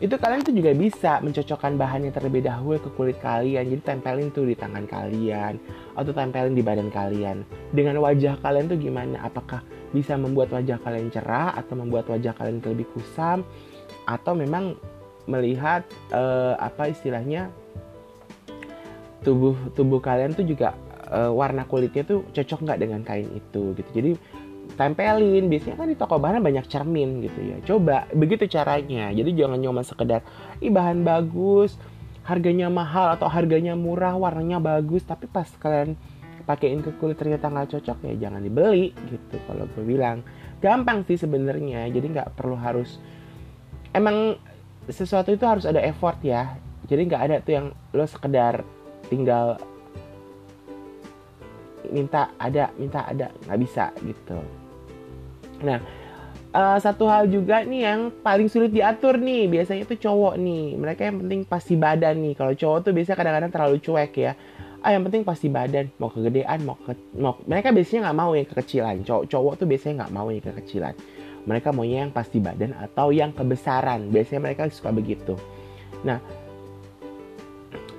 itu 0.03 0.19
kalian 0.19 0.43
tuh 0.43 0.51
juga 0.51 0.75
bisa 0.75 1.23
mencocokkan 1.23 1.79
bahannya 1.79 2.11
terlebih 2.11 2.43
dahulu 2.43 2.75
ke 2.83 2.91
kulit 2.99 3.23
kalian. 3.23 3.71
Jadi 3.71 3.83
tempelin 3.87 4.35
tuh 4.35 4.51
di 4.51 4.59
tangan 4.59 4.83
kalian 4.83 5.63
atau 5.95 6.11
tempelin 6.11 6.59
di 6.59 6.63
badan 6.67 6.91
kalian. 6.91 7.47
Dengan 7.71 8.03
wajah 8.03 8.35
kalian 8.43 8.67
tuh 8.67 8.83
gimana? 8.83 9.23
Apakah 9.23 9.63
bisa 9.95 10.19
membuat 10.19 10.51
wajah 10.51 10.83
kalian 10.83 11.07
cerah 11.07 11.55
atau 11.55 11.79
membuat 11.79 12.11
wajah 12.11 12.35
kalian 12.35 12.59
lebih 12.59 12.91
kusam? 12.91 13.47
Atau 14.03 14.35
memang 14.35 14.75
melihat 15.31 15.87
uh, 16.11 16.59
apa 16.59 16.91
istilahnya 16.91 17.55
tubuh 19.23 19.55
tubuh 19.79 20.03
kalian 20.03 20.35
tuh 20.35 20.43
juga 20.43 20.75
uh, 21.13 21.31
warna 21.31 21.69
kulitnya 21.69 22.03
tuh 22.09 22.25
cocok 22.33 22.65
nggak 22.65 22.79
dengan 22.81 23.01
kain 23.05 23.29
itu 23.37 23.77
gitu. 23.77 23.91
Jadi 23.93 24.11
tempelin. 24.75 25.47
Biasanya 25.53 25.77
kan 25.77 25.89
di 25.93 25.97
toko 25.99 26.17
bahan 26.17 26.41
banyak 26.41 26.67
cermin 26.67 27.21
gitu 27.23 27.41
ya. 27.45 27.57
Coba 27.63 28.09
begitu 28.17 28.49
caranya. 28.49 29.13
Jadi 29.13 29.31
jangan 29.37 29.61
cuma 29.61 29.83
sekedar 29.85 30.25
ih 30.65 30.73
bahan 30.73 31.05
bagus 31.05 31.77
harganya 32.23 32.71
mahal 32.71 33.19
atau 33.19 33.27
harganya 33.27 33.77
murah 33.77 34.17
warnanya 34.17 34.59
bagus. 34.59 35.05
Tapi 35.05 35.29
pas 35.29 35.47
kalian 35.61 35.95
pakein 36.43 36.83
ke 36.83 36.91
kulit 36.99 37.21
ternyata 37.21 37.47
nggak 37.47 37.79
cocok 37.79 37.99
ya 38.09 38.29
jangan 38.29 38.43
dibeli 38.43 38.91
gitu. 39.13 39.37
Kalau 39.47 39.69
gue 39.77 39.85
bilang 39.85 40.25
gampang 40.65 41.05
sih 41.05 41.21
sebenarnya. 41.21 41.87
Jadi 41.93 42.07
nggak 42.17 42.35
perlu 42.39 42.57
harus 42.57 42.99
emang 43.93 44.41
sesuatu 44.89 45.31
itu 45.31 45.45
harus 45.45 45.69
ada 45.69 45.79
effort 45.85 46.19
ya. 46.25 46.57
Jadi 46.89 47.07
nggak 47.07 47.23
ada 47.23 47.37
tuh 47.45 47.53
yang 47.55 47.67
lo 47.95 48.05
sekedar 48.09 48.67
tinggal 49.07 49.61
minta 51.91 52.31
ada 52.39 52.71
minta 52.79 53.03
ada. 53.09 53.33
Nggak 53.49 53.59
bisa 53.59 53.85
gitu. 54.05 54.39
Nah 55.65 55.81
uh, 56.53 56.79
satu 56.79 57.09
hal 57.09 57.27
juga 57.27 57.65
nih 57.65 57.83
yang 57.89 58.01
paling 58.23 58.47
sulit 58.47 58.71
diatur 58.71 59.19
nih. 59.19 59.49
Biasanya 59.51 59.85
tuh 59.89 59.99
cowok 59.99 60.35
nih. 60.39 60.77
Mereka 60.79 61.03
yang 61.09 61.19
penting 61.25 61.41
pasti 61.49 61.75
badan 61.75 62.21
nih. 62.21 62.35
Kalau 62.37 62.53
cowok 62.55 62.79
tuh 62.87 62.93
biasanya 62.95 63.19
kadang-kadang 63.19 63.53
terlalu 63.53 63.77
cuek 63.83 64.13
ya. 64.15 64.33
Ah 64.83 64.91
yang 64.91 65.03
penting 65.07 65.23
pasti 65.23 65.47
badan. 65.47 65.91
Mau 65.99 66.11
kegedean 66.11 66.59
mau 66.67 66.77
ke 66.79 66.93
mau 67.19 67.39
mereka 67.47 67.71
biasanya 67.71 68.11
nggak 68.11 68.19
mau 68.19 68.33
yang 68.35 68.47
kekecilan. 68.47 68.97
Cowok 69.03 69.25
cowok 69.31 69.53
tuh 69.63 69.67
biasanya 69.67 69.95
nggak 70.05 70.13
mau 70.15 70.29
yang 70.31 70.45
kekecilan. 70.45 70.95
Mereka 71.43 71.75
maunya 71.75 72.07
yang 72.07 72.15
pasti 72.15 72.39
badan 72.39 72.71
atau 72.79 73.11
yang 73.11 73.35
kebesaran. 73.35 74.15
Biasanya 74.15 74.41
mereka 74.47 74.71
suka 74.71 74.95
begitu. 74.95 75.35
Nah 76.07 76.23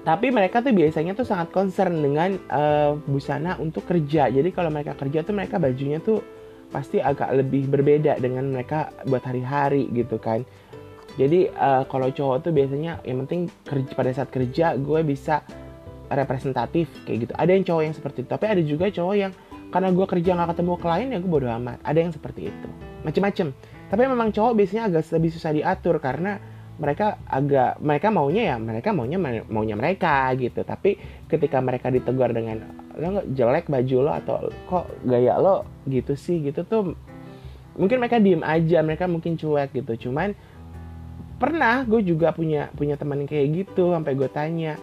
tapi 0.03 0.35
mereka 0.35 0.59
tuh 0.59 0.75
biasanya 0.75 1.15
tuh 1.15 1.23
sangat 1.23 1.55
concern 1.55 2.03
dengan 2.03 2.35
uh, 2.51 2.99
busana 3.07 3.55
untuk 3.55 3.87
kerja. 3.87 4.27
Jadi 4.27 4.51
kalau 4.51 4.67
mereka 4.67 4.99
kerja 4.99 5.23
tuh 5.23 5.31
mereka 5.31 5.63
bajunya 5.63 6.03
tuh 6.03 6.19
pasti 6.67 6.99
agak 6.99 7.31
lebih 7.31 7.71
berbeda 7.71 8.19
dengan 8.19 8.51
mereka 8.51 8.91
buat 9.07 9.23
hari-hari 9.23 9.87
gitu 9.95 10.19
kan. 10.19 10.43
Jadi 11.15 11.47
uh, 11.55 11.87
kalau 11.87 12.11
cowok 12.11 12.43
tuh 12.43 12.51
biasanya 12.51 12.99
yang 13.07 13.23
penting 13.23 13.47
kerja 13.63 13.91
pada 13.95 14.11
saat 14.11 14.27
kerja 14.27 14.75
gue 14.75 14.99
bisa 15.07 15.39
representatif 16.11 16.91
kayak 17.07 17.29
gitu. 17.29 17.33
Ada 17.39 17.51
yang 17.55 17.63
cowok 17.63 17.83
yang 17.87 17.95
seperti 17.95 18.17
itu. 18.27 18.29
Tapi 18.35 18.45
ada 18.49 18.61
juga 18.65 18.85
cowok 18.91 19.15
yang 19.15 19.31
karena 19.71 19.89
gue 19.89 20.05
kerja 20.05 20.29
nggak 20.35 20.49
ketemu 20.51 20.73
klien 20.83 21.07
ya 21.15 21.17
gue 21.23 21.31
bodo 21.31 21.47
amat. 21.47 21.79
Ada 21.79 21.99
yang 22.03 22.11
seperti 22.11 22.51
itu. 22.51 22.67
Macem-macem. 23.07 23.55
Tapi 23.87 24.01
memang 24.03 24.35
cowok 24.35 24.51
biasanya 24.51 24.83
agak 24.91 25.07
lebih 25.15 25.31
susah 25.31 25.55
diatur 25.55 25.95
karena 26.03 26.43
mereka 26.81 27.21
agak 27.29 27.77
mereka 27.81 28.07
maunya 28.09 28.53
ya 28.53 28.55
mereka 28.57 28.89
maunya 28.95 29.17
maunya 29.45 29.75
mereka 29.77 30.29
gitu. 30.37 30.65
Tapi 30.65 30.97
ketika 31.29 31.61
mereka 31.61 31.93
ditegur 31.93 32.33
dengan 32.33 32.65
lo 32.93 33.05
nggak 33.19 33.27
jelek 33.33 33.65
baju 33.69 33.97
lo 34.05 34.11
atau 34.13 34.35
kok 34.69 34.85
gaya 35.05 35.37
lo 35.37 35.65
gitu 35.85 36.17
sih? 36.17 36.41
gitu 36.41 36.65
tuh 36.65 36.97
mungkin 37.77 37.97
mereka 38.01 38.21
diem 38.21 38.41
aja 38.41 38.81
mereka 38.81 39.05
mungkin 39.05 39.37
cuek 39.37 39.73
gitu. 39.73 40.09
Cuman 40.09 40.33
pernah 41.37 41.83
gue 41.83 42.01
juga 42.01 42.31
punya 42.31 42.71
punya 42.73 42.95
teman 42.95 43.27
kayak 43.27 43.65
gitu 43.65 43.91
sampai 43.91 44.13
gue 44.15 44.29
tanya 44.31 44.79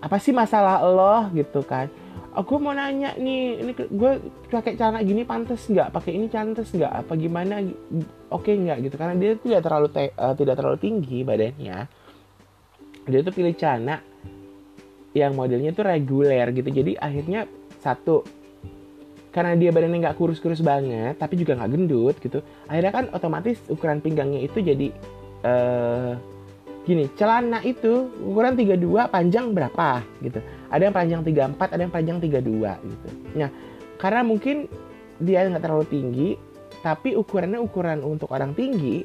apa 0.00 0.16
sih 0.16 0.32
masalah 0.32 0.80
lo? 0.86 1.28
gitu 1.36 1.60
kan 1.66 1.92
aku 2.30 2.58
oh, 2.58 2.60
mau 2.62 2.70
nanya 2.70 3.18
nih 3.18 3.58
ini 3.58 3.72
gue 3.74 4.12
pakai 4.50 4.78
celana 4.78 5.02
gini 5.02 5.26
pantas 5.26 5.66
nggak? 5.66 5.90
Pakai 5.90 6.14
ini 6.14 6.26
pantas 6.30 6.70
nggak? 6.70 6.92
Apa 7.06 7.12
gimana? 7.18 7.58
Oke 8.30 8.50
okay 8.50 8.54
nggak? 8.54 8.78
Gitu. 8.86 8.94
Karena 8.94 9.14
dia 9.18 9.32
tidak 9.34 9.60
terlalu 9.66 9.88
te, 9.90 10.14
uh, 10.14 10.34
tidak 10.38 10.54
terlalu 10.58 10.78
tinggi 10.78 11.18
badannya. 11.26 11.78
Dia 13.10 13.20
tuh 13.26 13.34
pilih 13.34 13.54
celana 13.58 13.98
yang 15.10 15.34
modelnya 15.34 15.74
tuh 15.74 15.90
reguler 15.90 16.46
gitu. 16.54 16.70
Jadi 16.70 16.94
akhirnya 16.94 17.50
satu 17.82 18.22
karena 19.30 19.54
dia 19.54 19.70
badannya 19.70 20.02
nggak 20.02 20.18
kurus-kurus 20.18 20.58
banget 20.58 21.14
tapi 21.14 21.38
juga 21.38 21.54
nggak 21.54 21.70
gendut 21.70 22.18
gitu 22.18 22.42
akhirnya 22.66 22.90
kan 22.90 23.04
otomatis 23.14 23.62
ukuran 23.70 24.02
pinggangnya 24.02 24.42
itu 24.42 24.58
jadi 24.58 24.90
uh, 25.46 26.18
gini 26.88 27.12
celana 27.14 27.60
itu 27.60 28.08
ukuran 28.24 28.56
32 28.56 29.12
panjang 29.12 29.52
berapa 29.52 30.00
gitu. 30.24 30.40
Ada 30.72 30.88
yang 30.88 30.94
panjang 30.96 31.20
34 31.22 31.74
ada 31.76 31.82
yang 31.82 31.92
panjang 31.92 32.18
32 32.18 32.88
gitu. 32.88 33.08
Nah 33.36 33.50
karena 34.00 34.22
mungkin 34.24 34.64
dia 35.20 35.44
nggak 35.44 35.60
terlalu 35.60 35.86
tinggi 35.92 36.28
tapi 36.80 37.12
ukurannya 37.12 37.60
ukuran 37.60 38.00
untuk 38.00 38.32
orang 38.32 38.56
tinggi 38.56 39.04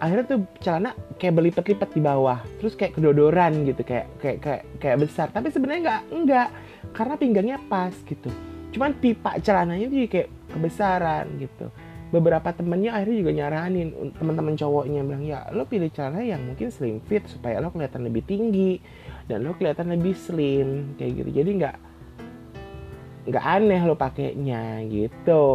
akhirnya 0.00 0.24
tuh 0.32 0.40
celana 0.64 0.96
kayak 1.20 1.36
berlipat-lipat 1.36 1.92
di 1.92 2.00
bawah 2.00 2.40
terus 2.56 2.72
kayak 2.72 2.96
kedodoran 2.96 3.68
gitu 3.68 3.84
kayak 3.84 4.08
kayak 4.16 4.38
kayak, 4.40 4.62
kayak 4.80 4.98
besar. 5.04 5.28
Tapi 5.28 5.52
sebenarnya 5.52 5.80
nggak 5.84 6.02
enggak 6.08 6.48
karena 6.96 7.14
pinggangnya 7.20 7.58
pas 7.68 7.92
gitu. 8.08 8.32
Cuman 8.72 8.96
pipa 8.96 9.36
celananya 9.44 9.92
tuh 9.92 10.08
kayak 10.08 10.28
kebesaran 10.50 11.26
gitu 11.36 11.68
beberapa 12.10 12.50
temennya 12.50 12.98
akhirnya 12.98 13.16
juga 13.22 13.32
nyaranin 13.32 13.88
teman-teman 14.18 14.54
cowoknya 14.58 15.00
bilang 15.06 15.22
ya 15.22 15.46
lo 15.54 15.62
pilih 15.62 15.90
celana 15.94 16.26
yang 16.26 16.42
mungkin 16.42 16.74
slim 16.74 16.98
fit 17.06 17.22
supaya 17.30 17.62
lo 17.62 17.70
kelihatan 17.70 18.02
lebih 18.02 18.26
tinggi 18.26 18.82
dan 19.30 19.46
lo 19.46 19.54
kelihatan 19.54 19.94
lebih 19.94 20.18
slim 20.18 20.98
kayak 20.98 21.22
gitu. 21.22 21.30
Jadi 21.30 21.50
nggak 21.62 21.76
nggak 23.30 23.44
aneh 23.46 23.80
lo 23.86 23.94
pakainya 23.94 24.82
gitu. 24.90 25.46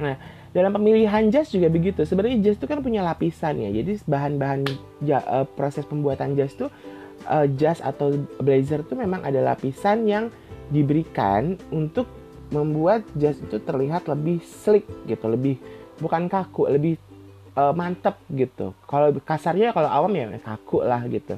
Nah 0.00 0.16
dalam 0.56 0.72
pemilihan 0.72 1.28
jas 1.28 1.52
juga 1.52 1.68
begitu. 1.68 2.06
Sebenarnya 2.08 2.40
jas 2.40 2.56
itu 2.56 2.64
kan 2.64 2.80
punya 2.80 3.04
lapisan 3.04 3.60
ya. 3.60 3.68
Jadi 3.74 4.00
bahan-bahan 4.08 4.64
ja, 5.04 5.20
uh, 5.28 5.44
proses 5.44 5.84
pembuatan 5.84 6.32
jas 6.32 6.56
tuh 6.56 6.72
uh, 7.28 7.44
jas 7.60 7.84
atau 7.84 8.16
blazer 8.40 8.80
tuh 8.88 8.96
memang 8.96 9.20
ada 9.20 9.44
lapisan 9.44 10.08
yang 10.08 10.32
diberikan 10.72 11.60
untuk 11.68 12.08
membuat 12.54 13.02
jas 13.18 13.34
itu 13.42 13.58
terlihat 13.58 14.06
lebih 14.06 14.38
slick 14.46 14.86
gitu 15.10 15.26
lebih 15.26 15.58
bukan 15.98 16.30
kaku 16.30 16.70
lebih 16.70 16.94
uh, 17.58 17.74
mantep 17.74 18.14
gitu 18.30 18.70
kalau 18.86 19.10
kasarnya 19.18 19.74
kalau 19.74 19.90
awam 19.90 20.14
ya 20.14 20.30
kaku 20.38 20.86
lah 20.86 21.02
gitu 21.10 21.34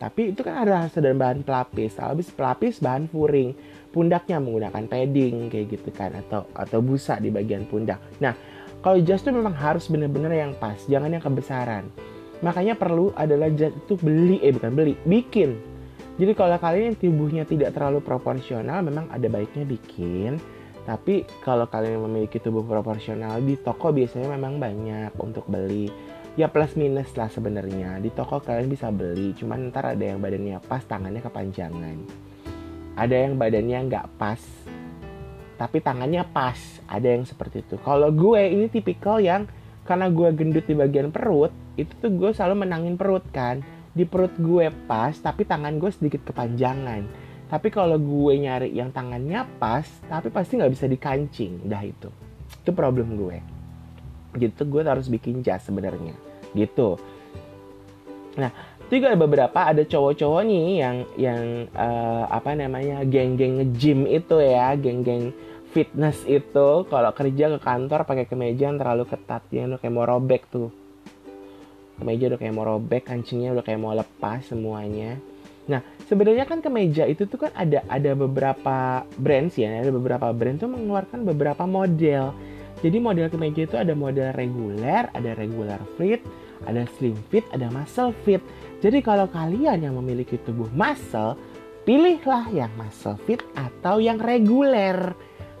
tapi 0.00 0.32
itu 0.32 0.40
kan 0.40 0.64
ada 0.64 0.88
hasil 0.88 1.04
dan 1.04 1.20
bahan 1.20 1.44
pelapis. 1.44 2.00
Habis 2.00 2.32
pelapis 2.32 2.80
bahan 2.80 3.04
furing. 3.12 3.52
Pundaknya 3.92 4.40
menggunakan 4.40 4.88
padding 4.88 5.52
kayak 5.52 5.76
gitu 5.76 5.92
kan 5.92 6.16
atau 6.16 6.48
atau 6.56 6.80
busa 6.80 7.20
di 7.20 7.28
bagian 7.28 7.68
pundak. 7.68 8.00
Nah, 8.16 8.32
kalau 8.80 8.96
jas 9.04 9.20
itu 9.20 9.28
memang 9.28 9.52
harus 9.52 9.92
benar-benar 9.92 10.32
yang 10.32 10.56
pas, 10.56 10.80
jangan 10.88 11.12
yang 11.12 11.20
kebesaran. 11.20 11.84
Makanya 12.40 12.80
perlu 12.80 13.12
adalah 13.12 13.52
jas 13.52 13.76
itu 13.76 14.00
beli 14.00 14.40
eh 14.40 14.56
bukan 14.56 14.72
beli, 14.72 14.96
bikin. 15.04 15.60
Jadi 16.20 16.36
kalau 16.36 16.60
kalian 16.60 16.92
yang 16.92 16.98
tubuhnya 17.00 17.44
tidak 17.48 17.72
terlalu 17.72 18.04
proporsional 18.04 18.84
memang 18.84 19.08
ada 19.08 19.24
baiknya 19.32 19.64
bikin. 19.64 20.36
Tapi 20.84 21.24
kalau 21.40 21.64
kalian 21.64 22.04
memiliki 22.04 22.36
tubuh 22.36 22.60
proporsional 22.60 23.40
di 23.40 23.56
toko 23.56 23.88
biasanya 23.88 24.36
memang 24.36 24.60
banyak 24.60 25.16
untuk 25.16 25.48
beli. 25.48 25.88
Ya 26.36 26.52
plus 26.52 26.76
minus 26.76 27.16
lah 27.16 27.32
sebenarnya. 27.32 27.96
Di 28.04 28.12
toko 28.12 28.36
kalian 28.44 28.68
bisa 28.68 28.92
beli 28.92 29.32
cuman 29.32 29.72
ntar 29.72 29.96
ada 29.96 30.04
yang 30.04 30.20
badannya 30.20 30.60
pas 30.60 30.84
tangannya 30.84 31.24
kepanjangan. 31.24 31.96
Ada 33.00 33.16
yang 33.16 33.40
badannya 33.40 33.78
nggak 33.88 34.06
pas 34.20 34.40
tapi 35.56 35.80
tangannya 35.80 36.24
pas. 36.28 36.56
Ada 36.84 37.16
yang 37.16 37.24
seperti 37.24 37.64
itu. 37.64 37.80
Kalau 37.80 38.12
gue 38.12 38.40
ini 38.44 38.68
tipikal 38.68 39.24
yang 39.24 39.48
karena 39.88 40.12
gue 40.12 40.28
gendut 40.36 40.68
di 40.68 40.76
bagian 40.76 41.08
perut 41.08 41.52
itu 41.80 41.90
tuh 41.96 42.12
gue 42.12 42.30
selalu 42.36 42.68
menangin 42.68 42.94
perut 43.00 43.24
kan 43.32 43.64
di 43.90 44.06
perut 44.06 44.34
gue 44.38 44.70
pas 44.86 45.10
tapi 45.18 45.42
tangan 45.42 45.74
gue 45.78 45.90
sedikit 45.90 46.22
kepanjangan. 46.30 47.02
Tapi 47.50 47.68
kalau 47.74 47.98
gue 47.98 48.34
nyari 48.38 48.70
yang 48.70 48.94
tangannya 48.94 49.42
pas 49.58 49.86
tapi 50.06 50.30
pasti 50.30 50.54
nggak 50.54 50.72
bisa 50.72 50.86
dikancing. 50.86 51.66
Dah 51.66 51.82
itu. 51.82 52.08
Itu 52.62 52.70
problem 52.70 53.18
gue. 53.18 53.42
Gitu 54.38 54.62
gue 54.70 54.82
harus 54.86 55.10
bikin 55.10 55.42
jas 55.42 55.66
sebenarnya. 55.66 56.14
Gitu. 56.54 56.94
Nah 58.38 58.54
juga 58.90 59.14
ada 59.14 59.18
beberapa 59.22 59.58
ada 59.70 59.82
cowok-cowok 59.86 60.42
nih 60.50 60.66
yang 60.82 60.96
yang 61.14 61.42
uh, 61.78 62.26
apa 62.26 62.58
namanya 62.58 63.06
geng-geng 63.06 63.62
nge-gym 63.62 64.02
itu 64.06 64.38
ya 64.38 64.74
geng-geng 64.78 65.34
fitness 65.74 66.22
itu. 66.30 66.86
Kalau 66.86 67.10
kerja 67.10 67.44
ke 67.54 67.58
kantor 67.58 68.06
pakai 68.06 68.30
kemeja 68.30 68.70
yang 68.70 68.78
terlalu 68.78 69.10
ketat 69.10 69.42
ya 69.50 69.66
kayak 69.66 69.90
mau 69.90 70.06
robek 70.06 70.46
tuh 70.46 70.70
kemeja 72.00 72.32
udah 72.32 72.38
kayak 72.40 72.54
mau 72.56 72.66
robek 72.66 73.06
kancingnya 73.06 73.52
udah 73.52 73.64
kayak 73.64 73.80
mau 73.80 73.92
lepas 73.92 74.42
semuanya. 74.48 75.20
Nah 75.68 75.84
sebenarnya 76.08 76.48
kan 76.48 76.64
kemeja 76.64 77.06
itu 77.06 77.28
tuh 77.28 77.46
kan 77.46 77.52
ada 77.54 77.84
ada 77.86 78.16
beberapa 78.16 79.04
brand 79.20 79.52
ya 79.54 79.84
ada 79.84 79.92
beberapa 79.92 80.32
brand 80.32 80.58
tuh 80.58 80.72
mengeluarkan 80.72 81.22
beberapa 81.22 81.68
model. 81.68 82.32
Jadi 82.80 82.96
model 82.96 83.28
kemeja 83.28 83.68
itu 83.68 83.76
ada 83.76 83.92
model 83.92 84.32
reguler 84.32 85.12
ada 85.12 85.36
regular 85.36 85.78
fit 86.00 86.24
ada 86.64 86.88
slim 86.96 87.16
fit 87.28 87.44
ada 87.52 87.68
muscle 87.68 88.16
fit. 88.24 88.40
Jadi 88.80 89.04
kalau 89.04 89.28
kalian 89.28 89.84
yang 89.84 89.94
memiliki 90.00 90.40
tubuh 90.40 90.68
muscle, 90.72 91.36
pilihlah 91.84 92.48
yang 92.48 92.72
muscle 92.80 93.16
fit 93.28 93.44
atau 93.52 94.00
yang 94.00 94.16
reguler. 94.16 95.12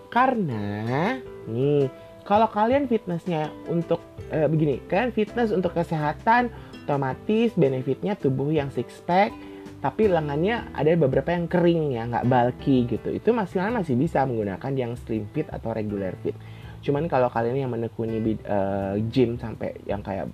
Karena 0.08 1.14
nih, 1.44 1.86
kalau 2.30 2.46
kalian 2.46 2.86
fitnessnya 2.86 3.50
untuk 3.66 3.98
eh, 4.30 4.46
begini, 4.46 4.78
kalian 4.86 5.10
fitness 5.10 5.50
untuk 5.50 5.74
kesehatan, 5.74 6.46
otomatis 6.86 7.50
benefitnya 7.58 8.14
tubuh 8.14 8.54
yang 8.54 8.70
six 8.70 9.02
pack, 9.02 9.34
tapi 9.82 10.06
lengannya 10.06 10.70
ada 10.70 10.94
beberapa 10.94 11.34
yang 11.34 11.50
kering 11.50 11.98
ya, 11.98 12.06
nggak 12.06 12.30
bulky 12.30 12.86
gitu. 12.86 13.10
Itu 13.10 13.34
masih 13.34 13.66
masih 13.74 13.98
bisa 13.98 14.22
menggunakan 14.22 14.70
yang 14.78 14.94
slim 14.94 15.26
fit 15.34 15.50
atau 15.50 15.74
regular 15.74 16.14
fit. 16.22 16.38
Cuman 16.86 17.10
kalau 17.10 17.26
kalian 17.34 17.66
yang 17.66 17.74
menekuni 17.74 18.22
uh, 18.46 18.94
gym 19.10 19.34
sampai 19.34 19.74
yang 19.90 19.98
kayak 19.98 20.30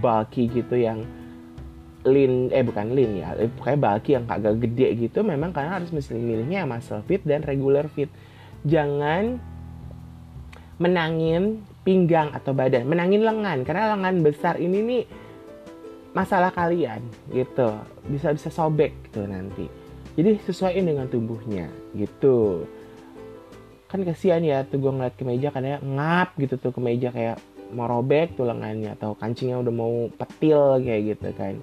bulky 0.00 0.48
gitu 0.48 0.80
yang 0.80 1.04
lean 2.08 2.48
eh 2.48 2.64
bukan 2.64 2.96
lean 2.96 3.16
ya 3.16 3.32
kayak 3.36 3.80
bulky 3.80 4.16
yang 4.16 4.24
agak 4.28 4.60
gede 4.60 5.08
gitu 5.08 5.24
memang 5.24 5.56
kalian 5.56 5.72
harus 5.80 5.88
mesti 5.88 6.16
milihnya 6.16 6.68
muscle 6.68 7.00
fit 7.08 7.24
dan 7.24 7.40
regular 7.40 7.88
fit 7.88 8.12
jangan 8.64 9.40
menangin 10.78 11.62
pinggang 11.86 12.32
atau 12.34 12.50
badan 12.56 12.88
menangin 12.88 13.22
lengan. 13.22 13.62
Karena 13.62 13.94
lengan 13.94 14.24
besar 14.24 14.58
ini 14.58 14.78
nih 14.82 15.04
masalah 16.14 16.54
kalian 16.54 17.02
gitu. 17.34 17.74
Bisa 18.06 18.30
bisa 18.34 18.48
sobek 18.48 18.94
gitu 19.10 19.26
nanti. 19.26 19.66
Jadi 20.14 20.38
sesuaiin 20.46 20.86
dengan 20.86 21.10
tubuhnya 21.10 21.66
gitu. 21.98 22.66
Kan 23.90 24.06
kasihan 24.06 24.42
ya 24.42 24.62
tuh 24.66 24.78
gue 24.78 24.92
ngeliat 24.94 25.14
kemeja 25.18 25.50
kadang 25.50 25.82
ngap 25.82 26.38
gitu 26.38 26.54
tuh 26.58 26.70
kemeja 26.70 27.10
kayak 27.10 27.38
mau 27.74 27.90
robek 27.90 28.38
tuh 28.38 28.46
lengannya 28.46 28.94
atau 28.94 29.18
kancingnya 29.18 29.58
udah 29.58 29.74
mau 29.74 30.06
petil 30.14 30.78
kayak 30.82 31.02
gitu 31.14 31.28
kan. 31.34 31.54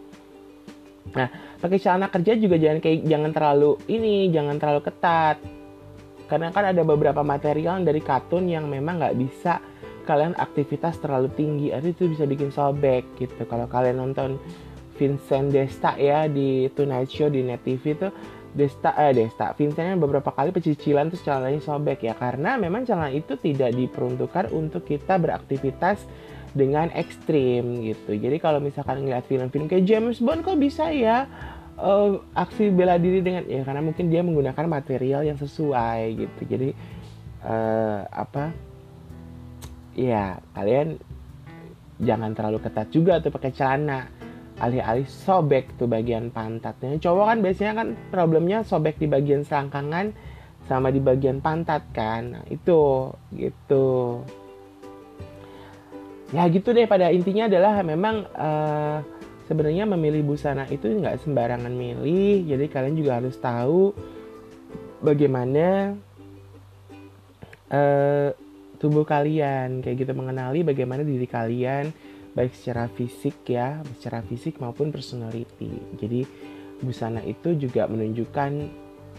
Nah, 1.11 1.27
pakai 1.59 1.79
celana 1.81 2.07
kerja 2.11 2.37
juga 2.37 2.55
jangan 2.61 2.79
kayak 2.79 2.99
jangan 3.09 3.31
terlalu 3.33 3.71
ini, 3.89 4.29
jangan 4.29 4.55
terlalu 4.61 4.81
ketat. 4.85 5.37
Karena 6.31 6.47
kan 6.55 6.71
ada 6.71 6.79
beberapa 6.87 7.19
material 7.27 7.83
dari 7.83 7.99
katun 7.99 8.47
yang 8.47 8.71
memang 8.71 9.03
nggak 9.03 9.19
bisa 9.19 9.59
kalian 10.07 10.31
aktivitas 10.39 11.03
terlalu 11.03 11.27
tinggi, 11.35 11.75
itu 11.75 12.07
bisa 12.07 12.23
bikin 12.23 12.55
sobek 12.55 13.03
gitu. 13.19 13.43
Kalau 13.43 13.67
kalian 13.67 13.99
nonton 13.99 14.39
Vincent 14.95 15.51
Desta 15.51 15.99
ya 15.99 16.31
di 16.31 16.71
Tonight 16.71 17.11
Show 17.11 17.27
di 17.27 17.43
Net 17.43 17.67
TV 17.67 17.99
tuh 17.99 18.13
Desta 18.51 18.93
eh 18.99 19.15
Desta 19.15 19.55
Vincentnya 19.55 19.97
beberapa 19.97 20.29
kali 20.29 20.53
pecicilan 20.53 21.09
terus 21.09 21.23
celananya 21.23 21.57
sobek 21.63 22.05
ya 22.05 22.13
karena 22.13 22.59
memang 22.59 22.83
celana 22.83 23.09
itu 23.09 23.33
tidak 23.39 23.73
diperuntukkan 23.73 24.51
untuk 24.51 24.85
kita 24.85 25.17
beraktivitas 25.17 26.05
dengan 26.51 26.91
ekstrim 26.91 27.79
gitu. 27.81 28.11
Jadi 28.11 28.37
kalau 28.43 28.59
misalkan 28.59 29.07
ngeliat 29.07 29.23
film-film 29.25 29.71
kayak 29.71 29.87
James 29.87 30.19
Bond 30.19 30.43
kok 30.43 30.59
bisa 30.59 30.91
ya 30.91 31.25
uh, 31.81 32.21
aksi 32.37 32.69
bela 32.69 33.01
diri 33.01 33.25
dengan 33.25 33.43
ya 33.49 33.65
karena 33.65 33.81
mungkin 33.81 34.13
dia 34.13 34.21
menggunakan 34.21 34.65
material 34.69 35.25
yang 35.25 35.41
sesuai 35.41 35.99
gitu. 36.15 36.41
Jadi 36.45 36.69
uh, 37.43 38.05
apa? 38.07 38.53
Ya 39.97 40.39
kalian 40.55 41.01
jangan 42.01 42.33
terlalu 42.33 42.61
ketat 42.61 42.87
juga 42.89 43.21
tuh 43.21 43.33
pakai 43.33 43.51
celana 43.53 44.09
alih-alih 44.61 45.09
sobek 45.09 45.73
tuh 45.81 45.89
bagian 45.89 46.29
pantatnya 46.29 46.97
cowok 47.01 47.25
kan 47.33 47.37
biasanya 47.41 47.73
kan 47.81 47.87
problemnya 48.13 48.61
sobek 48.61 49.01
di 49.01 49.09
bagian 49.09 49.41
selangkangan 49.41 50.13
sama 50.69 50.93
di 50.93 51.01
bagian 51.01 51.41
pantat 51.41 51.81
kan 51.93 52.37
nah, 52.37 52.45
itu 52.49 53.09
gitu 53.33 54.21
ya 56.29 56.45
gitu 56.47 56.71
deh 56.71 56.85
pada 56.85 57.09
intinya 57.09 57.49
adalah 57.49 57.81
memang 57.81 58.15
uh, 58.37 58.97
sebenarnya 59.51 59.83
memilih 59.83 60.23
busana 60.23 60.63
itu 60.71 60.87
nggak 60.87 61.27
sembarangan 61.27 61.75
milih 61.75 62.47
jadi 62.47 62.71
kalian 62.71 62.95
juga 62.95 63.19
harus 63.19 63.35
tahu 63.35 63.91
bagaimana 65.03 65.97
uh, 67.67 68.29
tubuh 68.77 69.03
kalian. 69.03 69.81
Kayak 69.81 70.07
gitu 70.07 70.11
mengenali 70.13 70.61
bagaimana 70.61 71.01
diri 71.01 71.25
kalian 71.25 71.91
baik 72.31 72.55
secara 72.55 72.87
fisik 72.87 73.43
ya 73.43 73.83
secara 73.99 74.23
fisik 74.23 74.61
maupun 74.63 74.93
personality. 74.93 75.99
Jadi 75.99 76.23
busana 76.79 77.19
itu 77.27 77.53
juga 77.59 77.85
menunjukkan 77.91 78.51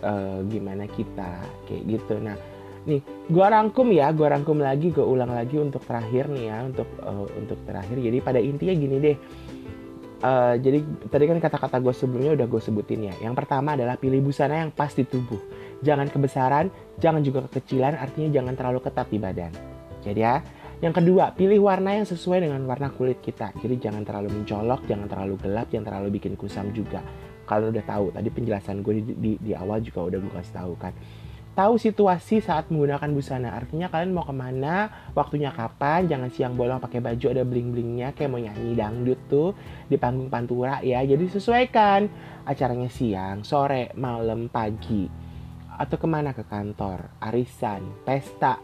uh, 0.01 0.41
gimana 0.49 0.89
kita 0.89 1.45
kayak 1.69 1.83
gitu. 1.87 2.17
Nah 2.19 2.35
nih 2.83 2.99
gua 3.31 3.47
rangkum 3.53 3.95
ya 3.95 4.11
gua 4.11 4.35
rangkum 4.35 4.59
lagi 4.59 4.91
gua 4.91 5.07
ulang 5.07 5.31
lagi 5.31 5.55
untuk 5.55 5.87
terakhir 5.87 6.27
nih 6.33 6.51
ya 6.51 6.59
untuk 6.67 6.89
uh, 7.05 7.29
untuk 7.37 7.61
terakhir. 7.69 8.01
Jadi 8.01 8.19
pada 8.19 8.41
intinya 8.41 8.75
gini 8.75 8.97
deh 8.99 9.17
uh, 10.23 10.55
jadi 10.57 10.81
tadi 11.11 11.25
kan 11.29 11.39
kata-kata 11.43 11.77
gue 11.83 11.95
sebelumnya 11.95 12.33
udah 12.39 12.47
gue 12.49 12.61
sebutin 12.63 13.11
ya. 13.11 13.15
Yang 13.21 13.35
pertama 13.45 13.75
adalah 13.77 13.99
pilih 13.99 14.23
busana 14.23 14.63
yang 14.63 14.71
pas 14.73 14.95
di 14.95 15.05
tubuh. 15.05 15.39
Jangan 15.83 16.09
kebesaran 16.09 16.71
jangan 17.03 17.21
juga 17.27 17.45
kekecilan 17.51 17.99
artinya 17.99 18.31
jangan 18.31 18.55
terlalu 18.55 18.79
ketat 18.81 19.07
di 19.11 19.19
badan. 19.19 19.53
Jadi 20.03 20.23
ya. 20.23 20.41
Yang 20.83 20.99
kedua, 20.99 21.31
pilih 21.31 21.63
warna 21.63 21.95
yang 21.95 22.03
sesuai 22.03 22.43
dengan 22.43 22.59
warna 22.67 22.91
kulit 22.91 23.23
kita. 23.23 23.55
Jadi 23.55 23.79
jangan 23.79 24.03
terlalu 24.03 24.35
mencolok, 24.35 24.83
jangan 24.91 25.07
terlalu 25.07 25.39
gelap, 25.39 25.71
jangan 25.71 25.87
terlalu 25.95 26.19
bikin 26.19 26.35
kusam 26.35 26.75
juga. 26.75 26.99
Kalian 27.47 27.71
udah 27.71 27.87
tahu, 27.87 28.11
tadi 28.11 28.29
penjelasan 28.35 28.83
gue 28.83 28.99
di, 28.99 29.03
di, 29.15 29.33
di 29.39 29.53
awal 29.55 29.79
juga 29.79 30.11
udah 30.11 30.19
gue 30.19 30.33
kasih 30.35 30.55
tahu 30.59 30.75
kan 30.83 30.91
tahu 31.53 31.77
situasi 31.77 32.41
saat 32.41 32.73
menggunakan 32.73 33.13
busana. 33.13 33.53
Artinya 33.53 33.93
kalian 33.93 34.17
mau 34.17 34.25
ke 34.25 34.33
mana, 34.33 34.89
waktunya 35.13 35.53
kapan, 35.53 36.09
jangan 36.09 36.31
siang 36.33 36.55
bolong 36.57 36.81
pakai 36.81 37.05
baju 37.05 37.27
ada 37.29 37.45
bling-blingnya 37.45 38.17
kayak 38.17 38.31
mau 38.33 38.41
nyanyi 38.41 38.73
dangdut 38.73 39.21
tuh 39.29 39.53
di 39.89 40.01
panggung 40.01 40.33
pantura 40.33 40.81
ya. 40.81 41.05
Jadi 41.05 41.29
sesuaikan 41.29 42.09
acaranya 42.49 42.89
siang, 42.89 43.45
sore, 43.45 43.93
malam, 44.01 44.49
pagi. 44.49 45.05
Atau 45.77 46.01
ke 46.01 46.09
mana 46.09 46.33
ke 46.33 46.45
kantor, 46.49 47.21
arisan, 47.21 47.85
pesta, 48.05 48.57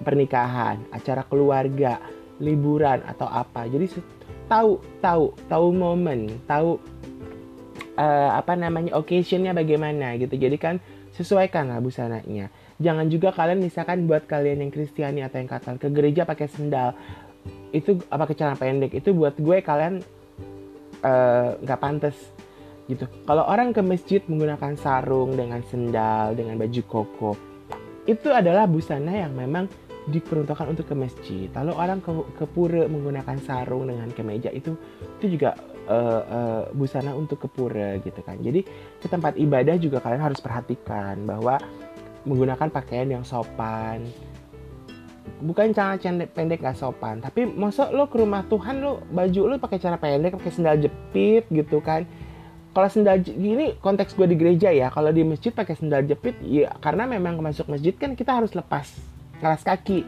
pernikahan, 0.00 0.80
acara 0.92 1.28
keluarga, 1.28 2.00
liburan 2.40 3.04
atau 3.04 3.28
apa. 3.28 3.68
Jadi 3.68 4.00
tahu, 4.48 4.80
tahu, 5.04 5.36
tahu 5.48 5.66
momen, 5.76 6.40
tahu 6.48 6.80
uh, 8.00 8.30
apa 8.34 8.56
namanya 8.56 8.96
occasionnya 8.96 9.52
bagaimana 9.52 10.16
gitu. 10.16 10.34
Jadi 10.40 10.56
kan 10.56 10.76
sesuaikanlah 11.14 11.78
busananya. 11.78 12.50
Jangan 12.82 13.06
juga 13.06 13.30
kalian 13.30 13.62
misalkan 13.62 14.10
buat 14.10 14.26
kalian 14.26 14.66
yang 14.66 14.70
Kristiani 14.74 15.22
atau 15.22 15.38
yang 15.38 15.48
Katolik 15.48 15.80
ke 15.86 15.88
gereja 15.94 16.26
pakai 16.26 16.50
sendal 16.50 16.98
itu 17.70 18.00
apa 18.08 18.24
ke 18.24 18.34
pendek 18.34 18.96
itu 18.96 19.10
buat 19.12 19.36
gue 19.36 19.60
kalian 19.60 20.00
eh, 21.04 21.48
nggak 21.60 21.78
uh, 21.78 21.82
pantas 21.82 22.16
gitu. 22.90 23.06
Kalau 23.24 23.44
orang 23.46 23.72
ke 23.72 23.80
masjid 23.80 24.20
menggunakan 24.26 24.74
sarung 24.76 25.36
dengan 25.38 25.60
sendal 25.68 26.34
dengan 26.34 26.58
baju 26.58 26.82
koko 26.84 27.32
itu 28.04 28.28
adalah 28.28 28.68
busana 28.68 29.24
yang 29.24 29.32
memang 29.32 29.64
diperuntukkan 30.04 30.68
untuk 30.68 30.92
ke 30.92 30.94
masjid. 30.96 31.48
Lalu 31.56 31.72
orang 31.72 31.98
ke, 32.04 32.12
ke 32.36 32.44
pura 32.44 32.84
menggunakan 32.84 33.40
sarung 33.40 33.88
dengan 33.88 34.12
kemeja 34.12 34.52
itu 34.52 34.76
itu 35.20 35.38
juga 35.40 35.56
uh, 35.88 36.22
uh, 36.24 36.62
busana 36.72 37.12
untuk 37.14 37.44
ke 37.44 37.48
pura 37.48 37.96
gitu 38.00 38.20
kan. 38.24 38.40
Jadi 38.40 38.64
ke 39.00 39.06
tempat 39.06 39.36
ibadah 39.36 39.76
juga 39.80 40.00
kalian 40.00 40.22
harus 40.22 40.40
perhatikan 40.40 41.22
bahwa 41.24 41.60
menggunakan 42.24 42.68
pakaian 42.72 43.08
yang 43.08 43.24
sopan. 43.24 44.04
Bukan 45.44 45.76
celana 45.76 45.96
pendek 46.30 46.64
gak 46.64 46.78
sopan, 46.78 47.20
tapi 47.20 47.44
masuk 47.44 47.92
lo 47.92 48.08
ke 48.08 48.16
rumah 48.16 48.44
Tuhan 48.48 48.80
lo 48.80 49.04
baju 49.12 49.42
lo 49.50 49.54
pakai 49.60 49.76
cara 49.80 50.00
pendek, 50.00 50.36
pakai 50.40 50.52
sendal 50.52 50.76
jepit 50.80 51.44
gitu 51.52 51.80
kan. 51.84 52.04
kalau 52.74 52.90
sendal 52.90 53.22
gini 53.22 53.78
konteks 53.78 54.18
gue 54.18 54.26
di 54.26 54.34
gereja 54.34 54.66
ya 54.74 54.90
kalau 54.90 55.14
di 55.14 55.22
masjid 55.22 55.54
pakai 55.54 55.78
sendal 55.78 56.02
jepit 56.10 56.34
ya 56.42 56.74
karena 56.82 57.06
memang 57.06 57.38
masuk 57.38 57.70
masjid 57.70 57.94
kan 57.94 58.18
kita 58.18 58.34
harus 58.34 58.50
lepas 58.50 58.90
keras 59.38 59.62
kaki 59.62 60.02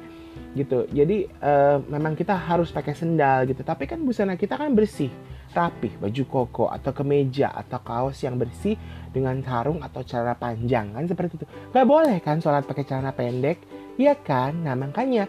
gitu 0.56 0.88
jadi 0.90 1.28
uh, 1.44 1.78
memang 1.86 2.16
kita 2.16 2.32
harus 2.32 2.72
pakai 2.72 2.96
sendal 2.96 3.44
gitu 3.46 3.60
tapi 3.60 3.84
kan 3.84 4.00
busana 4.00 4.34
kita 4.34 4.56
kan 4.56 4.72
bersih 4.72 5.12
rapih 5.56 5.96
baju 5.96 6.22
koko 6.28 6.64
atau 6.68 6.92
kemeja 6.92 7.48
atau 7.56 7.80
kaos 7.80 8.20
yang 8.20 8.36
bersih 8.36 8.76
dengan 9.08 9.40
sarung 9.40 9.80
atau 9.80 10.04
celana 10.04 10.36
panjang 10.36 10.92
kan 10.92 11.08
seperti 11.08 11.40
itu. 11.40 11.46
Nggak 11.72 11.86
boleh 11.88 12.16
kan 12.20 12.36
sholat 12.44 12.68
pakai 12.68 12.84
celana 12.84 13.16
pendek 13.16 13.64
iya 13.96 14.12
kan? 14.12 14.52
Nah 14.60 14.76
makanya 14.76 15.24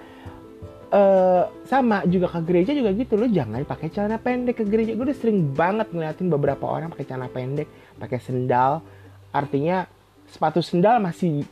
uh, 0.91 1.47
sama 1.63 2.03
juga 2.03 2.27
ke 2.27 2.43
gereja 2.43 2.75
juga 2.75 2.91
gitu 2.91 3.15
loh 3.15 3.31
jangan 3.31 3.63
pakai 3.63 3.87
celana 3.87 4.19
pendek 4.19 4.59
ke 4.59 4.65
gereja. 4.67 4.91
Gue 4.99 5.07
udah 5.07 5.17
sering 5.17 5.55
banget 5.55 5.87
ngeliatin 5.95 6.27
beberapa 6.27 6.67
orang 6.67 6.91
pakai 6.91 7.07
celana 7.07 7.31
pendek 7.31 7.71
pakai 7.95 8.19
sendal. 8.19 8.83
Artinya 9.31 9.87
sepatu 10.27 10.59
sendal 10.59 10.99
masih 10.99 11.47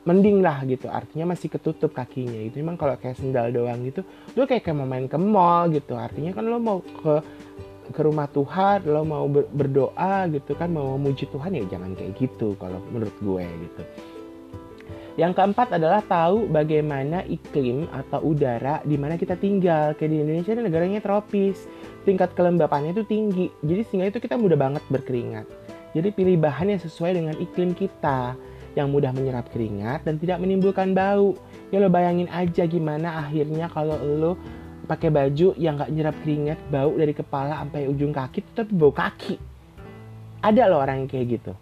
mending 0.00 0.40
lah 0.40 0.64
gitu 0.64 0.88
artinya 0.88 1.36
masih 1.36 1.52
ketutup 1.52 1.92
kakinya 1.92 2.40
itu 2.40 2.56
memang 2.64 2.80
kalau 2.80 2.96
kayak 2.96 3.20
sendal 3.20 3.52
doang 3.52 3.84
gitu 3.84 4.00
lo 4.32 4.48
kayak 4.48 4.64
kayak 4.64 4.76
mau 4.80 4.88
main 4.88 5.04
ke 5.04 5.18
mall 5.20 5.68
gitu. 5.68 5.92
Artinya 5.92 6.32
kan 6.32 6.44
lo 6.48 6.56
mau 6.56 6.80
ke 6.80 7.20
ke 7.90 8.00
rumah 8.06 8.30
Tuhan 8.30 8.86
lo 8.86 9.02
mau 9.02 9.26
berdoa 9.30 10.30
gitu 10.30 10.54
kan 10.54 10.70
mau 10.70 10.94
memuji 10.96 11.26
Tuhan 11.28 11.54
ya 11.54 11.62
jangan 11.66 11.92
kayak 11.94 12.16
gitu 12.18 12.54
kalau 12.56 12.78
menurut 12.90 13.14
gue 13.20 13.44
gitu 13.44 13.82
yang 15.18 15.36
keempat 15.36 15.74
adalah 15.74 16.00
tahu 16.06 16.48
bagaimana 16.48 17.26
iklim 17.26 17.90
atau 17.92 18.24
udara 18.24 18.80
di 18.86 18.94
mana 18.94 19.20
kita 19.20 19.36
tinggal. 19.36 19.92
Kayak 19.98 20.10
di 20.14 20.18
Indonesia 20.22 20.52
ini 20.56 20.62
negaranya 20.64 21.00
tropis, 21.04 21.68
tingkat 22.08 22.32
kelembapannya 22.32 22.96
itu 22.96 23.04
tinggi. 23.04 23.52
Jadi 23.60 23.82
sehingga 23.84 24.08
itu 24.08 24.16
kita 24.22 24.40
mudah 24.40 24.56
banget 24.56 24.80
berkeringat. 24.88 25.44
Jadi 25.92 26.08
pilih 26.14 26.40
bahan 26.40 26.72
yang 26.72 26.80
sesuai 26.80 27.20
dengan 27.20 27.34
iklim 27.36 27.74
kita 27.74 28.38
yang 28.78 28.94
mudah 28.94 29.10
menyerap 29.10 29.50
keringat 29.50 30.06
dan 30.06 30.16
tidak 30.16 30.38
menimbulkan 30.38 30.94
bau. 30.94 31.34
Ya 31.74 31.82
lo 31.82 31.90
bayangin 31.90 32.30
aja 32.30 32.64
gimana 32.70 33.26
akhirnya 33.26 33.66
kalau 33.68 33.98
lo 33.98 34.32
pakai 34.90 35.14
baju 35.14 35.54
yang 35.54 35.78
nggak 35.78 35.90
nyerap 35.94 36.16
keringat 36.26 36.58
bau 36.66 36.90
dari 36.98 37.14
kepala 37.14 37.62
sampai 37.62 37.86
ujung 37.86 38.10
kaki 38.10 38.42
tapi 38.50 38.74
bau 38.74 38.90
kaki. 38.90 39.38
Ada 40.42 40.66
loh 40.66 40.82
orang 40.82 41.06
yang 41.06 41.10
kayak 41.10 41.26
gitu 41.38 41.52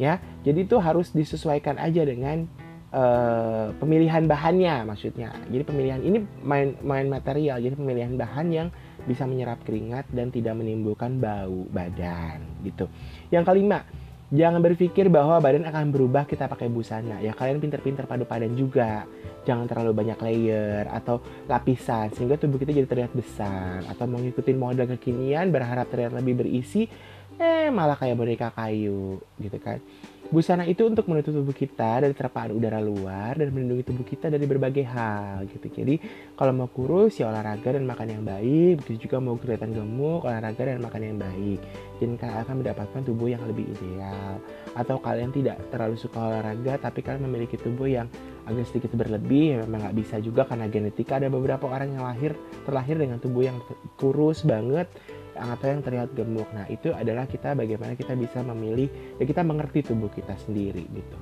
ya. 0.00 0.18
Jadi 0.42 0.66
itu 0.66 0.76
harus 0.82 1.14
disesuaikan 1.14 1.78
aja 1.78 2.02
dengan 2.02 2.50
uh, 2.90 3.70
pemilihan 3.78 4.26
bahannya 4.26 4.82
maksudnya. 4.82 5.30
Jadi 5.46 5.62
pemilihan 5.62 6.00
ini 6.02 6.18
main 6.42 6.74
main 6.82 7.06
material 7.06 7.62
jadi 7.62 7.78
pemilihan 7.78 8.18
bahan 8.18 8.46
yang 8.50 8.68
bisa 9.06 9.26
menyerap 9.26 9.62
keringat 9.66 10.06
dan 10.14 10.30
tidak 10.30 10.58
menimbulkan 10.58 11.22
bau 11.22 11.66
badan 11.70 12.42
gitu. 12.66 12.90
Yang 13.30 13.44
kelima 13.54 13.86
Jangan 14.32 14.64
berpikir 14.64 15.12
bahwa 15.12 15.36
badan 15.44 15.68
akan 15.68 15.92
berubah 15.92 16.24
kita 16.24 16.48
pakai 16.48 16.72
busana. 16.72 17.20
Ya 17.20 17.36
kalian 17.36 17.60
pinter-pinter 17.60 18.08
padu 18.08 18.24
padan 18.24 18.56
juga. 18.56 19.04
Jangan 19.44 19.68
terlalu 19.68 19.92
banyak 19.92 20.18
layer 20.24 20.88
atau 20.88 21.20
lapisan 21.44 22.08
sehingga 22.16 22.40
tubuh 22.40 22.56
kita 22.56 22.72
jadi 22.72 22.88
terlihat 22.88 23.12
besar. 23.12 23.84
Atau 23.92 24.08
mau 24.08 24.16
ngikutin 24.16 24.56
model 24.56 24.88
kekinian 24.96 25.52
berharap 25.52 25.84
terlihat 25.92 26.16
lebih 26.16 26.40
berisi, 26.40 26.88
eh 27.36 27.68
malah 27.68 28.00
kayak 28.00 28.16
boneka 28.16 28.48
kayu 28.56 29.20
gitu 29.36 29.58
kan. 29.60 29.84
Busana 30.32 30.64
itu 30.64 30.88
untuk 30.88 31.04
menutup 31.12 31.36
tubuh 31.36 31.52
kita 31.52 32.00
dari 32.00 32.16
terpaan 32.16 32.56
udara 32.56 32.80
luar 32.80 33.36
dan 33.36 33.52
melindungi 33.52 33.84
tubuh 33.84 34.00
kita 34.00 34.32
dari 34.32 34.48
berbagai 34.48 34.80
hal 34.88 35.44
gitu. 35.44 35.68
Jadi 35.68 36.00
kalau 36.32 36.56
mau 36.56 36.72
kurus 36.72 37.20
ya 37.20 37.28
olahraga 37.28 37.76
dan 37.76 37.84
makan 37.84 38.08
yang 38.08 38.24
baik. 38.24 38.80
Begitu 38.80 39.12
juga 39.12 39.20
mau 39.20 39.36
kelihatan 39.36 39.76
gemuk, 39.76 40.24
olahraga 40.24 40.72
dan 40.72 40.80
makan 40.80 41.00
yang 41.04 41.18
baik. 41.20 41.60
Jadi 42.00 42.16
kalian 42.16 42.40
akan 42.48 42.54
mendapatkan 42.64 43.00
tubuh 43.04 43.28
yang 43.28 43.44
lebih 43.44 43.76
ideal. 43.76 44.40
Atau 44.72 45.04
kalian 45.04 45.36
tidak 45.36 45.60
terlalu 45.68 46.00
suka 46.00 46.16
olahraga 46.16 46.80
tapi 46.80 47.04
kalian 47.04 47.28
memiliki 47.28 47.60
tubuh 47.60 47.92
yang 47.92 48.08
agak 48.48 48.72
sedikit 48.72 48.96
berlebih 48.96 49.54
ya 49.54 49.56
memang 49.68 49.86
nggak 49.86 49.96
bisa 50.02 50.16
juga 50.18 50.42
karena 50.48 50.66
genetika 50.66 51.20
ada 51.20 51.30
beberapa 51.30 51.70
orang 51.70 51.94
yang 51.94 52.02
lahir 52.02 52.34
terlahir 52.66 52.98
dengan 52.98 53.22
tubuh 53.22 53.46
yang 53.46 53.54
kurus 53.94 54.42
banget 54.42 54.90
atau 55.36 55.66
yang 55.68 55.80
terlihat 55.80 56.12
gemuk. 56.12 56.48
Nah, 56.52 56.68
itu 56.68 56.92
adalah 56.92 57.24
kita 57.24 57.56
bagaimana 57.56 57.96
kita 57.96 58.12
bisa 58.16 58.44
memilih 58.44 58.88
ya 59.16 59.24
kita 59.24 59.40
mengerti 59.40 59.84
tubuh 59.84 60.12
kita 60.12 60.36
sendiri 60.36 60.84
gitu. 60.92 61.18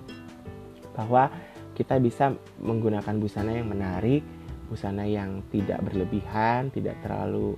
Bahwa 0.94 1.30
kita 1.74 1.96
bisa 2.02 2.34
menggunakan 2.60 3.14
busana 3.16 3.56
yang 3.56 3.70
menarik, 3.70 4.20
busana 4.68 5.08
yang 5.08 5.40
tidak 5.48 5.80
berlebihan, 5.80 6.68
tidak 6.74 6.98
terlalu 7.00 7.56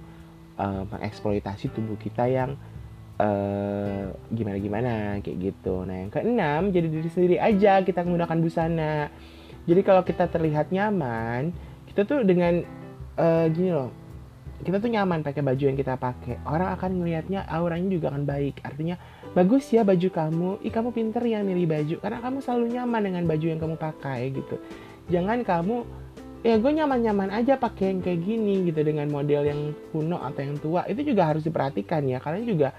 uh, 0.61 0.86
mengeksploitasi 0.86 1.74
tubuh 1.74 1.98
kita 1.98 2.30
yang 2.30 2.55
uh, 3.18 4.12
gimana-gimana 4.30 5.18
kayak 5.24 5.53
gitu. 5.53 5.82
Nah, 5.82 6.07
yang 6.07 6.11
keenam 6.12 6.70
jadi 6.70 6.86
diri 6.88 7.11
sendiri 7.11 7.36
aja 7.42 7.82
kita 7.82 8.07
menggunakan 8.07 8.38
busana. 8.38 8.94
Jadi 9.62 9.80
kalau 9.86 10.03
kita 10.03 10.26
terlihat 10.26 10.74
nyaman, 10.74 11.55
kita 11.86 12.03
tuh 12.03 12.26
dengan 12.26 12.62
uh, 13.18 13.46
gini 13.50 13.70
loh, 13.70 13.90
kita 14.62 14.78
tuh 14.78 14.90
nyaman 14.94 15.26
pakai 15.26 15.42
baju 15.42 15.64
yang 15.66 15.74
kita 15.74 15.98
pakai. 15.98 16.38
Orang 16.46 16.70
akan 16.78 17.02
melihatnya 17.02 17.42
auranya 17.50 17.90
juga 17.90 18.14
akan 18.14 18.22
baik. 18.22 18.62
Artinya 18.62 18.94
bagus 19.34 19.66
ya 19.74 19.82
baju 19.82 20.08
kamu. 20.08 20.50
Ih 20.62 20.70
kamu 20.70 20.94
pinter 20.94 21.22
ya 21.26 21.42
milih 21.42 21.66
baju. 21.66 21.96
Karena 21.98 22.18
kamu 22.22 22.38
selalu 22.38 22.66
nyaman 22.78 23.02
dengan 23.02 23.22
baju 23.26 23.46
yang 23.46 23.60
kamu 23.60 23.76
pakai 23.76 24.20
gitu. 24.30 24.56
Jangan 25.10 25.42
kamu 25.42 25.76
ya 26.46 26.58
gue 26.58 26.72
nyaman-nyaman 26.74 27.30
aja 27.34 27.58
pakai 27.58 27.94
yang 27.94 28.00
kayak 28.02 28.20
gini 28.22 28.66
gitu 28.70 28.82
dengan 28.82 29.06
model 29.10 29.42
yang 29.46 29.60
kuno 29.90 30.22
atau 30.22 30.40
yang 30.46 30.56
tua. 30.62 30.86
Itu 30.86 31.02
juga 31.02 31.26
harus 31.26 31.42
diperhatikan 31.42 32.06
ya. 32.06 32.22
Kalian 32.22 32.46
juga 32.46 32.70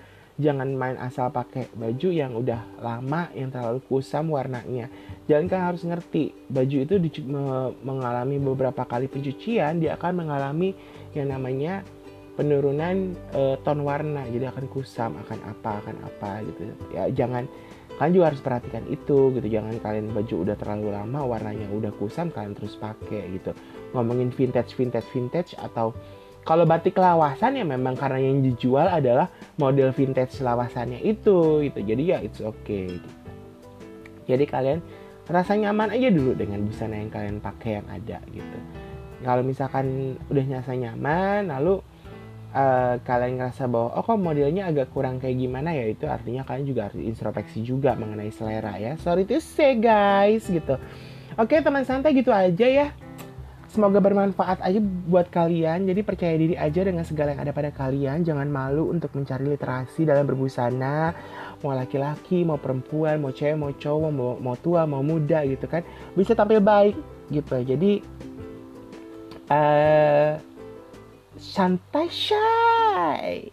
jangan 0.41 0.73
main 0.73 0.97
asal 0.97 1.29
pakai 1.29 1.69
baju 1.77 2.09
yang 2.09 2.33
udah 2.33 2.81
lama 2.81 3.29
yang 3.37 3.53
terlalu 3.53 3.85
kusam 3.85 4.33
warnanya. 4.33 4.89
Jangan 5.29 5.45
kan 5.45 5.61
harus 5.69 5.85
ngerti 5.85 6.33
baju 6.49 6.77
itu 6.89 6.95
mengalami 7.85 8.41
beberapa 8.41 8.81
kali 8.83 9.05
pencucian 9.05 9.77
dia 9.77 9.93
akan 9.93 10.25
mengalami 10.25 10.73
yang 11.13 11.29
namanya 11.29 11.85
penurunan 12.33 13.13
e, 13.29 13.41
ton 13.61 13.85
warna. 13.85 14.25
Jadi 14.25 14.45
akan 14.49 14.65
kusam 14.73 15.13
akan 15.21 15.39
apa 15.45 15.71
akan 15.85 15.95
apa 16.01 16.31
gitu. 16.49 16.61
Ya 16.97 17.03
jangan 17.13 17.45
kalian 18.01 18.13
juga 18.17 18.25
harus 18.33 18.41
perhatikan 18.41 18.83
itu 18.89 19.37
gitu. 19.37 19.47
Jangan 19.47 19.77
kalian 19.85 20.17
baju 20.17 20.35
udah 20.49 20.55
terlalu 20.57 20.97
lama 20.97 21.29
warnanya 21.29 21.69
udah 21.69 21.93
kusam 22.01 22.33
kalian 22.33 22.57
terus 22.57 22.73
pakai 22.73 23.37
gitu. 23.37 23.53
Ngomongin 23.93 24.33
vintage 24.33 24.73
vintage 24.73 25.05
vintage 25.13 25.53
atau 25.61 25.93
kalau 26.43 26.67
batik 26.67 26.99
lawasan 26.99 27.55
ya 27.55 27.63
memang 27.63 27.95
karena 27.95 28.19
yang 28.19 28.43
dijual 28.43 28.87
adalah 28.91 29.31
model 29.55 29.95
vintage 29.95 30.43
lawasannya 30.43 30.99
itu 30.99 31.63
gitu. 31.63 31.79
Jadi 31.79 32.03
ya 32.03 32.19
it's 32.19 32.43
okay. 32.43 32.99
Gitu. 32.99 33.09
jadi 34.23 34.47
kalian 34.47 34.79
rasa 35.27 35.59
nyaman 35.59 35.91
aja 35.91 36.07
dulu 36.07 36.31
dengan 36.31 36.63
busana 36.63 36.95
yang 36.95 37.11
kalian 37.11 37.43
pakai 37.43 37.79
yang 37.79 37.87
ada 37.91 38.17
gitu. 38.31 38.57
Kalau 39.23 39.43
misalkan 39.43 40.15
udah 40.31 40.45
nyasa 40.47 40.71
nyaman 40.75 41.51
lalu 41.51 41.83
uh, 42.55 42.95
kalian 43.03 43.39
ngerasa 43.39 43.67
bahwa 43.67 43.99
oh 43.99 44.03
kok 44.03 44.19
modelnya 44.19 44.71
agak 44.71 44.95
kurang 44.95 45.19
kayak 45.19 45.43
gimana 45.43 45.75
ya? 45.75 45.91
Itu 45.91 46.07
artinya 46.07 46.47
kalian 46.47 46.67
juga 46.67 46.87
harus 46.87 47.03
introspeksi 47.03 47.67
juga 47.67 47.99
mengenai 47.99 48.31
selera 48.31 48.79
ya. 48.79 48.95
Sorry 48.99 49.27
to 49.27 49.39
say 49.43 49.75
guys 49.75 50.47
gitu. 50.47 50.79
Oke 51.35 51.59
teman 51.59 51.83
santai 51.83 52.15
gitu 52.15 52.31
aja 52.31 52.67
ya 52.67 52.87
Semoga 53.73 53.97
bermanfaat 53.97 54.61
aja 54.61 54.77
buat 55.09 55.33
kalian. 55.33 55.89
Jadi 55.89 56.05
percaya 56.05 56.37
diri 56.37 56.53
aja 56.53 56.85
dengan 56.85 57.01
segala 57.01 57.33
yang 57.33 57.41
ada 57.41 57.49
pada 57.57 57.73
kalian. 57.73 58.21
Jangan 58.21 58.45
malu 58.45 58.93
untuk 58.93 59.09
mencari 59.17 59.49
literasi 59.49 60.05
dalam 60.05 60.29
berbusana. 60.29 61.09
Mau 61.65 61.73
laki-laki, 61.73 62.45
mau 62.45 62.61
perempuan, 62.61 63.17
mau 63.17 63.33
cewek, 63.33 63.57
mau 63.57 63.73
cowok, 63.73 64.11
mau, 64.13 64.37
mau 64.37 64.53
tua, 64.61 64.85
mau 64.85 65.01
muda 65.01 65.41
gitu 65.49 65.65
kan. 65.65 65.81
Bisa 66.13 66.37
tampil 66.37 66.61
baik 66.61 66.93
gitu. 67.33 67.65
Jadi 67.65 68.05
uh, 69.49 70.37
santai 71.41 72.07
shy. 72.13 73.52